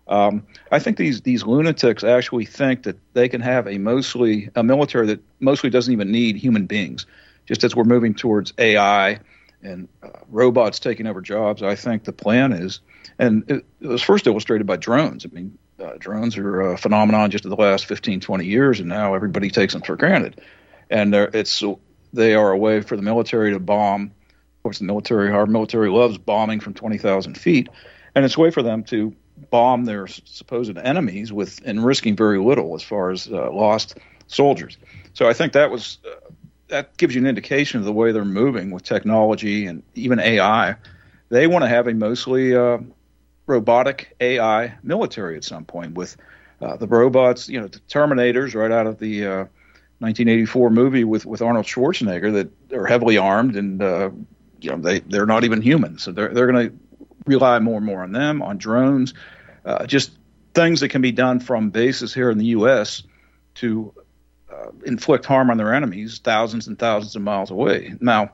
Um, 0.08 0.46
I 0.72 0.80
think 0.80 0.98
these 0.98 1.22
these 1.22 1.44
lunatics 1.44 2.04
actually 2.04 2.46
think 2.46 2.84
that 2.84 2.98
they 3.14 3.28
can 3.28 3.42
have 3.42 3.68
a 3.68 3.78
mostly 3.78 4.50
a 4.56 4.64
military 4.64 5.08
that 5.08 5.20
mostly 5.40 5.70
doesn't 5.70 5.92
even 5.92 6.12
need 6.12 6.36
human 6.36 6.66
beings. 6.66 7.06
Just 7.46 7.64
as 7.64 7.76
we're 7.76 7.84
moving 7.84 8.14
towards 8.16 8.54
AI 8.58 9.20
and 9.66 9.90
uh, 10.04 10.10
robots 10.30 10.80
taking 10.80 11.08
over 11.08 11.22
jobs, 11.22 11.64
I 11.64 11.76
think 11.76 12.04
the 12.04 12.14
plan 12.14 12.54
is, 12.54 12.80
and 13.20 13.50
it, 13.50 13.66
it 13.82 13.88
was 13.88 14.02
first 14.02 14.28
illustrated 14.28 14.68
by 14.68 14.78
drones. 14.78 15.26
I 15.26 15.34
mean, 15.34 15.58
uh, 15.80 15.94
drones 15.98 16.38
are 16.38 16.62
a 16.62 16.78
phenomenon 16.78 17.32
just 17.32 17.46
of 17.46 17.50
the 17.50 17.58
last 17.58 17.86
15, 17.86 18.22
20 18.22 18.46
years, 18.46 18.80
and 18.80 18.90
now 18.90 19.14
everybody 19.14 19.50
takes 19.50 19.74
them 19.74 19.82
for 19.82 19.96
granted. 19.96 20.40
And 20.90 21.14
it's 21.16 21.64
they 22.14 22.34
are 22.34 22.52
a 22.52 22.58
way 22.58 22.82
for 22.82 22.96
the 22.96 23.02
military 23.02 23.52
to 23.52 23.60
bomb. 23.60 24.04
Of 24.04 24.64
course, 24.64 24.80
the 24.80 24.86
military, 24.86 25.32
our 25.32 25.46
military 25.46 25.90
loves 25.90 26.18
bombing 26.18 26.60
from 26.60 26.74
20,000 26.74 27.38
feet, 27.38 27.70
and 28.16 28.24
it's 28.24 28.38
a 28.38 28.40
way 28.40 28.52
for 28.52 28.64
them 28.64 28.84
to 28.86 29.14
bomb 29.50 29.86
their 29.86 30.08
supposed 30.08 30.78
enemies 30.78 31.34
with 31.34 31.60
and 31.66 31.84
risking 31.84 32.16
very 32.16 32.40
little 32.40 32.74
as 32.76 32.82
far 32.82 33.12
as 33.12 33.28
uh, 33.28 33.52
lost 33.52 33.98
soldiers. 34.28 34.78
So 35.14 35.28
I 35.28 35.34
think 35.34 35.54
that 35.54 35.72
was 35.72 35.98
uh, 36.06 36.16
that 36.68 36.98
gives 36.98 37.16
you 37.16 37.22
an 37.22 37.28
indication 37.28 37.80
of 37.80 37.86
the 37.86 37.94
way 37.94 38.12
they're 38.12 38.26
moving 38.26 38.72
with 38.72 38.84
technology 38.84 39.68
and 39.68 39.84
even 39.94 40.20
AI. 40.20 40.76
They 41.30 41.48
want 41.48 41.64
to 41.64 41.70
have 41.70 41.88
a 41.88 41.94
mostly 41.94 42.56
uh, 42.56 42.80
robotic 43.46 44.16
AI 44.20 44.76
military 44.84 45.38
at 45.38 45.44
some 45.44 45.66
point 45.66 45.94
with 45.94 46.18
uh, 46.62 46.78
the 46.78 46.88
robots, 46.88 47.50
you 47.50 47.60
know, 47.60 47.68
the 47.68 47.80
Terminators 47.80 48.56
right 48.56 48.72
out 48.72 48.88
of 48.88 49.00
the 49.00 49.26
1984 50.00 50.68
uh, 50.68 50.70
movie 50.72 51.04
with, 51.04 51.26
with 51.26 51.42
Arnold 51.42 51.66
Schwarzenegger 51.66 52.34
that 52.34 52.74
are 52.76 52.86
heavily 52.86 53.18
armed 53.18 53.56
and 53.56 53.82
uh, 53.82 54.10
you 54.66 54.72
know 54.72 54.78
they 54.78 55.00
they're 55.00 55.26
not 55.26 55.44
even 55.44 55.62
human, 55.62 55.98
so 55.98 56.12
they're 56.12 56.34
they're 56.34 56.52
going 56.52 56.70
to 56.70 56.76
rely 57.26 57.60
more 57.60 57.78
and 57.78 57.86
more 57.86 58.04
on 58.04 58.12
them, 58.12 58.42
on 58.42 58.58
drones, 58.58 59.14
uh, 59.64 59.86
just 59.86 60.12
things 60.54 60.80
that 60.80 60.90
can 60.90 61.02
be 61.02 61.12
done 61.12 61.40
from 61.40 61.70
bases 61.70 62.14
here 62.14 62.30
in 62.30 62.38
the 62.38 62.46
U.S. 62.48 63.04
to 63.56 63.94
uh, 64.66 64.72
inflict 64.86 65.26
harm 65.26 65.50
on 65.50 65.58
their 65.58 65.74
enemies 65.74 66.20
thousands 66.24 66.68
and 66.68 66.80
thousands 66.80 67.16
of 67.16 67.22
miles 67.22 67.52
away. 67.52 67.94
Now, 68.00 68.32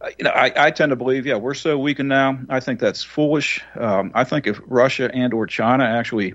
uh, 0.00 0.10
you 0.18 0.24
know, 0.24 0.30
I, 0.30 0.52
I, 0.56 0.70
tend 0.70 0.90
to 0.90 0.96
believe, 0.96 1.26
yeah, 1.26 1.36
we're 1.36 1.54
so 1.54 1.78
weakened 1.78 2.08
now. 2.08 2.38
I 2.48 2.60
think 2.60 2.80
that's 2.80 3.02
foolish. 3.02 3.62
Um, 3.74 4.12
I 4.14 4.24
think 4.24 4.46
if 4.46 4.60
Russia 4.66 5.10
and 5.12 5.32
or 5.32 5.46
China 5.46 5.84
actually 5.84 6.34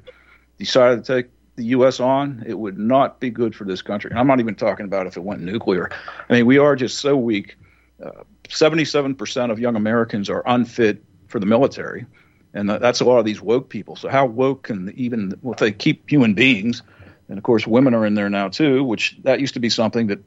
decided 0.57 1.03
to 1.05 1.15
take 1.15 1.31
the 1.55 1.65
U.S. 1.65 1.99
on, 1.99 2.43
it 2.47 2.57
would 2.57 2.79
not 2.79 3.19
be 3.19 3.29
good 3.29 3.53
for 3.53 3.65
this 3.65 3.81
country. 3.81 4.09
And 4.09 4.19
I'm 4.19 4.27
not 4.27 4.39
even 4.39 4.55
talking 4.55 4.85
about 4.85 5.07
if 5.07 5.17
it 5.17 5.23
went 5.23 5.41
nuclear. 5.41 5.91
I 6.29 6.33
mean, 6.33 6.45
we 6.45 6.57
are 6.57 6.75
just 6.75 6.99
so 6.99 7.15
weak. 7.15 7.57
Uh, 8.03 8.23
77% 8.47 9.51
of 9.51 9.59
young 9.59 9.75
Americans 9.75 10.29
are 10.29 10.41
unfit 10.45 11.03
for 11.27 11.39
the 11.39 11.45
military, 11.45 12.05
and 12.53 12.69
that's 12.69 13.01
a 13.01 13.05
lot 13.05 13.19
of 13.19 13.25
these 13.25 13.41
woke 13.41 13.69
people. 13.69 13.95
So 13.95 14.09
how 14.09 14.25
woke 14.25 14.63
can 14.63 14.91
even 14.95 15.37
well 15.41 15.55
they 15.57 15.71
keep 15.71 16.09
human 16.09 16.33
beings, 16.33 16.81
and 17.29 17.37
of 17.37 17.43
course 17.43 17.65
women 17.65 17.93
are 17.93 18.05
in 18.05 18.15
there 18.15 18.29
now 18.29 18.49
too, 18.49 18.83
which 18.83 19.17
that 19.23 19.39
used 19.39 19.53
to 19.53 19.59
be 19.59 19.69
something 19.69 20.07
that 20.07 20.19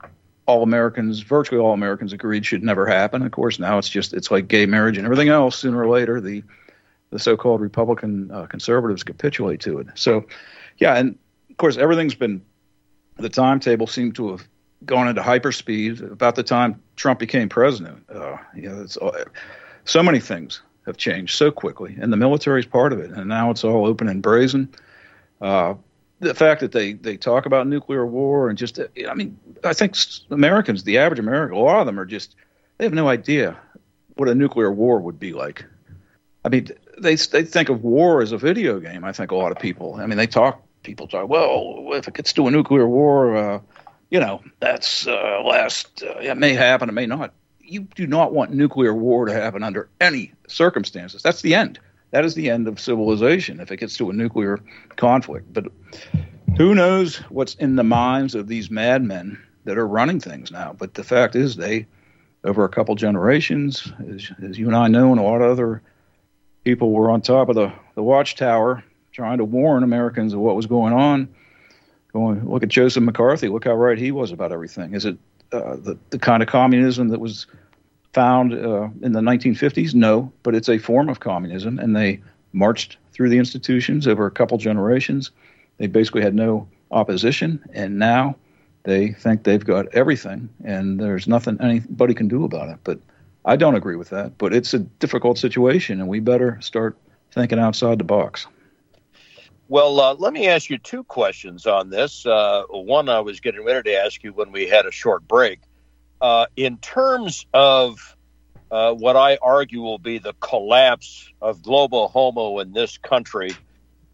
all 0.46 0.62
Americans, 0.62 1.20
virtually 1.20 1.61
all 1.61 1.72
Americans, 1.72 2.12
agreed 2.12 2.44
should 2.44 2.62
never 2.62 2.86
happen. 2.86 3.22
Of 3.22 3.30
course, 3.32 3.59
now 3.59 3.78
it's 3.78 3.88
just 3.88 4.12
it's 4.12 4.30
like 4.30 4.48
gay 4.48 4.66
marriage 4.66 4.96
and 4.96 5.05
everything 5.05 5.28
else. 5.28 5.57
Sooner 5.57 5.80
or 5.80 5.88
later, 5.88 6.20
the 6.20 6.42
the 7.11 7.18
so-called 7.18 7.61
Republican 7.61 8.30
uh, 8.30 8.46
conservatives 8.46 9.05
capitulate 9.05 9.61
to 9.61 9.78
it. 9.78 9.86
So, 9.94 10.24
yeah, 10.78 10.96
and 10.96 11.18
of 11.50 11.57
course, 11.59 11.76
everything's 11.76 12.14
been 12.14 12.42
the 13.18 13.28
timetable 13.28 13.86
seemed 13.86 14.14
to 14.16 14.30
have 14.30 14.48
gone 14.86 15.07
into 15.07 15.20
hyperspeed 15.20 16.11
about 16.11 16.34
the 16.34 16.42
time 16.42 16.82
Trump 16.96 17.18
became 17.18 17.48
president. 17.48 18.03
Uh, 18.11 18.36
you 18.57 18.68
know, 18.68 18.86
uh, 19.00 19.24
so 19.84 20.03
many 20.03 20.18
things 20.18 20.61
have 20.86 20.96
changed 20.96 21.36
so 21.36 21.50
quickly, 21.53 21.96
and 22.00 22.12
the 22.12 22.16
military 22.16 22.61
is 22.61 22.66
part 22.66 22.92
of 22.92 22.98
it. 22.98 23.11
And 23.11 23.28
now 23.28 23.50
it's 23.50 23.62
all 23.62 23.86
open 23.86 24.09
and 24.09 24.22
brazen. 24.22 24.68
Uh, 25.40 25.74
the 26.22 26.34
fact 26.34 26.60
that 26.60 26.72
they, 26.72 26.92
they 26.92 27.16
talk 27.16 27.46
about 27.46 27.66
nuclear 27.66 28.06
war 28.06 28.48
and 28.48 28.56
just, 28.56 28.78
I 28.80 29.14
mean, 29.14 29.38
I 29.64 29.74
think 29.74 29.96
Americans, 30.30 30.84
the 30.84 30.98
average 30.98 31.18
American, 31.18 31.56
a 31.56 31.60
lot 31.60 31.80
of 31.80 31.86
them 31.86 31.98
are 31.98 32.06
just, 32.06 32.36
they 32.78 32.84
have 32.84 32.94
no 32.94 33.08
idea 33.08 33.58
what 34.14 34.28
a 34.28 34.34
nuclear 34.34 34.70
war 34.70 35.00
would 35.00 35.18
be 35.18 35.32
like. 35.32 35.64
I 36.44 36.48
mean, 36.48 36.68
they 36.98 37.14
they 37.14 37.44
think 37.44 37.68
of 37.68 37.84
war 37.84 38.20
as 38.20 38.32
a 38.32 38.38
video 38.38 38.80
game. 38.80 39.04
I 39.04 39.12
think 39.12 39.30
a 39.30 39.36
lot 39.36 39.52
of 39.52 39.58
people. 39.58 39.94
I 39.94 40.06
mean, 40.06 40.18
they 40.18 40.26
talk. 40.26 40.62
People 40.82 41.06
talk. 41.06 41.28
Well, 41.28 41.90
if 41.92 42.08
it 42.08 42.14
gets 42.14 42.32
to 42.32 42.48
a 42.48 42.50
nuclear 42.50 42.86
war, 42.86 43.36
uh, 43.36 43.60
you 44.10 44.18
know, 44.18 44.42
that's 44.58 45.06
uh, 45.06 45.40
last. 45.44 46.02
Uh, 46.02 46.18
it 46.18 46.36
may 46.36 46.54
happen. 46.54 46.88
It 46.88 46.92
may 46.92 47.06
not 47.06 47.32
you 47.60 47.82
do 47.94 48.06
not 48.06 48.32
want 48.32 48.52
nuclear 48.52 48.92
war 48.92 49.26
to 49.26 49.32
happen 49.32 49.62
under 49.62 49.88
any 50.00 50.32
circumstances. 50.46 51.22
That's 51.22 51.42
the 51.42 51.54
end. 51.54 51.78
That 52.12 52.24
is 52.24 52.34
the 52.34 52.50
end 52.50 52.68
of 52.68 52.78
civilization 52.78 53.58
if 53.58 53.72
it 53.72 53.78
gets 53.78 53.96
to 53.96 54.10
a 54.10 54.12
nuclear 54.12 54.60
conflict. 54.96 55.52
But 55.52 55.66
who 56.56 56.74
knows 56.74 57.16
what's 57.30 57.54
in 57.54 57.76
the 57.76 57.84
minds 57.84 58.34
of 58.34 58.46
these 58.46 58.70
madmen 58.70 59.42
that 59.64 59.78
are 59.78 59.86
running 59.86 60.20
things 60.20 60.50
now? 60.50 60.74
But 60.78 60.94
the 60.94 61.04
fact 61.04 61.34
is, 61.34 61.56
they, 61.56 61.86
over 62.44 62.64
a 62.64 62.68
couple 62.68 62.94
generations, 62.94 63.90
as, 64.08 64.30
as 64.42 64.58
you 64.58 64.66
and 64.66 64.76
I 64.76 64.88
know, 64.88 65.10
and 65.10 65.18
a 65.18 65.22
lot 65.22 65.40
of 65.40 65.50
other 65.50 65.82
people 66.64 66.92
were 66.92 67.10
on 67.10 67.22
top 67.22 67.48
of 67.48 67.54
the, 67.54 67.72
the 67.94 68.02
watchtower 68.02 68.84
trying 69.12 69.38
to 69.38 69.44
warn 69.44 69.82
Americans 69.82 70.32
of 70.34 70.40
what 70.40 70.56
was 70.56 70.66
going 70.66 70.92
on. 70.92 71.28
Going, 72.12 72.46
look 72.46 72.62
at 72.62 72.68
Joseph 72.68 73.02
McCarthy. 73.02 73.48
Look 73.48 73.64
how 73.64 73.74
right 73.74 73.96
he 73.96 74.12
was 74.12 74.32
about 74.32 74.52
everything. 74.52 74.94
Is 74.94 75.06
it 75.06 75.16
uh, 75.50 75.76
the, 75.76 75.98
the 76.10 76.18
kind 76.18 76.42
of 76.42 76.48
communism 76.48 77.08
that 77.08 77.20
was 77.20 77.46
found 78.12 78.52
uh, 78.52 78.88
in 79.02 79.12
the 79.12 79.20
1950s? 79.20 79.94
No, 79.94 80.32
but 80.42 80.54
it's 80.54 80.68
a 80.68 80.78
form 80.78 81.08
of 81.08 81.20
communism, 81.20 81.78
and 81.78 81.96
they 81.96 82.20
marched 82.52 82.98
through 83.12 83.28
the 83.28 83.38
institutions 83.38 84.06
over 84.06 84.26
a 84.26 84.30
couple 84.30 84.58
generations. 84.58 85.30
they 85.78 85.86
basically 85.86 86.22
had 86.22 86.34
no 86.34 86.68
opposition, 86.90 87.62
and 87.72 87.98
now 87.98 88.36
they 88.84 89.12
think 89.12 89.44
they've 89.44 89.64
got 89.64 89.86
everything, 89.94 90.48
and 90.64 91.00
there's 91.00 91.26
nothing 91.26 91.58
anybody 91.60 92.14
can 92.14 92.28
do 92.28 92.44
about 92.44 92.68
it. 92.68 92.78
But 92.84 92.98
I 93.44 93.56
don't 93.56 93.74
agree 93.74 93.96
with 93.96 94.10
that. 94.10 94.38
But 94.38 94.52
it's 94.52 94.74
a 94.74 94.78
difficult 94.78 95.38
situation, 95.38 96.00
and 96.00 96.08
we 96.08 96.20
better 96.20 96.58
start 96.60 96.96
thinking 97.32 97.58
outside 97.58 97.98
the 97.98 98.04
box. 98.04 98.46
Well, 99.68 100.00
uh, 100.00 100.14
let 100.14 100.32
me 100.32 100.48
ask 100.48 100.68
you 100.68 100.78
two 100.78 101.04
questions 101.04 101.66
on 101.66 101.88
this. 101.88 102.26
Uh, 102.26 102.64
one 102.68 103.08
I 103.08 103.20
was 103.20 103.40
getting 103.40 103.64
ready 103.64 103.90
to 103.90 103.96
ask 103.96 104.22
you 104.22 104.32
when 104.32 104.52
we 104.52 104.68
had 104.68 104.84
a 104.84 104.90
short 104.90 105.26
break. 105.26 105.60
Uh, 106.22 106.46
in 106.54 106.78
terms 106.78 107.46
of 107.52 108.16
uh, 108.70 108.92
what 108.92 109.16
I 109.16 109.38
argue 109.42 109.82
will 109.82 109.98
be 109.98 110.18
the 110.18 110.34
collapse 110.34 111.28
of 111.42 111.62
global 111.62 112.06
homo 112.06 112.60
in 112.60 112.72
this 112.72 112.96
country, 112.96 113.50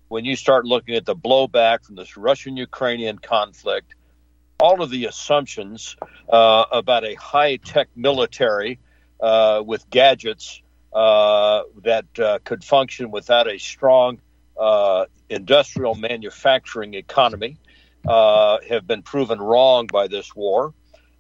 when 0.09 0.25
you 0.25 0.35
start 0.35 0.65
looking 0.65 0.95
at 0.95 1.05
the 1.05 1.15
blowback 1.15 1.85
from 1.85 1.97
this 1.97 2.17
Russian 2.17 2.57
Ukrainian 2.57 3.19
conflict, 3.19 3.95
all 4.59 4.83
of 4.83 4.89
the 4.89 5.05
assumptions 5.05 5.97
uh, 6.31 6.65
about 6.73 7.05
a 7.05 7.15
high 7.15 7.57
tech 7.57 7.89
military 7.95 8.79
uh, 9.21 9.63
with 9.65 9.89
gadgets 9.91 10.63
that 10.95 12.41
could 12.45 12.65
function 12.65 13.11
without 13.11 13.47
a 13.47 13.59
strong 13.59 14.19
uh, 14.59 15.05
industrial 15.29 15.95
manufacturing 15.95 16.95
economy 16.95 17.59
uh, 18.07 18.59
have 18.67 18.87
been 18.87 19.03
proven 19.03 19.39
wrong 19.39 19.87
by 19.87 20.09
this 20.09 20.35
war. 20.35 20.73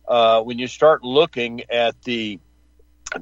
Uh, 0.09 0.43
when 0.43 0.59
you 0.59 0.67
start 0.67 1.05
looking 1.05 1.63
at 1.71 2.01
the 2.03 2.41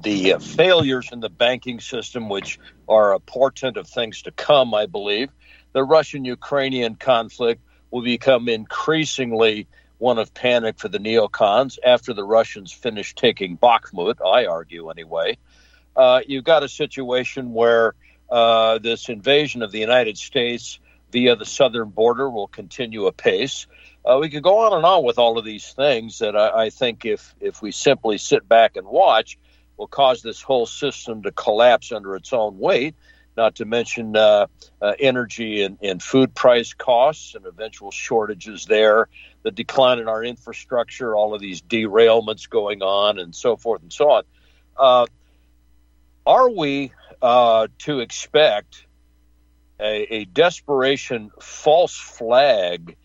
the 0.02 0.34
uh, 0.34 0.38
failures 0.38 1.10
in 1.12 1.20
the 1.20 1.28
banking 1.28 1.80
system, 1.80 2.28
which 2.28 2.58
are 2.88 3.12
a 3.12 3.20
portent 3.20 3.76
of 3.76 3.88
things 3.88 4.22
to 4.22 4.30
come, 4.30 4.74
I 4.74 4.86
believe, 4.86 5.30
the 5.72 5.84
Russian-Ukrainian 5.84 6.96
conflict 6.96 7.60
will 7.90 8.02
become 8.02 8.48
increasingly 8.48 9.68
one 9.98 10.18
of 10.18 10.34
panic 10.34 10.78
for 10.78 10.88
the 10.88 10.98
neocons 10.98 11.78
after 11.84 12.12
the 12.12 12.24
Russians 12.24 12.72
finish 12.72 13.14
taking 13.14 13.56
Bakhmut. 13.56 14.16
I 14.24 14.46
argue 14.46 14.90
anyway. 14.90 15.38
Uh, 15.94 16.20
you've 16.26 16.44
got 16.44 16.62
a 16.62 16.68
situation 16.68 17.52
where 17.52 17.94
uh, 18.30 18.78
this 18.78 19.08
invasion 19.08 19.62
of 19.62 19.72
the 19.72 19.78
United 19.78 20.18
States 20.18 20.78
via 21.12 21.36
the 21.36 21.46
southern 21.46 21.90
border 21.90 22.28
will 22.28 22.48
continue 22.48 23.06
apace. 23.06 23.66
Uh, 24.06 24.18
we 24.20 24.30
could 24.30 24.42
go 24.42 24.58
on 24.58 24.72
and 24.72 24.84
on 24.84 25.02
with 25.02 25.18
all 25.18 25.36
of 25.36 25.44
these 25.44 25.72
things 25.72 26.20
that 26.20 26.36
I, 26.36 26.66
I, 26.66 26.70
think 26.70 27.04
if 27.04 27.34
if 27.40 27.60
we 27.60 27.72
simply 27.72 28.18
sit 28.18 28.48
back 28.48 28.76
and 28.76 28.86
watch, 28.86 29.36
will 29.76 29.88
cause 29.88 30.22
this 30.22 30.40
whole 30.40 30.66
system 30.66 31.22
to 31.24 31.32
collapse 31.32 31.90
under 31.90 32.14
its 32.14 32.32
own 32.32 32.58
weight. 32.58 32.94
Not 33.36 33.56
to 33.56 33.66
mention 33.66 34.16
uh, 34.16 34.46
uh, 34.80 34.92
energy 34.98 35.62
and, 35.62 35.76
and, 35.82 36.02
food 36.02 36.34
price 36.34 36.72
costs 36.72 37.34
and 37.34 37.44
eventual 37.44 37.90
shortages 37.90 38.64
there, 38.64 39.08
the 39.42 39.50
decline 39.50 39.98
in 39.98 40.08
our 40.08 40.24
infrastructure, 40.24 41.14
all 41.14 41.34
of 41.34 41.40
these 41.42 41.60
derailments 41.60 42.48
going 42.48 42.80
on, 42.82 43.18
and 43.18 43.34
so 43.34 43.56
forth 43.56 43.82
and 43.82 43.92
so 43.92 44.10
on. 44.10 44.22
Uh, 44.78 45.06
are 46.24 46.48
we 46.48 46.92
uh, 47.20 47.68
to 47.80 48.00
expect 48.00 48.86
a, 49.78 50.14
a, 50.14 50.24
desperation 50.24 51.30
false 51.38 51.94
flag 51.94 52.96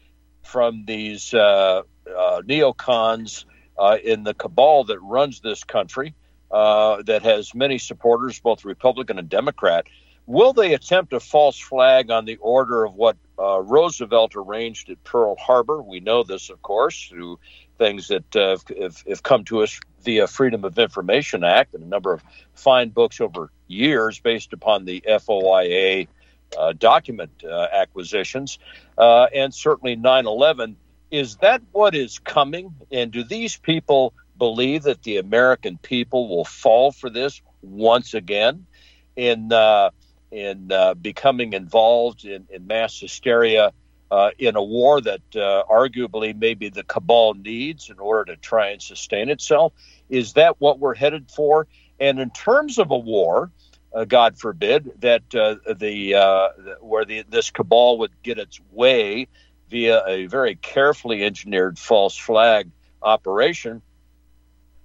from 0.51 0.83
these 0.85 1.33
uh, 1.33 1.81
uh, 2.05 2.41
neocons 2.41 3.45
uh, 3.79 3.97
in 4.03 4.23
the 4.23 4.33
cabal 4.33 4.83
that 4.83 4.99
runs 4.99 5.39
this 5.39 5.63
country, 5.63 6.13
uh, 6.51 7.01
that 7.03 7.23
has 7.23 7.55
many 7.55 7.77
supporters, 7.77 8.39
both 8.39 8.65
Republican 8.65 9.17
and 9.17 9.29
Democrat. 9.29 9.87
Will 10.25 10.53
they 10.53 10.73
attempt 10.73 11.13
a 11.13 11.19
false 11.19 11.57
flag 11.57 12.11
on 12.11 12.25
the 12.25 12.35
order 12.37 12.83
of 12.83 12.95
what 12.95 13.17
uh, 13.39 13.61
Roosevelt 13.61 14.33
arranged 14.35 14.89
at 14.89 15.01
Pearl 15.03 15.35
Harbor? 15.37 15.81
We 15.81 15.99
know 15.99 16.23
this, 16.23 16.49
of 16.49 16.61
course, 16.61 17.07
through 17.09 17.39
things 17.77 18.09
that 18.09 18.25
have, 18.33 18.63
have, 19.07 19.23
come 19.23 19.43
to 19.45 19.63
us 19.63 19.79
via 20.03 20.27
Freedom 20.27 20.63
of 20.65 20.77
Information 20.77 21.43
Act 21.43 21.73
and 21.73 21.83
a 21.83 21.87
number 21.87 22.13
of 22.13 22.21
fine 22.53 22.89
books 22.89 23.19
over 23.19 23.51
years 23.67 24.19
based 24.19 24.53
upon 24.53 24.85
the 24.85 25.01
FOIA 25.07 26.07
uh, 26.57 26.73
document 26.73 27.43
uh, 27.43 27.67
acquisitions, 27.71 28.59
uh, 28.97 29.23
and 29.33 29.53
certainly 29.53 29.95
9 29.95 30.27
11. 30.27 30.75
Is 31.09 31.37
that 31.37 31.61
what 31.71 31.95
is 31.95 32.19
coming? 32.19 32.73
And 32.91 33.11
do 33.11 33.23
these 33.23 33.57
people 33.57 34.13
believe 34.37 34.83
that 34.83 35.03
the 35.03 35.17
American 35.17 35.77
people 35.77 36.29
will 36.29 36.45
fall 36.45 36.91
for 36.91 37.09
this 37.09 37.41
once 37.61 38.13
again 38.13 38.65
in, 39.15 39.51
uh, 39.51 39.89
in 40.31 40.71
uh, 40.71 40.93
becoming 40.93 41.53
involved 41.53 42.25
in, 42.25 42.47
in 42.49 42.67
mass 42.67 42.99
hysteria? 42.99 43.73
Uh, 44.09 44.31
in 44.37 44.57
a 44.57 44.61
war 44.61 44.99
that 44.99 45.21
arguably 45.31 46.37
maybe 46.37 46.67
the 46.67 46.83
cabal 46.83 47.33
needs 47.33 47.89
in 47.89 47.97
order 47.97 48.33
to 48.33 48.41
try 48.41 48.67
and 48.71 48.81
sustain 48.81 49.29
itself. 49.29 49.71
Is 50.09 50.33
that 50.33 50.59
what 50.59 50.79
we're 50.79 50.95
headed 50.95 51.31
for? 51.31 51.65
And 51.97 52.19
in 52.19 52.29
terms 52.31 52.77
of 52.77 52.91
a 52.91 52.97
war, 52.97 53.51
uh, 53.93 54.05
God 54.05 54.37
forbid, 54.37 54.91
that 54.99 55.23
uh, 55.35 55.55
the 55.73 56.15
uh, 56.15 56.49
where 56.79 57.05
the, 57.05 57.23
this 57.29 57.51
cabal 57.51 57.99
would 57.99 58.11
get 58.23 58.37
its 58.37 58.59
way 58.71 59.27
via 59.69 60.05
a 60.05 60.25
very 60.27 60.55
carefully 60.55 61.23
engineered 61.23 61.77
false 61.79 62.15
flag 62.15 62.69
operation. 63.01 63.81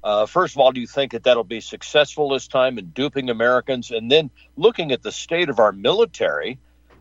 Uh, 0.02 0.26
first 0.26 0.54
of 0.54 0.60
all, 0.60 0.70
do 0.70 0.80
you 0.80 0.86
think 0.86 1.12
that 1.12 1.24
that'll 1.24 1.42
be 1.42 1.60
successful 1.60 2.28
this 2.28 2.46
time 2.46 2.78
in 2.78 2.90
duping 2.90 3.28
Americans? 3.28 3.90
And 3.90 4.10
then 4.10 4.30
looking 4.56 4.92
at 4.92 5.02
the 5.02 5.10
state 5.10 5.48
of 5.48 5.58
our 5.58 5.72
military, 5.72 6.58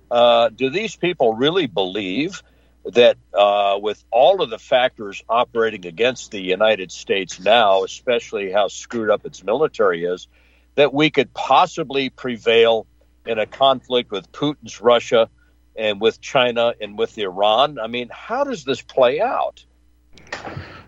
uh, 0.09 0.49
do 0.49 0.71
these 0.71 0.95
people 0.95 1.35
really 1.35 1.67
believe 1.67 2.41
that 2.85 3.17
uh, 3.33 3.77
with 3.81 4.03
all 4.11 4.41
of 4.41 4.49
the 4.49 4.59
factors 4.59 5.23
operating 5.29 5.85
against 5.85 6.31
the 6.31 6.39
United 6.39 6.91
States 6.91 7.39
now, 7.39 7.83
especially 7.83 8.51
how 8.51 8.67
screwed 8.67 9.09
up 9.09 9.25
its 9.25 9.43
military 9.43 10.05
is, 10.05 10.27
that 10.75 10.93
we 10.93 11.09
could 11.09 11.33
possibly 11.33 12.09
prevail 12.09 12.85
in 13.25 13.39
a 13.39 13.45
conflict 13.45 14.11
with 14.11 14.31
Putin's 14.31 14.79
Russia 14.79 15.29
and 15.75 15.99
with 15.99 16.21
China 16.21 16.73
and 16.79 16.97
with 16.97 17.17
Iran? 17.17 17.79
I 17.79 17.87
mean, 17.87 18.09
how 18.11 18.43
does 18.43 18.63
this 18.63 18.81
play 18.81 19.19
out? 19.19 19.65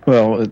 Well, 0.05 0.47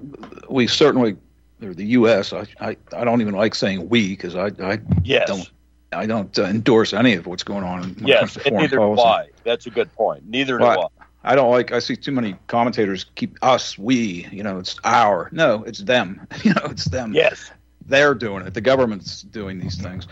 we 0.50 0.68
certainly, 0.68 1.18
or 1.62 1.74
the 1.74 1.86
U.S. 1.86 2.34
I, 2.34 2.46
I, 2.60 2.78
I 2.94 3.04
don't 3.04 3.22
even 3.22 3.36
like 3.36 3.56
saying 3.56 3.88
we 3.88 4.10
because 4.10 4.36
I, 4.36 4.52
I 4.62 4.80
yes. 5.04 5.28
don't 5.28 5.50
I 5.92 6.06
don't 6.06 6.38
uh, 6.38 6.44
endorse 6.44 6.94
any 6.94 7.14
of 7.14 7.26
what's 7.26 7.44
going 7.44 7.64
on. 7.64 7.96
Yes, 8.00 8.38
and 8.46 8.58
neither 8.58 8.78
policy. 8.78 9.02
do 9.02 9.08
I. 9.08 9.28
That's 9.46 9.66
a 9.66 9.70
good 9.70 9.94
point. 9.94 10.28
Neither 10.28 10.58
well, 10.58 10.92
do 10.98 11.04
I. 11.04 11.32
I 11.32 11.36
don't 11.36 11.50
like. 11.50 11.72
I 11.72 11.80
see 11.80 11.96
too 11.96 12.12
many 12.12 12.36
commentators 12.48 13.06
keep 13.16 13.38
us, 13.42 13.78
we. 13.78 14.28
You 14.30 14.44
know, 14.44 14.60
it's 14.60 14.78
our. 14.84 15.30
No, 15.32 15.64
it's 15.64 15.80
them. 15.80 16.28
You 16.44 16.54
know, 16.54 16.66
it's 16.66 16.86
them. 16.86 17.14
Yes 17.14 17.50
they're 17.86 18.16
doing 18.16 18.46
it. 18.46 18.54
The 18.54 18.62
government's 18.62 19.22
doing 19.22 19.60
these 19.60 19.82
things, 19.82 20.08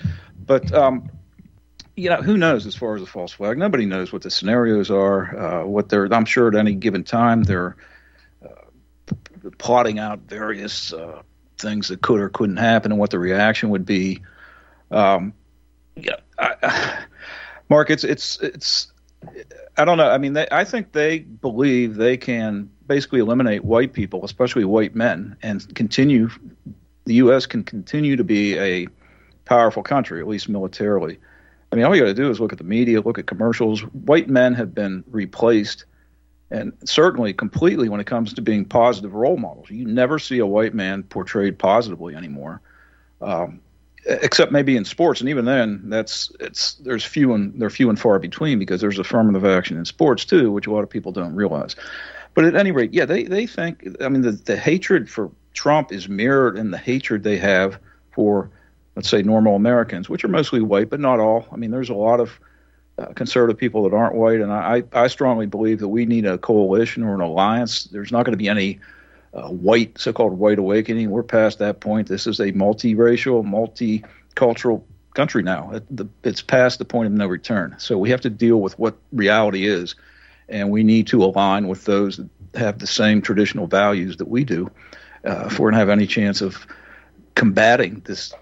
but 0.45 0.71
um, 0.74 1.09
you 1.95 2.09
know, 2.09 2.21
who 2.21 2.38
knows 2.38 2.65
as 2.65 2.76
far 2.76 2.95
as 2.95 3.01
the 3.01 3.07
false 3.07 3.32
flag? 3.32 3.57
Nobody 3.57 3.86
knows 3.86 4.11
what 4.11 4.24
the 4.24 4.32
scenarios 4.32 4.89
are. 4.89 5.38
Uh, 5.38 5.65
what 5.65 5.89
they're. 5.89 6.11
I'm 6.11 6.26
sure 6.26 6.47
at 6.47 6.55
any 6.55 6.74
given 6.74 7.03
time 7.03 7.43
they're 7.43 7.76
uh, 8.43 9.13
plotting 9.57 9.99
out 9.99 10.19
various 10.21 10.91
uh, 10.91 11.21
things 11.57 11.89
that 11.89 12.01
could 12.01 12.19
or 12.19 12.30
couldn't 12.30 12.57
happen 12.57 12.91
and 12.91 12.99
what 12.99 13.11
the 13.11 13.19
reaction 13.19 13.69
would 13.69 13.86
be. 13.86 14.21
Um, 14.89 15.34
yeah, 15.95 16.17
I, 16.39 17.05
Mark, 17.69 17.89
it's 17.89 18.03
it's 18.03 18.39
it's. 18.41 18.88
I 19.78 19.86
don't 19.86 19.97
know. 19.97 20.09
I 20.09 20.17
mean, 20.17 20.34
they, 20.34 20.47
I 20.51 20.65
think 20.65 20.91
they 20.91 21.19
believe 21.19 21.95
they 21.95 22.17
can 22.17 22.69
basically 22.86 23.21
eliminate 23.21 23.63
white 23.63 23.93
people, 23.93 24.26
especially 24.26 24.65
white 24.65 24.95
men, 24.95 25.38
and 25.41 25.74
continue 25.74 26.30
the 27.06 27.16
U.S. 27.16 27.45
can 27.45 27.64
continue 27.64 28.16
to 28.16 28.24
be 28.24 28.58
a 28.58 28.88
powerful 29.45 29.84
country, 29.84 30.20
at 30.20 30.28
least 30.28 30.49
militarily. 30.49 31.20
I 31.72 31.76
mean, 31.76 31.86
all 31.86 31.95
you 31.95 32.01
got 32.01 32.08
to 32.08 32.14
do 32.14 32.30
is 32.30 32.39
look 32.39 32.51
at 32.51 32.60
the 32.60 32.64
media, 32.64 33.01
look 33.01 33.18
at 33.18 33.26
commercials. 33.26 33.82
White 33.82 34.30
men 34.30 34.54
have 34.54 34.76
been 34.76 35.04
replaced, 35.08 35.86
and 36.51 36.72
certainly 36.86 37.34
completely 37.34 37.89
when 37.89 37.99
it 37.99 38.06
comes 38.06 38.34
to 38.34 38.41
being 38.41 38.64
positive 38.64 39.14
role 39.14 39.38
models. 39.38 39.70
You 39.70 39.86
never 39.86 40.20
see 40.20 40.39
a 40.39 40.45
white 40.45 40.74
man 40.74 41.04
portrayed 41.04 41.58
positively 41.58 42.16
anymore, 42.16 42.62
um, 43.22 43.60
except 44.06 44.51
maybe 44.51 44.78
in 44.78 44.86
sports, 44.86 45.20
and 45.20 45.30
even 45.30 45.45
then, 45.45 45.82
that's 45.86 46.32
it's 46.39 46.76
there's 46.76 47.04
few 47.04 47.34
and 47.34 47.60
they're 47.60 47.72
few 47.72 47.89
and 47.89 47.99
far 47.99 48.20
between 48.20 48.60
because 48.60 48.80
there's 48.80 48.99
affirmative 48.99 49.43
action 49.43 49.76
in 49.78 49.86
sports 49.86 50.26
too, 50.26 50.51
which 50.51 50.68
a 50.68 50.72
lot 50.72 50.84
of 50.84 50.89
people 50.89 51.12
don't 51.12 51.34
realize. 51.34 51.76
But 52.36 52.45
at 52.45 52.56
any 52.56 52.72
rate, 52.72 52.93
yeah, 52.93 53.06
they 53.06 53.24
they 53.24 53.47
think. 53.47 53.88
I 53.99 54.10
mean, 54.10 54.22
the 54.22 54.32
the 54.32 54.58
hatred 54.58 55.10
for 55.10 55.32
Trump 55.54 55.91
is 55.91 56.10
mirrored 56.10 56.58
in 56.58 56.72
the 56.72 56.78
hatred 56.78 57.24
they 57.24 57.38
have 57.38 57.80
for, 58.12 58.49
let's 58.95 59.10
say, 59.10 59.22
normal 59.22 59.56
Americans, 59.56 60.10
which 60.10 60.24
are 60.24 60.30
mostly 60.30 60.62
white, 60.62 60.89
but 60.89 60.99
not 60.99 61.20
all. 61.20 61.47
I 61.51 61.58
mean, 61.58 61.72
there's 61.72 61.89
a 61.89 61.95
lot 61.95 62.20
of 62.20 62.39
uh, 62.97 63.08
conservative 63.14 63.58
people 63.58 63.84
that 63.84 63.95
aren't 63.95 64.16
white, 64.16 64.39
and 64.39 64.51
I, 64.51 64.84
I 64.93 65.08
strongly 65.08 65.45
believe 65.45 65.80
that 65.80 65.88
we 65.88 66.06
need 66.06 66.26
a 66.26 66.38
coalition 66.38 67.04
or 67.04 67.16
an 67.16 67.22
alliance. 67.22 67.86
There's 67.86 68.12
not 68.12 68.26
going 68.26 68.34
to 68.34 68.38
be 68.38 68.49
any 68.49 68.80
uh, 69.34 69.49
white, 69.49 69.97
so-called 69.97 70.34
white 70.34 70.60
awakening. 70.60 71.10
We're 71.10 71.24
past 71.24 71.60
that 71.60 71.80
point. 71.80 72.08
This 72.08 72.28
is 72.28 72.39
a 72.39 72.51
multiracial, 72.51 73.43
multicultural 73.43 74.84
country 75.16 75.43
now. 75.43 75.80
It's 76.24 76.41
past 76.41 76.80
the 76.80 76.86
point 76.86 77.08
of 77.08 77.14
no 77.14 77.28
return. 77.28 77.76
So 77.78 77.97
we 77.97 78.10
have 78.10 78.22
to 78.22 78.30
deal 78.30 78.62
with 78.62 78.78
what 78.80 78.95
reality 79.12 79.68
is 79.68 79.95
and 80.49 80.70
we 80.70 80.84
need 80.84 81.08
to 81.08 81.24
align 81.24 81.68
with 81.68 81.86
those 81.86 82.18
that 82.18 82.30
have 82.56 82.80
the 82.80 82.88
same 82.88 83.22
traditional 83.22 83.68
values 83.68 84.18
that 84.18 84.28
we 84.28 84.43
do 84.43 84.70
uh, 85.26 85.45
if 85.47 85.59
we're 85.59 85.71
going 85.71 85.74
to 85.74 85.80
have 85.80 85.89
any 85.89 86.07
chance 86.07 86.41
of 86.41 86.65
combating 87.36 88.01
this 88.05 88.34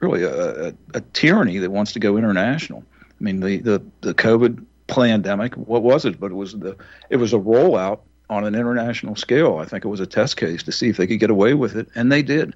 really 0.00 0.22
a, 0.22 0.68
a, 0.68 0.74
a, 0.94 1.00
tyranny 1.12 1.58
that 1.58 1.70
wants 1.70 1.92
to 1.92 2.00
go 2.00 2.16
international. 2.16 2.84
I 3.02 3.24
mean, 3.24 3.40
the, 3.40 3.58
the, 3.58 3.82
the 4.00 4.14
COVID 4.14 4.64
pandemic, 4.86 5.54
what 5.54 5.82
was 5.82 6.04
it? 6.04 6.18
But 6.18 6.32
it 6.32 6.34
was 6.34 6.52
the 6.52 6.76
it 7.10 7.16
was 7.16 7.32
a 7.32 7.38
rollout 7.38 8.00
on 8.28 8.44
an 8.44 8.54
international 8.54 9.16
scale. 9.16 9.58
I 9.58 9.66
think 9.66 9.84
it 9.84 9.88
was 9.88 10.00
a 10.00 10.06
test 10.06 10.36
case 10.36 10.62
to 10.64 10.72
see 10.72 10.88
if 10.88 10.96
they 10.96 11.06
could 11.06 11.20
get 11.20 11.30
away 11.30 11.54
with 11.54 11.76
it, 11.76 11.88
and 11.94 12.10
they 12.10 12.22
did. 12.22 12.54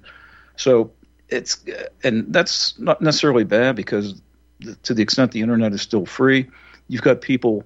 So 0.55 0.91
it's 1.29 1.63
and 2.03 2.31
that's 2.33 2.77
not 2.79 3.01
necessarily 3.01 3.43
bad 3.43 3.75
because 3.75 4.21
to 4.83 4.93
the 4.93 5.03
extent 5.03 5.31
the 5.31 5.41
internet 5.41 5.73
is 5.73 5.81
still 5.81 6.05
free, 6.05 6.49
you've 6.87 7.01
got 7.01 7.21
people 7.21 7.63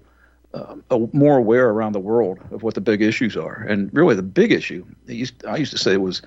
uh, 0.54 0.76
more 1.14 1.38
aware 1.38 1.70
around 1.70 1.94
the 1.94 2.00
world 2.00 2.40
of 2.52 2.64
what 2.64 2.74
the 2.74 2.82
big 2.82 3.02
issues 3.02 3.38
are. 3.38 3.66
And 3.68 3.90
really, 3.94 4.16
the 4.16 4.24
big 4.24 4.52
issue 4.52 4.86
used, 5.08 5.46
I 5.46 5.58
used 5.58 5.72
to 5.72 5.78
say 5.78 5.98
was 5.98 6.22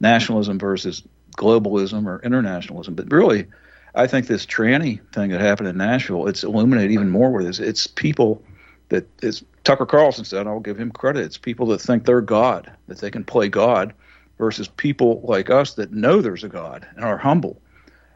nationalism 0.00 0.58
versus 0.58 1.02
globalism 1.36 2.06
or 2.06 2.20
internationalism, 2.22 2.94
but 2.94 3.10
really. 3.10 3.46
I 3.94 4.06
think 4.06 4.26
this 4.26 4.46
tranny 4.46 5.06
thing 5.12 5.32
that 5.32 5.42
happened 5.42 5.68
in 5.68 5.76
Nashville, 5.76 6.26
it's 6.26 6.44
illuminated 6.44 6.92
even 6.92 7.10
more 7.10 7.30
with 7.30 7.44
this. 7.44 7.58
It's 7.58 7.86
people 7.86 8.42
that 8.88 9.06
is 9.22 9.44
Tucker 9.64 9.86
Carlson 9.86 10.24
said, 10.24 10.46
I'll 10.46 10.60
give 10.60 10.78
him 10.78 10.90
credit. 10.90 11.24
It's 11.24 11.38
people 11.38 11.66
that 11.66 11.80
think 11.80 12.04
they're 12.04 12.20
God, 12.20 12.72
that 12.88 12.98
they 12.98 13.10
can 13.10 13.24
play 13.24 13.48
God, 13.48 13.94
versus 14.38 14.66
people 14.66 15.20
like 15.24 15.50
us 15.50 15.74
that 15.74 15.92
know 15.92 16.20
there's 16.20 16.44
a 16.44 16.48
God 16.48 16.86
and 16.96 17.04
are 17.04 17.18
humble. 17.18 17.60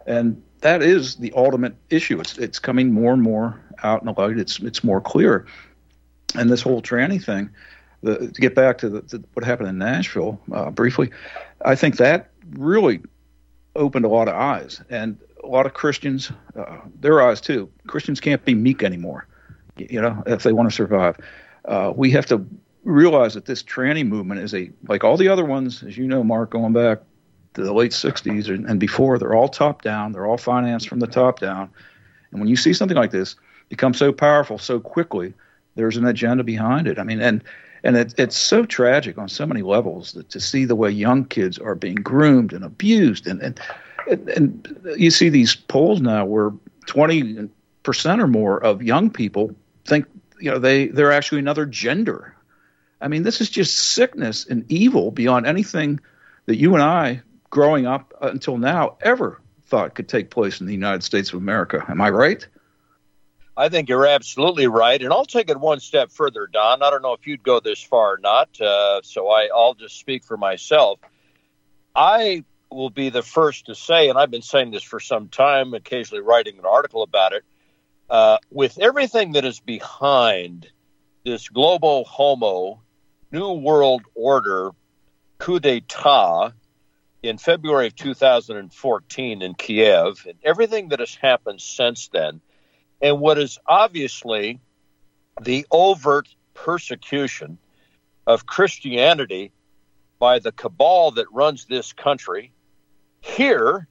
And 0.06 0.42
that 0.60 0.82
is 0.82 1.16
the 1.16 1.32
ultimate 1.36 1.74
issue. 1.90 2.20
It's 2.20 2.38
it's 2.38 2.58
coming 2.58 2.92
more 2.92 3.12
and 3.12 3.22
more 3.22 3.60
out 3.82 4.00
in 4.02 4.06
the 4.06 4.20
light. 4.20 4.38
It's 4.38 4.58
it's 4.60 4.82
more 4.82 5.00
clear. 5.00 5.46
And 6.34 6.50
this 6.50 6.62
whole 6.62 6.82
tranny 6.82 7.22
thing, 7.22 7.50
the, 8.02 8.30
to 8.30 8.40
get 8.40 8.54
back 8.54 8.78
to, 8.78 8.88
the, 8.88 9.02
to 9.02 9.24
what 9.34 9.44
happened 9.44 9.68
in 9.68 9.78
Nashville 9.78 10.40
uh, 10.52 10.70
briefly, 10.70 11.10
I 11.64 11.76
think 11.76 11.96
that 11.96 12.30
really 12.50 13.00
opened 13.74 14.04
a 14.04 14.08
lot 14.08 14.28
of 14.28 14.34
eyes 14.34 14.82
and 14.90 15.18
a 15.42 15.46
lot 15.46 15.66
of 15.66 15.74
Christians, 15.74 16.32
uh, 16.58 16.78
their 17.00 17.22
eyes 17.22 17.40
too. 17.40 17.70
Christians 17.86 18.20
can't 18.20 18.44
be 18.44 18.54
meek 18.54 18.82
anymore, 18.82 19.26
you 19.76 20.00
know, 20.00 20.22
if 20.26 20.42
they 20.42 20.52
want 20.52 20.68
to 20.68 20.74
survive. 20.74 21.16
Uh, 21.64 21.92
we 21.94 22.10
have 22.10 22.26
to 22.26 22.44
realize 22.84 23.34
that 23.34 23.44
this 23.44 23.62
tranny 23.62 24.06
movement 24.06 24.40
is 24.40 24.54
a 24.54 24.70
like 24.88 25.04
all 25.04 25.16
the 25.16 25.28
other 25.28 25.44
ones, 25.44 25.82
as 25.82 25.96
you 25.96 26.06
know, 26.06 26.22
Mark, 26.24 26.50
going 26.50 26.72
back 26.72 27.00
the 27.62 27.72
late 27.72 27.92
'60s 27.92 28.48
and 28.48 28.80
before. 28.80 29.18
They're 29.18 29.34
all 29.34 29.48
top 29.48 29.82
down. 29.82 30.12
They're 30.12 30.26
all 30.26 30.38
financed 30.38 30.88
from 30.88 31.00
the 31.00 31.06
top 31.06 31.40
down. 31.40 31.70
And 32.30 32.40
when 32.40 32.48
you 32.48 32.56
see 32.56 32.72
something 32.72 32.96
like 32.96 33.10
this 33.10 33.36
become 33.68 33.94
so 33.94 34.12
powerful 34.12 34.58
so 34.58 34.80
quickly, 34.80 35.34
there's 35.74 35.96
an 35.96 36.06
agenda 36.06 36.44
behind 36.44 36.86
it. 36.86 36.98
I 36.98 37.04
mean, 37.04 37.20
and 37.20 37.42
and 37.84 37.96
it, 37.96 38.14
it's 38.18 38.36
so 38.36 38.64
tragic 38.64 39.18
on 39.18 39.28
so 39.28 39.46
many 39.46 39.62
levels 39.62 40.12
that 40.12 40.30
to 40.30 40.40
see 40.40 40.64
the 40.64 40.76
way 40.76 40.90
young 40.90 41.24
kids 41.24 41.58
are 41.58 41.74
being 41.74 41.96
groomed 41.96 42.52
and 42.52 42.64
abused, 42.64 43.26
and 43.26 43.42
and 43.42 43.60
and, 44.08 44.94
you 44.96 45.10
see 45.10 45.28
these 45.28 45.56
polls 45.56 46.00
now 46.00 46.24
where 46.24 46.52
20 46.86 47.48
percent 47.82 48.20
or 48.20 48.28
more 48.28 48.62
of 48.62 48.82
young 48.82 49.10
people 49.10 49.54
think 49.84 50.06
you 50.40 50.50
know 50.50 50.58
they 50.58 50.86
they're 50.86 51.12
actually 51.12 51.40
another 51.40 51.66
gender 51.66 52.36
I 53.00 53.08
mean, 53.08 53.22
this 53.22 53.40
is 53.40 53.50
just 53.50 53.76
sickness 53.76 54.46
and 54.46 54.64
evil 54.70 55.10
beyond 55.10 55.46
anything 55.46 56.00
that 56.46 56.56
you 56.56 56.74
and 56.74 56.82
I, 56.82 57.22
growing 57.50 57.86
up 57.86 58.12
until 58.20 58.58
now, 58.58 58.96
ever 59.00 59.40
thought 59.66 59.94
could 59.94 60.08
take 60.08 60.30
place 60.30 60.60
in 60.60 60.66
the 60.66 60.72
United 60.72 61.02
States 61.02 61.30
of 61.30 61.38
America. 61.40 61.84
Am 61.88 62.00
I 62.00 62.10
right? 62.10 62.46
I 63.56 63.68
think 63.70 63.88
you're 63.88 64.06
absolutely 64.06 64.66
right, 64.66 65.00
and 65.00 65.12
I'll 65.12 65.24
take 65.24 65.48
it 65.48 65.58
one 65.58 65.80
step 65.80 66.12
further, 66.12 66.46
Don. 66.46 66.82
I 66.82 66.90
don't 66.90 67.02
know 67.02 67.14
if 67.14 67.26
you'd 67.26 67.42
go 67.42 67.58
this 67.58 67.82
far 67.82 68.14
or 68.14 68.18
not, 68.18 68.60
uh, 68.60 69.00
so 69.02 69.28
I, 69.28 69.48
I'll 69.54 69.74
just 69.74 69.98
speak 69.98 70.24
for 70.24 70.36
myself. 70.36 71.00
I 71.94 72.44
will 72.70 72.90
be 72.90 73.08
the 73.08 73.22
first 73.22 73.66
to 73.66 73.74
say, 73.74 74.10
and 74.10 74.18
I've 74.18 74.30
been 74.30 74.42
saying 74.42 74.72
this 74.72 74.82
for 74.82 75.00
some 75.00 75.28
time, 75.28 75.72
occasionally 75.72 76.22
writing 76.22 76.58
an 76.58 76.66
article 76.66 77.02
about 77.02 77.32
it. 77.32 77.44
Uh, 78.10 78.36
with 78.50 78.78
everything 78.78 79.32
that 79.32 79.44
is 79.44 79.58
behind 79.58 80.68
this 81.24 81.48
global 81.48 82.04
homo 82.04 82.82
New 83.32 83.52
World 83.52 84.02
Order 84.14 84.70
coup 85.38 85.58
d'etat 85.58 86.52
in 87.28 87.38
February 87.38 87.88
of 87.88 87.96
2014 87.96 89.42
in 89.42 89.54
Kiev, 89.54 90.26
and 90.26 90.38
everything 90.42 90.88
that 90.90 91.00
has 91.00 91.14
happened 91.14 91.60
since 91.60 92.08
then, 92.08 92.40
and 93.00 93.20
what 93.20 93.38
is 93.38 93.58
obviously 93.66 94.60
the 95.42 95.66
overt 95.70 96.28
persecution 96.54 97.58
of 98.26 98.46
Christianity 98.46 99.52
by 100.18 100.38
the 100.38 100.52
cabal 100.52 101.12
that 101.12 101.26
runs 101.32 101.66
this 101.66 101.92
country 101.92 102.52
here. 103.20 103.86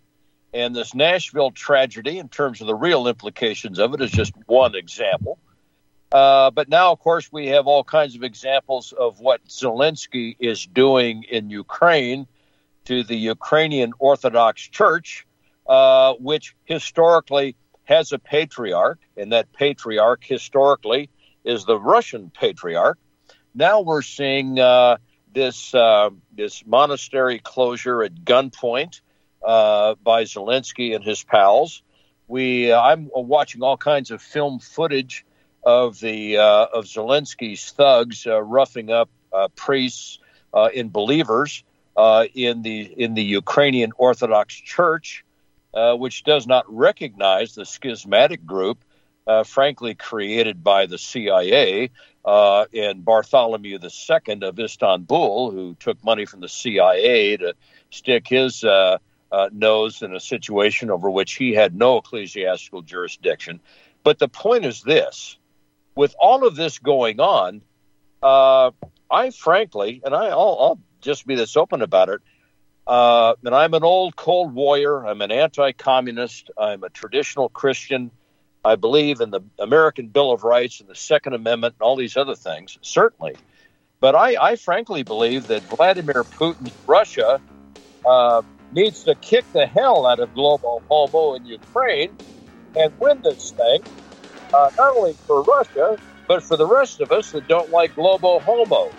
And 0.53 0.73
this 0.73 0.95
Nashville 0.95 1.51
tragedy, 1.51 2.17
in 2.17 2.29
terms 2.29 2.61
of 2.61 2.67
the 2.67 2.75
real 2.75 3.07
implications 3.07 3.77
of 3.77 3.93
it, 3.93 4.01
is 4.01 4.11
just 4.11 4.31
one 4.45 4.73
example. 4.73 5.37
Uh, 6.11 6.49
but 6.49 6.69
now, 6.69 6.93
of 6.93 6.99
course, 6.99 7.29
we 7.29 7.47
have 7.47 7.67
all 7.67 7.83
kinds 7.83 8.15
of 8.15 8.23
examples 8.23 8.93
of 8.93 9.19
what 9.19 9.45
Zelensky 9.47 10.37
is 10.39 10.65
doing 10.65 11.23
in 11.23 11.49
Ukraine 11.49 12.25
to 12.85 13.03
the 13.03 13.15
Ukrainian 13.15 13.93
Orthodox 13.99 14.61
Church, 14.61 15.25
uh, 15.67 16.13
which 16.13 16.55
historically 16.65 17.55
has 17.83 18.11
a 18.11 18.19
patriarch, 18.19 18.99
and 19.17 19.31
that 19.31 19.51
patriarch 19.53 20.23
historically 20.23 21.09
is 21.43 21.65
the 21.65 21.79
Russian 21.79 22.31
patriarch. 22.31 22.97
Now 23.53 23.81
we're 23.81 24.01
seeing 24.01 24.59
uh, 24.59 24.97
this 25.33 25.73
uh, 25.73 26.09
this 26.31 26.63
monastery 26.65 27.39
closure 27.39 28.03
at 28.03 28.15
gunpoint 28.15 29.01
uh, 29.45 29.95
by 30.03 30.23
Zelensky 30.23 30.95
and 30.95 31.03
his 31.03 31.23
pals. 31.23 31.83
We 32.27 32.73
I'm 32.73 33.09
watching 33.13 33.61
all 33.61 33.77
kinds 33.77 34.11
of 34.11 34.21
film 34.21 34.59
footage 34.59 35.25
of 35.63 35.99
the 35.99 36.37
uh, 36.37 36.65
of 36.73 36.85
Zelensky's 36.85 37.71
thugs 37.71 38.25
uh, 38.25 38.41
roughing 38.41 38.91
up 38.91 39.09
uh, 39.31 39.47
priests 39.55 40.19
uh, 40.53 40.69
and 40.75 40.91
believers 40.91 41.63
uh, 41.95 42.25
in 42.33 42.61
the 42.61 42.81
in 42.81 43.13
the 43.13 43.23
Ukrainian 43.23 43.91
Orthodox 43.97 44.53
Church, 44.53 45.23
uh, 45.73 45.95
which 45.95 46.23
does 46.23 46.47
not 46.47 46.65
recognize 46.67 47.55
the 47.55 47.65
schismatic 47.65 48.45
group, 48.45 48.83
frankly 49.45 49.95
created 49.95 50.63
by 50.63 50.85
the 50.85 50.97
CIA 50.97 51.89
and 52.25 53.05
Bartholomew 53.05 53.79
II 53.81 54.39
of 54.41 54.59
Istanbul, 54.59 55.51
who 55.51 55.75
took 55.79 56.03
money 56.03 56.25
from 56.25 56.41
the 56.41 56.49
CIA 56.49 57.37
to 57.37 57.55
stick 57.89 58.27
his. 58.27 58.63
nose 59.51 60.01
in 60.01 60.15
a 60.15 60.19
situation 60.19 60.89
over 60.89 61.09
which 61.09 61.33
he 61.33 61.53
had 61.53 61.75
no 61.75 61.97
ecclesiastical 61.97 62.81
jurisdiction. 62.81 63.59
But 64.03 64.17
the 64.17 64.29
point 64.29 64.65
is 64.65 64.81
this 64.81 65.37
with 65.95 66.15
all 66.19 66.45
of 66.45 66.55
this 66.55 66.79
going 66.79 67.19
on, 67.19 67.61
uh, 68.21 68.71
I 69.09 69.29
frankly, 69.31 70.01
and 70.03 70.13
I, 70.13 70.35
will 70.35 70.57
I'll 70.59 70.79
just 71.05 71.25
be 71.25 71.35
this 71.35 71.55
open 71.55 71.81
about 71.81 72.09
it. 72.09 72.21
Uh, 72.87 73.35
and 73.43 73.55
I'm 73.55 73.73
an 73.73 73.83
old 73.83 74.15
cold 74.15 74.53
warrior. 74.53 75.05
I'm 75.05 75.21
an 75.21 75.31
anti-communist. 75.31 76.51
I'm 76.57 76.83
a 76.83 76.89
traditional 76.89 77.49
Christian. 77.49 78.11
I 78.63 78.75
believe 78.75 79.21
in 79.21 79.31
the 79.31 79.41
American 79.59 80.09
Bill 80.09 80.31
of 80.31 80.43
Rights 80.43 80.81
and 80.81 80.89
the 80.89 80.95
Second 80.95 81.33
Amendment 81.33 81.75
and 81.79 81.85
all 81.85 81.95
these 81.95 82.17
other 82.17 82.35
things, 82.35 82.77
certainly. 82.81 83.39
But 84.01 84.15
I, 84.15 84.35
I 84.51 84.55
frankly 84.55 85.03
believe 85.03 85.47
that 85.47 85.63
Vladimir 85.65 86.25
Putin's 86.25 86.73
Russia 86.87 87.41
uh, 88.05 88.41
needs 88.71 89.03
to 89.03 89.15
kick 89.15 89.45
the 89.53 89.65
hell 89.67 90.05
out 90.05 90.19
of 90.19 90.33
global 90.33 90.83
homo 90.89 91.35
in 91.35 91.45
Ukraine 91.45 92.09
and 92.75 92.93
win 92.99 93.21
this 93.23 93.53
thing 93.55 93.81
uh, 94.53 94.69
not 94.77 94.97
only 94.97 95.17
for 95.27 95.43
Russia, 95.43 95.97
but 96.27 96.43
for 96.43 96.57
the 96.57 96.67
rest 96.67 97.01
of 97.01 97.11
us 97.11 97.31
that 97.31 97.47
don't 97.47 97.69
like 97.71 97.95
global 97.95 98.39
Homo. 98.41 98.91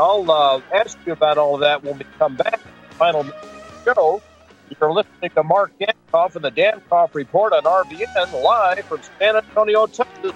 I'll 0.00 0.30
uh, 0.30 0.62
ask 0.72 0.96
you 1.04 1.12
about 1.12 1.36
all 1.36 1.56
of 1.56 1.60
that 1.60 1.84
when 1.84 1.98
we 1.98 2.06
come 2.18 2.34
back. 2.34 2.58
Final 2.92 3.26
show. 3.84 4.22
You're 4.80 4.92
listening 4.92 5.30
to 5.34 5.42
Mark 5.42 5.72
Dankof 5.78 6.36
and 6.36 6.44
the 6.44 6.50
Dankof 6.50 7.14
Report 7.14 7.52
on 7.52 7.64
RBN 7.64 8.42
live 8.42 8.84
from 8.86 9.00
San 9.18 9.36
Antonio, 9.36 9.86
Texas. 9.86 10.32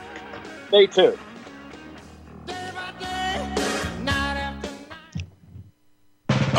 Stay 0.69 0.87
tuned. 0.87 1.19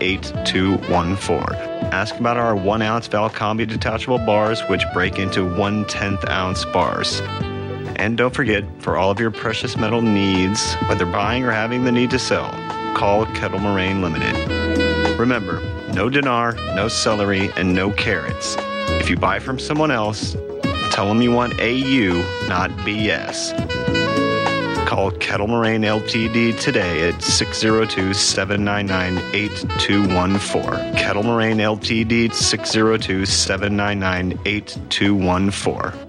8214. 0.00 1.56
Ask 1.92 2.16
about 2.18 2.36
our 2.36 2.56
one 2.56 2.82
ounce 2.82 3.08
Valcambi 3.08 3.66
detachable 3.66 4.18
bars, 4.18 4.60
which 4.68 4.82
break 4.92 5.18
into 5.18 5.44
one 5.44 5.84
tenth 5.86 6.28
ounce 6.28 6.64
bars. 6.66 7.20
And 7.96 8.16
don't 8.16 8.34
forget, 8.34 8.64
for 8.78 8.96
all 8.96 9.10
of 9.10 9.20
your 9.20 9.30
precious 9.30 9.76
metal 9.76 10.02
needs, 10.02 10.74
whether 10.88 11.06
buying 11.06 11.44
or 11.44 11.52
having 11.52 11.84
the 11.84 11.92
need 11.92 12.10
to 12.10 12.18
sell, 12.18 12.50
call 12.94 13.26
Kettle 13.26 13.60
Moraine 13.60 14.02
Limited. 14.02 15.18
Remember, 15.18 15.60
no 15.92 16.10
dinar, 16.10 16.54
no 16.74 16.88
celery, 16.88 17.50
and 17.56 17.74
no 17.74 17.90
carrots. 17.92 18.56
If 19.00 19.08
you 19.08 19.16
buy 19.16 19.38
from 19.38 19.58
someone 19.58 19.90
else, 19.90 20.36
tell 20.90 21.06
them 21.06 21.22
you 21.22 21.32
want 21.32 21.54
AU, 21.60 22.46
not 22.48 22.70
BS. 22.78 24.03
Call 24.86 25.10
Kettle 25.12 25.46
Moraine 25.46 25.82
Ltd 25.82 26.60
today 26.60 27.08
at 27.08 27.22
602 27.22 28.12
799 28.12 29.18
8214. 29.34 30.94
Kettle 30.94 31.22
Moraine 31.22 31.58
Ltd 31.58 32.32
602 32.34 33.24
799 33.24 34.38
8214. 34.44 36.03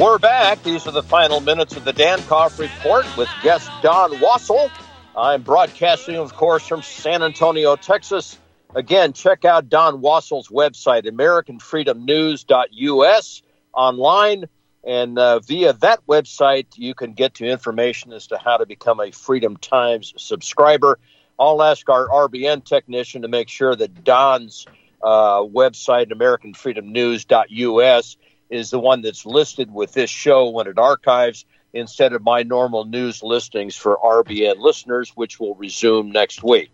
We're 0.00 0.18
back. 0.18 0.62
These 0.62 0.86
are 0.86 0.92
the 0.92 1.02
final 1.02 1.40
minutes 1.40 1.76
of 1.76 1.84
the 1.84 1.92
Dankof 1.92 2.58
Report 2.58 3.04
with 3.18 3.28
guest 3.42 3.68
Don 3.82 4.12
Wassall. 4.12 4.70
I'm 5.14 5.42
broadcasting, 5.42 6.16
of 6.16 6.32
course, 6.32 6.66
from 6.66 6.80
San 6.80 7.22
Antonio, 7.22 7.76
Texas. 7.76 8.38
Again, 8.74 9.12
check 9.12 9.44
out 9.44 9.68
Don 9.68 10.00
Wassall's 10.00 10.48
website, 10.48 11.04
AmericanFreedomNews.us, 11.04 13.42
online. 13.74 14.46
And 14.84 15.18
uh, 15.18 15.40
via 15.40 15.74
that 15.74 16.06
website, 16.06 16.68
you 16.76 16.94
can 16.94 17.12
get 17.12 17.34
to 17.34 17.44
information 17.44 18.14
as 18.14 18.28
to 18.28 18.38
how 18.38 18.56
to 18.56 18.64
become 18.64 19.00
a 19.00 19.10
Freedom 19.10 19.58
Times 19.58 20.14
subscriber. 20.16 20.98
I'll 21.38 21.62
ask 21.62 21.86
our 21.90 22.08
RBN 22.08 22.64
technician 22.64 23.20
to 23.20 23.28
make 23.28 23.50
sure 23.50 23.76
that 23.76 24.02
Don's 24.02 24.64
uh, 25.02 25.42
website, 25.42 26.10
AmericanFreedomNews.us, 26.10 28.16
is 28.50 28.70
the 28.70 28.78
one 28.78 29.02
that's 29.02 29.24
listed 29.24 29.72
with 29.72 29.92
this 29.92 30.10
show 30.10 30.50
when 30.50 30.66
it 30.66 30.78
archives 30.78 31.44
instead 31.72 32.12
of 32.12 32.22
my 32.22 32.42
normal 32.42 32.84
news 32.84 33.22
listings 33.22 33.76
for 33.76 33.96
RBN 33.96 34.58
listeners, 34.58 35.10
which 35.10 35.38
will 35.38 35.54
resume 35.54 36.10
next 36.10 36.42
week. 36.42 36.70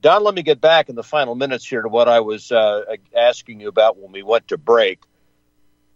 Don, 0.00 0.24
let 0.24 0.34
me 0.34 0.42
get 0.42 0.60
back 0.60 0.88
in 0.88 0.96
the 0.96 1.04
final 1.04 1.36
minutes 1.36 1.64
here 1.64 1.80
to 1.80 1.88
what 1.88 2.08
I 2.08 2.20
was 2.20 2.50
uh, 2.50 2.82
asking 3.16 3.60
you 3.60 3.68
about 3.68 3.98
when 3.98 4.10
we 4.10 4.24
went 4.24 4.48
to 4.48 4.58
break. 4.58 5.00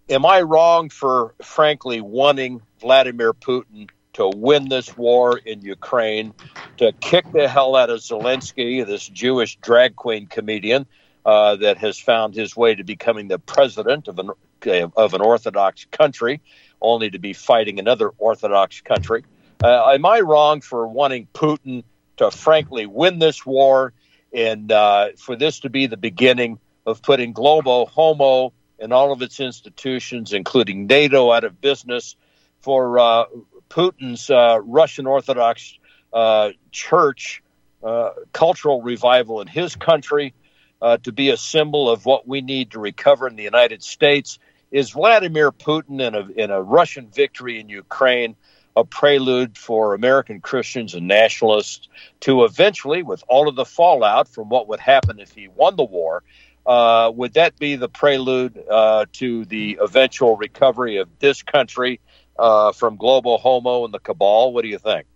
Am 0.09 0.25
I 0.25 0.43
wrong 0.43 0.91
for, 0.91 1.35
frankly, 1.43 2.01
wanting 2.01 2.63
Vladimir 2.81 3.35
Putin 3.35 3.89
to 4.13 4.31
win 4.35 4.69
this 4.69 4.97
war 4.97 5.37
in 5.37 5.61
Ukraine, 5.61 6.33
to 6.79 6.93
kick 6.93 7.31
the 7.33 7.49
hell 7.49 7.77
out 7.77 7.91
of 7.91 7.99
Zelensky, 7.99 8.87
this 8.87 9.07
Jewish 9.07 9.57
drag 9.57 9.95
queen 9.95 10.27
comedian 10.27 10.87
uh, 11.27 11.57
that 11.57 11.79
has 11.79 11.99
found 11.99 12.35
his 12.35 12.57
way 12.57 12.77
to 12.77 12.85
becoming 12.85 13.29
the 13.29 13.39
president 13.39 14.09
of 14.09 14.19
an 14.19 14.31
of 14.65 15.15
an 15.15 15.21
Orthodox 15.21 15.87
country, 15.91 16.41
only 16.81 17.11
to 17.11 17.19
be 17.19 17.33
fighting 17.33 17.79
another 17.79 18.11
Orthodox 18.19 18.81
country. 18.81 19.25
Uh, 19.63 19.93
am 19.93 20.05
I 20.05 20.21
wrong 20.21 20.61
for 20.61 20.87
wanting 20.87 21.29
Putin 21.33 21.85
to 22.19 22.31
frankly 22.31 22.87
win 22.87 23.19
this 23.19 23.45
war 23.45 23.93
and 24.33 24.71
uh, 24.71 25.09
for 25.17 25.37
this 25.37 25.61
to 25.61 25.71
be 25.71 25.87
the 25.87 25.97
beginning 25.97 26.59
of 26.85 27.03
putting 27.03 27.33
global 27.33 27.87
homo 27.87 28.53
and 28.79 28.93
all 28.93 29.13
of 29.13 29.23
its 29.23 29.41
institutions, 29.41 30.33
including 30.33 30.87
NATO, 30.87 31.33
out 31.33 31.45
of 31.45 31.61
business, 31.61 32.17
for 32.61 32.99
uh, 32.99 33.25
Putin's 33.71 34.29
uh, 34.31 34.61
Russian 34.63 35.07
Orthodox 35.07 35.79
uh, 36.13 36.51
Church 36.71 37.43
uh, 37.83 38.11
cultural 38.33 38.83
revival 38.83 39.41
in 39.41 39.47
his 39.47 39.77
country 39.77 40.35
uh, 40.83 40.99
to 40.99 41.13
be 41.13 41.31
a 41.31 41.37
symbol 41.37 41.89
of 41.89 42.05
what 42.05 42.27
we 42.27 42.41
need 42.41 42.73
to 42.73 42.79
recover 42.79 43.29
in 43.29 43.37
the 43.37 43.43
United 43.43 43.83
States. 43.83 44.39
Is 44.71 44.91
Vladimir 44.91 45.53
Putin 45.53 46.01
in 46.01 46.15
a, 46.15 46.43
in 46.45 46.51
a 46.51 46.63
Russian 46.63 47.09
victory 47.09 47.61
in 47.61 47.69
Ukraine 47.69 48.37
a 48.77 48.85
prelude 48.85 49.57
for 49.57 49.95
American 49.95 50.41
Christians 50.41 50.95
and 50.95 51.09
nationalists 51.09 51.89
to 52.21 52.45
eventually, 52.45 53.03
with 53.03 53.25
all 53.27 53.49
of 53.49 53.57
the 53.57 53.65
fallout 53.65 54.29
from 54.29 54.51
what 54.51 54.69
would 54.69 54.81
happen 54.81 55.19
if 55.19 55.33
he 55.33 55.49
won 55.49 55.77
the 55.77 55.85
war, 55.85 56.23
uh, 56.67 57.11
would 57.15 57.35
that 57.35 57.59
be 57.59 57.77
the 57.77 57.89
prelude 57.89 58.63
uh, 58.71 59.07
to 59.15 59.47
the 59.47 59.79
eventual 59.81 60.37
recovery 60.37 60.99
of 60.99 61.09
this 61.21 61.43
country 61.43 62.01
uh, 62.39 62.73
from 62.73 62.97
global 62.97 63.39
homo 63.39 63.85
and 63.85 63.95
the 63.95 63.99
cabal? 63.99 64.53
What 64.53 64.63
do 64.63 64.69
you 64.69 64.79
think? 64.79 65.07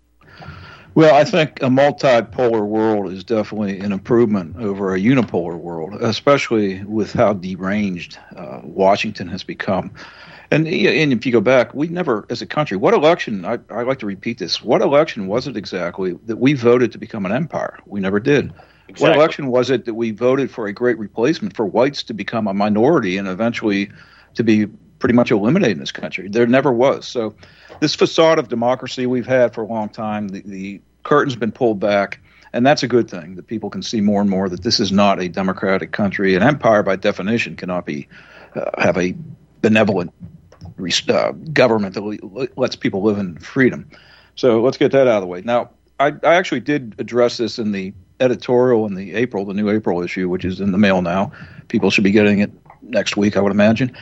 Well, 1.01 1.15
I 1.15 1.25
think 1.25 1.63
a 1.63 1.69
multipolar 1.69 2.61
world 2.61 3.11
is 3.11 3.25
definitely 3.25 3.81
an 3.81 3.91
improvement 3.91 4.57
over 4.59 4.95
a 4.95 4.99
unipolar 4.99 5.57
world, 5.57 5.95
especially 5.95 6.85
with 6.85 7.15
how 7.15 7.33
deranged 7.33 8.19
uh, 8.37 8.61
Washington 8.63 9.27
has 9.29 9.43
become. 9.43 9.93
And, 10.51 10.69
and 10.69 11.11
if 11.15 11.25
you 11.25 11.33
go 11.33 11.41
back, 11.41 11.73
we 11.73 11.89
never, 11.89 12.27
as 12.29 12.43
a 12.43 12.47
country, 12.47 12.77
what 12.77 12.93
election, 12.93 13.47
I, 13.47 13.61
I 13.71 13.81
like 13.81 14.01
to 14.01 14.07
repeat 14.07 14.37
this, 14.37 14.63
what 14.63 14.83
election 14.83 15.27
was 15.27 15.47
it 15.47 15.57
exactly 15.57 16.19
that 16.27 16.37
we 16.37 16.53
voted 16.53 16.93
to 16.93 16.99
become 16.99 17.25
an 17.25 17.33
empire? 17.33 17.79
We 17.87 18.01
never 18.01 18.21
did. 18.21 18.53
Exactly. 18.87 19.09
What 19.09 19.17
election 19.17 19.47
was 19.47 19.71
it 19.71 19.87
that 19.87 19.95
we 19.95 20.11
voted 20.11 20.51
for 20.51 20.67
a 20.67 20.73
great 20.75 20.99
replacement 20.99 21.57
for 21.57 21.65
whites 21.65 22.03
to 22.03 22.13
become 22.13 22.47
a 22.47 22.53
minority 22.53 23.17
and 23.17 23.27
eventually 23.27 23.91
to 24.35 24.45
be 24.45 24.67
pretty 24.99 25.15
much 25.15 25.31
eliminated 25.31 25.79
in 25.79 25.81
this 25.81 25.93
country? 25.93 26.29
There 26.29 26.47
never 26.47 26.71
was. 26.71 27.09
So, 27.09 27.35
this 27.81 27.95
facade 27.95 28.39
of 28.39 28.49
democracy 28.49 29.07
we've 29.07 29.27
had 29.27 29.55
for 29.55 29.63
a 29.63 29.67
long 29.67 29.89
time, 29.89 30.29
the, 30.29 30.43
the 30.43 30.83
curtain's 31.03 31.37
been 31.37 31.53
pulled 31.53 31.81
back, 31.81 32.21
and 32.53 32.67
that's 32.67 32.83
a 32.83 32.89
good 32.89 33.11
thing 33.11 33.37
that 33.37 33.47
people 33.47 33.71
can 33.71 33.83
see 33.83 34.01
more 34.01 34.21
and 34.21 34.31
more 34.31 34.49
that 34.49 34.63
this 34.63 34.81
is 34.81 34.91
not 34.93 35.21
a 35.21 35.29
democratic 35.29 35.93
country. 35.93 36.35
An 36.35 36.43
empire, 36.43 36.83
by 36.83 36.97
definition, 36.97 37.57
cannot 37.57 37.87
be 37.87 38.09
uh, 38.55 38.71
have 38.79 38.97
a 38.99 39.15
benevolent 39.63 40.13
uh, 41.09 41.33
government 41.53 41.95
that 41.95 42.51
lets 42.57 42.77
people 42.77 43.03
live 43.03 43.19
in 43.19 43.39
freedom. 43.39 43.91
So 44.35 44.63
let's 44.63 44.77
get 44.77 44.93
that 44.93 45.07
out 45.07 45.17
of 45.17 45.23
the 45.23 45.27
way. 45.27 45.43
Now, 45.43 45.71
I, 45.99 46.09
I 46.23 46.35
actually 46.35 46.61
did 46.61 46.95
address 46.99 47.37
this 47.37 47.59
in 47.59 47.73
the 47.73 47.93
editorial 48.19 48.87
in 48.87 48.95
the 48.95 49.15
April, 49.15 49.45
the 49.45 49.55
new 49.55 49.71
April 49.71 50.03
issue, 50.03 50.29
which 50.29 50.45
is 50.45 50.61
in 50.61 50.73
the 50.73 50.79
mail 50.79 51.03
now. 51.03 51.33
People 51.69 51.91
should 51.91 52.05
be 52.05 52.11
getting 52.11 52.41
it 52.41 52.51
next 52.83 53.17
week, 53.17 53.37
I 53.37 53.41
would 53.41 53.53
imagine. 53.53 53.97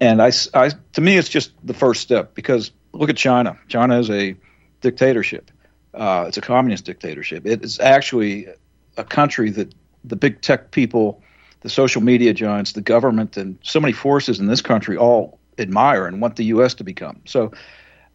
And 0.00 0.20
I, 0.20 0.32
I, 0.52 0.70
to 0.94 1.00
me, 1.00 1.16
it's 1.16 1.28
just 1.28 1.52
the 1.62 1.74
first 1.74 2.00
step 2.00 2.34
because 2.34 2.72
look 2.92 3.10
at 3.10 3.16
China. 3.16 3.58
China 3.68 3.98
is 3.98 4.10
a 4.10 4.36
dictatorship. 4.80 5.50
Uh, 5.94 6.24
it's 6.28 6.36
a 6.36 6.40
communist 6.40 6.84
dictatorship. 6.84 7.46
It 7.46 7.64
is 7.64 7.78
actually 7.80 8.48
a 8.96 9.04
country 9.04 9.50
that 9.50 9.74
the 10.04 10.16
big 10.16 10.40
tech 10.40 10.70
people, 10.70 11.22
the 11.60 11.68
social 11.68 12.02
media 12.02 12.34
giants, 12.34 12.72
the 12.72 12.80
government, 12.80 13.36
and 13.36 13.58
so 13.62 13.80
many 13.80 13.92
forces 13.92 14.38
in 14.38 14.46
this 14.46 14.60
country 14.60 14.96
all 14.96 15.38
admire 15.58 16.06
and 16.06 16.20
want 16.20 16.36
the 16.36 16.44
U.S. 16.46 16.74
to 16.74 16.84
become. 16.84 17.20
So 17.24 17.52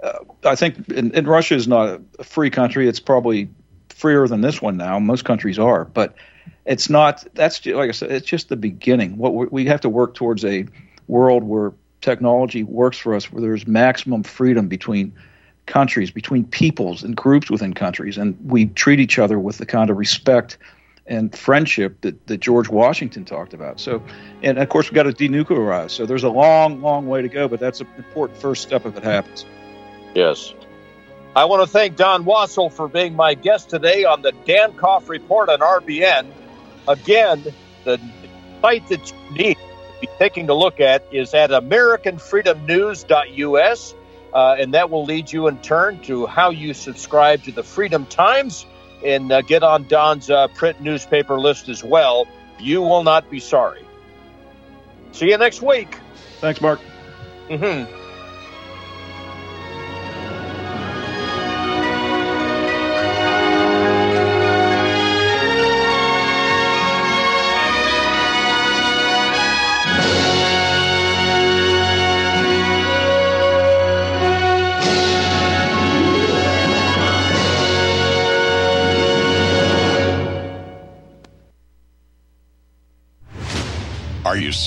uh, 0.03 0.19
I 0.43 0.55
think, 0.55 0.89
and, 0.89 1.13
and, 1.15 1.27
Russia 1.27 1.55
is 1.55 1.67
not 1.67 2.01
a 2.19 2.23
free 2.23 2.49
country. 2.49 2.87
It's 2.87 2.99
probably 2.99 3.49
freer 3.89 4.27
than 4.27 4.41
this 4.41 4.61
one 4.61 4.77
now. 4.77 4.99
Most 4.99 5.25
countries 5.25 5.59
are, 5.59 5.85
but 5.85 6.15
it's 6.65 6.89
not. 6.89 7.25
That's 7.33 7.59
just, 7.59 7.75
like 7.75 7.89
I 7.89 7.91
said. 7.91 8.11
It's 8.11 8.27
just 8.27 8.49
the 8.49 8.55
beginning. 8.55 9.17
What 9.17 9.51
we 9.51 9.65
have 9.65 9.81
to 9.81 9.89
work 9.89 10.13
towards 10.15 10.45
a 10.45 10.65
world 11.07 11.43
where 11.43 11.73
technology 12.01 12.63
works 12.63 12.97
for 12.97 13.13
us, 13.13 13.31
where 13.31 13.41
there's 13.41 13.67
maximum 13.67 14.23
freedom 14.23 14.67
between 14.67 15.13
countries, 15.69 16.11
between 16.11 16.43
peoples 16.43 17.03
and 17.03 17.15
groups 17.15 17.49
within 17.49 17.73
countries, 17.73 18.17
and 18.17 18.37
we 18.43 18.65
treat 18.65 18.99
each 18.99 19.17
other 19.17 19.39
with 19.39 19.57
the 19.57 19.65
kind 19.65 19.89
of 19.89 19.97
respect 19.97 20.57
and 21.07 21.35
friendship 21.35 22.01
that, 22.01 22.27
that 22.27 22.39
George 22.39 22.69
Washington 22.69 23.25
talked 23.25 23.53
about. 23.53 23.79
So, 23.79 24.03
and 24.43 24.59
of 24.59 24.69
course, 24.69 24.89
we've 24.89 24.95
got 24.95 25.03
to 25.03 25.13
denuclearize. 25.13 25.91
So 25.91 26.05
there's 26.05 26.23
a 26.23 26.29
long, 26.29 26.81
long 26.81 27.07
way 27.07 27.21
to 27.21 27.29
go, 27.29 27.47
but 27.47 27.59
that's 27.59 27.81
an 27.81 27.87
important 27.97 28.39
first 28.39 28.61
step 28.61 28.85
if 28.85 28.95
it 28.97 29.03
happens. 29.03 29.45
Yes. 30.13 30.53
I 31.35 31.45
want 31.45 31.63
to 31.63 31.67
thank 31.67 31.95
Don 31.95 32.25
Wassall 32.25 32.71
for 32.71 32.87
being 32.87 33.15
my 33.15 33.33
guest 33.33 33.69
today 33.69 34.03
on 34.03 34.21
the 34.21 34.33
Dankof 34.45 35.09
Report 35.09 35.49
on 35.49 35.59
RBN. 35.59 36.27
Again, 36.87 37.43
the 37.85 37.99
site 38.61 38.87
that 38.89 39.11
you 39.11 39.17
need 39.31 39.55
to 39.55 40.01
be 40.01 40.07
taking 40.17 40.49
a 40.49 40.53
look 40.53 40.79
at 40.79 41.05
is 41.11 41.33
at 41.33 41.49
AmericanFreedomNews.us, 41.51 43.95
uh, 44.33 44.55
and 44.59 44.73
that 44.73 44.89
will 44.89 45.05
lead 45.05 45.31
you 45.31 45.47
in 45.47 45.57
turn 45.59 45.99
to 46.03 46.25
how 46.25 46.49
you 46.49 46.73
subscribe 46.73 47.43
to 47.43 47.51
the 47.51 47.63
Freedom 47.63 48.05
Times 48.05 48.65
and 49.05 49.31
uh, 49.31 49.41
get 49.41 49.63
on 49.63 49.87
Don's 49.87 50.29
uh, 50.29 50.47
print 50.49 50.81
newspaper 50.81 51.39
list 51.39 51.69
as 51.69 51.83
well. 51.83 52.27
You 52.59 52.81
will 52.81 53.03
not 53.03 53.29
be 53.29 53.39
sorry. 53.39 53.83
See 55.11 55.29
you 55.29 55.37
next 55.37 55.61
week. 55.61 55.95
Thanks, 56.39 56.61
Mark. 56.61 56.79
Mm-hmm. 57.47 57.98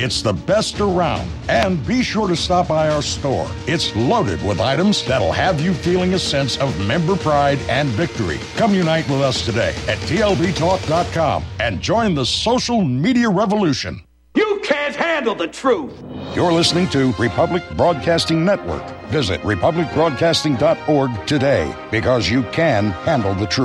it's 0.00 0.22
the 0.22 0.32
best 0.32 0.80
around. 0.80 1.30
And 1.48 1.86
be 1.86 2.02
sure 2.02 2.26
to 2.26 2.34
stop 2.34 2.68
by 2.68 2.88
our 2.88 3.02
store. 3.02 3.50
It's 3.66 3.94
loaded 3.94 4.42
with 4.42 4.58
items 4.58 5.04
that'll 5.04 5.32
have 5.32 5.60
you 5.60 5.74
feeling 5.74 6.14
a 6.14 6.18
sense 6.18 6.56
of 6.56 6.78
member 6.86 7.16
pride 7.16 7.58
and 7.68 7.88
victory. 7.90 8.38
Come 8.56 8.74
unite 8.74 9.08
with 9.10 9.20
us 9.20 9.44
today 9.44 9.74
at 9.88 9.98
TLBTalk.com 10.08 11.44
and 11.60 11.80
join 11.80 12.14
the 12.14 12.24
social 12.24 12.82
media 12.82 13.28
revolution. 13.28 14.02
You 14.34 14.60
can't 14.62 14.94
handle 14.94 15.34
the 15.34 15.48
truth. 15.48 15.92
You're 16.34 16.52
listening 16.52 16.88
to 16.90 17.12
Republic 17.14 17.62
Broadcasting 17.76 18.44
Network. 18.44 18.88
Visit 19.08 19.40
republicbroadcasting.org 19.42 21.26
today 21.26 21.74
because 21.90 22.30
you 22.30 22.44
can 22.44 22.90
handle 22.90 23.34
the 23.34 23.46
truth. 23.46 23.58